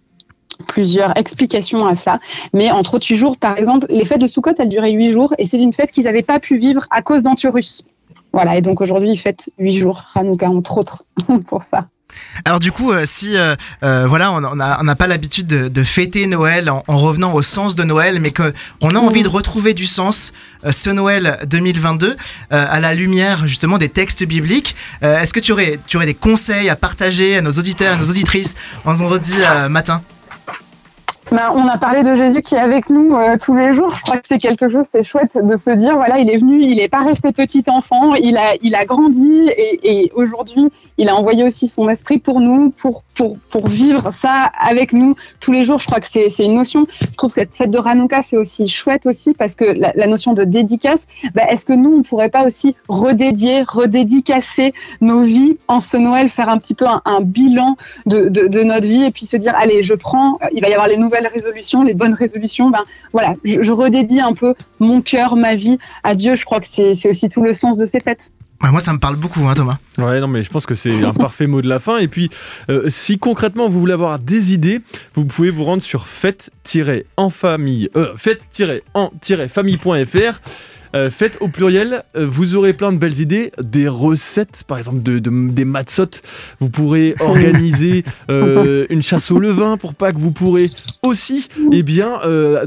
plusieurs 0.67 1.17
explications 1.17 1.87
à 1.87 1.95
ça. 1.95 2.21
Mais 2.53 2.71
entre 2.71 2.95
autres 2.95 3.15
jours, 3.15 3.37
par 3.37 3.57
exemple, 3.59 3.87
les 3.89 4.05
fêtes 4.05 4.21
de 4.21 4.27
Sukkot, 4.27 4.55
elles 4.59 4.69
duraient 4.69 4.93
huit 4.93 5.13
jours 5.13 5.35
et 5.39 5.47
c'est 5.47 5.59
une 5.59 5.73
fête 5.73 5.91
qu'ils 5.93 6.05
n'avaient 6.05 6.23
pas 6.23 6.41
pu 6.41 6.57
vivre 6.57 6.83
à 6.91 7.03
cause 7.03 7.23
d'Antiorus. 7.23 7.83
Voilà, 8.33 8.57
et 8.57 8.63
donc 8.63 8.81
aujourd'hui, 8.81 9.11
ils 9.11 9.19
fêtent 9.19 9.51
huit 9.59 9.77
jours, 9.77 10.03
Hanouka, 10.15 10.49
entre 10.49 10.79
autres, 10.79 11.05
pour 11.47 11.63
ça. 11.63 11.87
Alors 12.45 12.61
du 12.61 12.73
coup, 12.73 12.93
euh, 12.93 13.05
si 13.07 13.37
euh, 13.37 13.57
euh, 13.83 14.07
voilà, 14.07 14.33
on 14.33 14.41
n'a 14.55 14.97
pas 14.97 15.07
l'habitude 15.07 15.47
de, 15.47 15.85
fêter 15.85 16.27
Noël 16.27 16.71
en, 16.71 16.83
revenant 16.89 17.35
au 17.35 17.43
sens 17.43 17.77
de 17.77 17.85
Noël, 17.85 18.21
mais 18.21 18.33
qu'on 18.33 18.91
a 18.91 18.99
envie 18.99 19.23
de 19.23 19.29
retrouver 19.29 19.75
du 19.75 19.87
sens 19.87 20.33
ce 20.69 20.91
Noël 20.91 21.39
2022 21.47 22.17
à 22.51 22.81
la 22.81 22.95
lumière 22.95 23.47
justement 23.47 23.79
des 23.79 23.89
textes 23.89 24.25
bibliques, 24.25 24.75
est-ce 25.03 25.33
que 25.33 25.41
tu 25.41 25.53
aurais, 25.53 25.79
tu 25.87 25.97
aurais 25.97 26.07
des 26.07 26.15
conseils 26.15 26.69
à 26.69 26.77
partager 26.77 27.37
à 27.37 27.43
nos 27.43 27.53
auditeurs, 27.53 27.95
à 27.95 27.97
nos 27.97 28.11
auditrices? 28.11 28.57
En 28.85 28.95
vendredi 28.95 29.37
matin 29.71 30.03
ben, 31.33 31.51
on 31.57 31.67
a 31.67 31.77
parlé 31.77 32.05
de 32.05 32.15
Jésus 32.15 32.41
qui 32.41 32.55
est 32.55 32.59
avec 32.59 32.89
nous 32.89 33.17
euh, 33.17 33.37
tous 33.37 33.57
les 33.57 33.73
jours. 33.73 33.93
Je 33.97 34.03
crois 34.03 34.19
que 34.19 34.29
c'est 34.29 34.39
quelque 34.39 34.69
chose, 34.69 34.87
c'est 34.89 35.03
chouette 35.03 35.37
de 35.37 35.57
se 35.57 35.71
dire, 35.71 35.97
voilà, 35.97 36.19
il 36.19 36.31
est 36.31 36.37
venu, 36.37 36.63
il 36.63 36.77
n'est 36.77 36.89
pas 36.89 37.03
resté 37.03 37.33
petit 37.33 37.65
enfant, 37.67 38.15
il 38.15 38.37
a, 38.37 38.55
il 38.63 38.77
a 38.77 38.85
grandi 38.85 39.51
et, 39.57 40.13
aujourd'hui, 40.15 40.71
il 40.99 41.09
a 41.09 41.17
envoyé 41.17 41.43
aussi 41.43 41.67
son 41.67 41.89
esprit 41.89 42.19
pour 42.19 42.41
nous, 42.41 42.71
pour, 42.71 43.03
pour, 43.17 43.39
pour 43.51 43.67
vivre 43.67 44.13
ça 44.13 44.53
avec 44.57 44.93
nous 44.93 45.17
tous 45.41 45.51
les 45.51 45.65
jours. 45.65 45.81
Je 45.81 45.87
crois 45.87 45.99
que 45.99 46.07
c'est, 46.09 46.29
c'est 46.29 46.45
une 46.45 46.55
notion. 46.55 46.87
Je 47.01 47.17
trouve 47.17 47.31
que 47.31 47.41
cette 47.41 47.57
fête 47.57 47.73
de 47.73 47.79
Hanouka, 47.79 48.23
c'est 48.23 48.37
aussi 48.37 48.69
chouette 48.69 49.07
aussi 49.07 49.35
parce 49.35 49.57
que 49.57 49.65
la, 49.65 50.07
notion 50.07 50.33
de 50.33 50.45
dédicace, 50.45 51.07
ben, 51.35 51.45
est-ce 51.49 51.67
que 51.67 51.73
nous, 51.73 51.93
on 51.93 52.03
pourrait 52.05 52.31
pas 52.31 52.47
aussi 52.47 52.77
redédier, 52.89 53.65
redédicacer 53.67 54.75
nos 55.01 55.23
vies 55.23 55.59
en 55.67 55.81
ce 55.81 55.97
Noël, 55.97 56.29
faire 56.29 56.49
un 56.49 56.59
petit 56.59 56.75
peu 56.75 56.87
un, 56.87 57.03
un 57.05 57.21
bilan 57.21 57.77
de, 58.07 58.29
de, 58.29 58.47
de 58.47 58.63
notre 58.63 58.87
vie 58.87 59.05
et 59.07 59.11
puis 59.11 59.27
se 59.27 59.37
dire, 59.37 59.55
allez, 59.57 59.83
je 59.83 59.95
prends, 59.95 60.39
il 60.53 60.61
va 60.61 60.69
y 60.69 60.73
avoir 60.73 60.87
les 60.87 60.97
nouvelles 60.97 61.16
résolutions, 61.25 61.83
les 61.83 61.95
bonnes 61.95 62.13
résolutions, 62.13 62.69
ben 62.71 62.85
voilà, 63.13 63.35
je, 63.45 63.73
redédie 63.73 64.21
un 64.21 64.35
peu 64.35 64.55
mon 64.81 65.01
cœur, 65.01 65.37
ma 65.37 65.55
vie 65.55 65.79
à 66.03 66.15
Dieu. 66.15 66.35
Je 66.35 66.45
crois 66.45 66.61
que 66.61 66.67
c'est 66.67 67.09
aussi 67.09 67.31
tout 67.31 67.43
le 67.43 67.55
sens 67.55 67.79
de 67.79 67.87
ces 67.87 68.01
fêtes. 68.01 68.33
moi, 68.61 68.81
ça 68.81 68.93
me 68.93 68.99
parle 68.99 69.15
beaucoup, 69.17 69.47
hein, 69.47 69.55
Thomas. 69.55 69.79
Ouais, 69.99 70.19
non, 70.21 70.29
mais 70.29 70.43
je 70.43 70.51
pense 70.51 70.67
que 70.67 70.75
c'est 70.75 71.05
un 71.05 71.15
parfait 71.15 71.47
mot 71.47 71.63
de 71.63 71.69
la 71.69 71.79
fin. 71.79 71.99
Et 71.99 72.09
puis, 72.09 72.29
euh, 72.69 72.89
si 72.89 73.19
concrètement 73.19 73.69
vous 73.69 73.81
voulez 73.81 73.95
avoir 73.95 74.19
des 74.19 74.53
idées, 74.53 74.81
vous 75.15 75.25
pouvez 75.25 75.49
vous 75.51 75.65
rendre 75.65 75.83
sur 75.83 76.07
fête-en-famille, 76.07 77.89
euh, 77.97 78.15
fête-en-famille.fr. 78.17 80.41
Euh, 80.97 81.11
faites 81.11 81.37
au 81.41 81.49
pluriel, 81.49 82.05
euh, 82.17 82.27
vous 82.27 82.57
aurez 82.57 82.73
plein 82.73 82.91
de 82.91 82.97
belles 82.97 83.21
idées, 83.21 83.53
des 83.63 83.87
recettes, 83.87 84.63
par 84.67 84.79
exemple 84.79 85.03
de, 85.03 85.19
des 85.19 85.65
matzot. 85.67 86.07
Vous 86.59 86.71
pourrez 86.71 87.15
organiser 87.21 88.03
euh, 88.31 88.87
une 88.89 89.03
chasse 89.03 89.31
au 89.31 89.39
levain 89.39 89.77
pour 89.77 89.95
Pâques. 89.95 90.17
Vous 90.17 90.31
pourrez 90.31 90.71
aussi 91.03 91.49
eh 91.71 91.83
bien, 91.83 92.19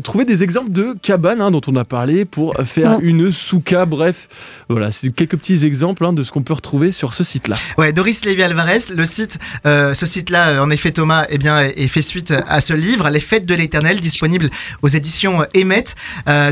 trouver 0.04 0.26
des 0.26 0.44
exemples 0.44 0.72
de 0.72 0.96
cabanes 1.02 1.42
hein, 1.42 1.52
dont 1.52 1.62
on 1.68 1.76
a 1.76 1.86
parlé 1.86 2.26
pour 2.26 2.54
faire 2.65 3.00
une 3.02 3.32
souka. 3.32 3.86
Bref, 3.86 4.28
voilà, 4.70 4.92
c'est 4.92 5.10
quelques 5.10 5.38
petits 5.38 5.65
exemples 5.65 6.06
hein, 6.06 6.13
de 6.13 6.24
ce 6.24 6.32
qu'on 6.32 6.44
peut 6.44 6.54
retrouver 6.54 6.92
sur 6.92 7.13
ce 7.13 7.24
site-là. 7.24 7.56
Ouais, 7.78 7.92
Doris 7.94 8.24
Lévy 8.26 8.44
Alvarez, 8.44 8.94
le 8.96 9.06
site, 9.06 9.39
ce 9.65 10.06
site-là, 10.06 10.62
en 10.63 10.70
effet, 10.70 10.92
Thomas, 10.92 11.26
eh 11.30 11.38
bien, 11.38 11.62
est 11.62 11.88
fait 11.88 12.02
suite 12.02 12.34
à 12.48 12.62
ce 12.62 12.74
livre, 12.74 13.10
Les 13.10 13.20
Fêtes 13.20 13.46
de 13.46 13.56
l'Éternel, 13.56 14.00
disponible 14.00 14.50
aux 14.82 14.88
éditions 14.88 15.44
Emmet. 15.56 15.86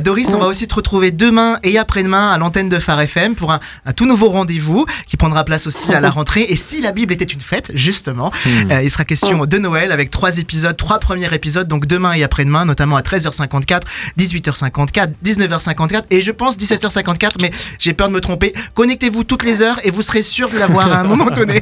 Doris, 0.03 0.33
on 0.33 0.39
va 0.39 0.47
aussi 0.47 0.67
te 0.67 0.75
retrouver 0.75 1.11
demain 1.11 1.59
et 1.67 1.77
après-demain 1.77 2.31
à 2.31 2.37
l'antenne 2.37 2.69
de 2.69 2.79
Phare 2.79 3.01
FM 3.01 3.35
pour 3.35 3.51
un, 3.51 3.59
tout 3.95 4.05
nouveau 4.05 4.29
rendez-vous 4.29 4.85
qui 5.05 5.17
prendra 5.17 5.43
place 5.43 5.67
aussi 5.67 5.93
à 5.93 5.99
la 5.99 6.09
rentrée. 6.09 6.45
Et 6.49 6.55
si 6.55 6.81
la 6.81 6.91
Bible 6.91 7.13
était 7.13 7.25
une 7.25 7.41
fête, 7.41 7.71
justement, 7.73 8.31
hmm. 8.45 8.71
euh, 8.71 8.83
il 8.83 8.89
sera 8.89 9.05
question 9.05 9.45
de 9.45 9.57
Noël 9.57 9.91
avec 9.91 10.09
trois 10.09 10.37
épisodes, 10.37 10.75
trois 10.77 10.99
premiers 10.99 11.33
épisodes, 11.33 11.67
donc 11.67 11.85
demain 11.85 12.13
et 12.13 12.23
après-demain, 12.23 12.65
notamment 12.65 12.95
à 12.95 13.01
13h54, 13.01 13.81
18h54, 14.17 15.09
19h54 15.23 16.03
et 16.09 16.21
je 16.21 16.31
pense 16.31 16.57
17h54, 16.57 17.33
mais 17.41 17.51
j'ai 17.79 17.93
peur 17.93 18.07
de 18.07 18.13
me 18.13 18.21
tromper. 18.21 18.53
Connectez-vous 18.73 19.23
toutes 19.23 19.43
les 19.43 19.61
heures 19.61 19.79
et 19.83 19.91
vous 19.91 20.01
serez 20.01 20.21
sûr 20.21 20.49
de 20.49 20.57
l'avoir 20.57 20.91
à 20.91 20.99
un 20.99 21.03
moment 21.03 21.25
donné. 21.25 21.61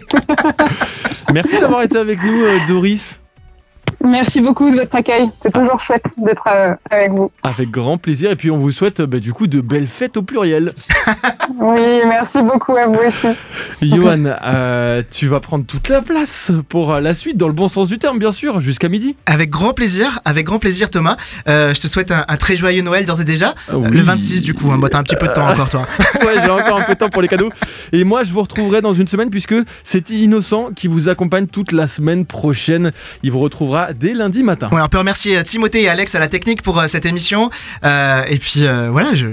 Merci 1.33 1.59
d'avoir 1.59 1.81
été 1.81 1.97
avec 1.97 2.21
nous, 2.23 2.43
euh, 2.43 2.59
Doris. 2.67 3.19
Merci 4.05 4.39
beaucoup 4.39 4.69
de 4.69 4.75
votre 4.75 4.95
accueil. 4.95 5.29
C'est 5.41 5.51
toujours 5.51 5.79
chouette 5.79 6.05
d'être 6.17 6.47
euh, 6.47 6.73
avec 6.91 7.11
vous. 7.11 7.31
Avec 7.43 7.71
grand 7.71 7.97
plaisir. 7.97 8.29
Et 8.29 8.35
puis 8.35 8.51
on 8.51 8.57
vous 8.57 8.71
souhaite 8.71 9.01
bah, 9.01 9.19
du 9.19 9.33
coup 9.33 9.47
de 9.47 9.61
belles 9.61 9.87
fêtes 9.87 10.15
au 10.17 10.21
pluriel. 10.21 10.73
oui, 11.59 12.01
merci 12.07 12.41
beaucoup 12.43 12.75
à 12.75 12.85
vous 12.85 12.99
aussi. 13.07 13.27
Johan, 13.81 14.25
euh, 14.25 15.01
tu 15.09 15.27
vas 15.27 15.39
prendre 15.39 15.65
toute 15.65 15.89
la 15.89 16.01
place 16.01 16.51
pour 16.69 16.93
euh, 16.93 17.01
la 17.01 17.15
suite, 17.15 17.37
dans 17.37 17.47
le 17.47 17.53
bon 17.53 17.67
sens 17.67 17.87
du 17.87 17.97
terme, 17.97 18.19
bien 18.19 18.31
sûr, 18.31 18.59
jusqu'à 18.59 18.89
midi. 18.89 19.15
Avec 19.25 19.49
grand 19.49 19.73
plaisir, 19.73 20.19
avec 20.23 20.45
grand 20.45 20.59
plaisir, 20.59 20.89
Thomas. 20.91 21.17
je 21.47 21.79
te 21.79 21.87
souhaite 21.87 22.11
un, 22.11 22.37
très 22.37 22.55
joyeux 22.55 22.83
Noël 22.83 23.05
d'ores 23.05 23.21
et 23.21 23.25
déjà. 23.25 23.55
Le 23.71 24.01
26 24.01 24.43
du 24.43 24.53
coup. 24.53 24.71
Hein, 24.71 24.77
bah, 24.77 24.89
t'as 24.91 24.99
un 24.99 25.03
petit 25.03 25.15
peu 25.15 25.27
de 25.27 25.33
temps 25.33 25.47
encore, 25.47 25.69
toi. 25.69 25.87
ouais, 26.25 26.35
j'ai 26.43 26.51
encore 26.51 26.79
un 26.79 26.83
peu 26.83 26.93
de 26.93 26.99
temps 26.99 27.09
pour 27.09 27.21
les 27.21 27.27
cadeaux. 27.27 27.49
Et 27.91 28.03
moi, 28.03 28.23
je 28.23 28.31
vous 28.31 28.41
retrouverai 28.41 28.81
dans 28.81 28.93
une 28.93 29.07
semaine 29.07 29.29
puisque 29.31 29.55
c'est 29.83 30.11
Innocent 30.11 30.69
qui 30.75 30.87
vous 30.87 31.09
accompagne 31.09 31.47
toute 31.47 31.71
la 31.71 31.87
semaine 31.87 32.25
prochaine. 32.25 32.91
Il 33.23 33.31
vous 33.31 33.39
retrouvera 33.39 33.93
dès 33.97 34.13
lundi 34.13 34.43
matin. 34.43 34.69
Ouais, 34.71 34.81
on 34.81 34.87
peut 34.87 34.97
remercier 34.97 35.37
euh, 35.37 35.43
Timothée 35.43 35.83
et 35.83 35.89
Alex 35.89 36.15
à 36.15 36.19
la 36.19 36.27
technique 36.27 36.61
pour 36.61 36.79
euh, 36.79 36.87
cette 36.87 37.05
émission. 37.05 37.49
Euh, 37.83 38.23
et 38.27 38.37
puis 38.37 38.63
voilà, 38.89 39.13
je, 39.13 39.27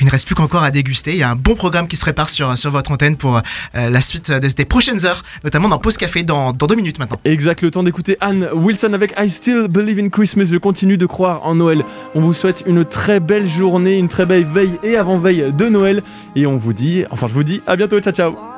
il 0.00 0.06
ne 0.06 0.10
reste 0.10 0.26
plus 0.26 0.34
qu'encore 0.34 0.62
à 0.62 0.70
déguster. 0.70 1.12
Il 1.12 1.18
y 1.18 1.22
a 1.22 1.30
un 1.30 1.36
bon 1.36 1.54
programme 1.54 1.88
qui 1.88 1.96
se 1.96 2.02
prépare 2.02 2.28
sur, 2.28 2.56
sur 2.56 2.70
votre 2.70 2.90
antenne 2.90 3.16
pour 3.16 3.40
la 3.74 4.00
suite 4.00 4.30
des, 4.30 4.64
prochaines 4.64 5.04
heures, 5.06 5.22
notamment 5.44 5.68
dans 5.68 5.78
Pause 5.78 5.96
Café 5.96 6.22
dans, 6.22 6.52
dans 6.52 6.66
deux 6.66 6.74
minutes 6.74 6.98
maintenant. 6.98 7.18
Exact, 7.24 7.62
le 7.62 7.70
temps 7.70 7.82
d'écouter 7.82 8.16
Anne 8.20 8.48
Wilson 8.54 8.92
avec 8.92 9.14
I 9.18 9.30
Still 9.30 9.66
Believe 9.68 9.98
in 9.98 10.08
Christmas. 10.08 10.46
Je 10.46 10.58
continue 10.58 10.96
de 10.96 11.06
croire 11.06 11.46
en 11.46 11.54
Noël. 11.54 11.84
On 12.14 12.20
vous 12.20 12.34
souhaite 12.34 12.62
une 12.66 12.84
très 12.84 13.20
belle 13.20 13.48
journée, 13.48 13.96
une 13.96 14.08
très 14.08 14.26
belle 14.26 14.44
veille 14.44 14.78
et 14.82 14.96
avant-veille 14.96 15.52
de 15.52 15.68
Noël. 15.68 16.02
Et 16.36 16.46
on 16.46 16.56
vous 16.56 16.72
dit, 16.72 17.04
enfin 17.10 17.26
je 17.26 17.34
vous 17.34 17.44
dis 17.44 17.60
à 17.66 17.76
bientôt, 17.76 18.00
ciao 18.00 18.12
ciao 18.12 18.50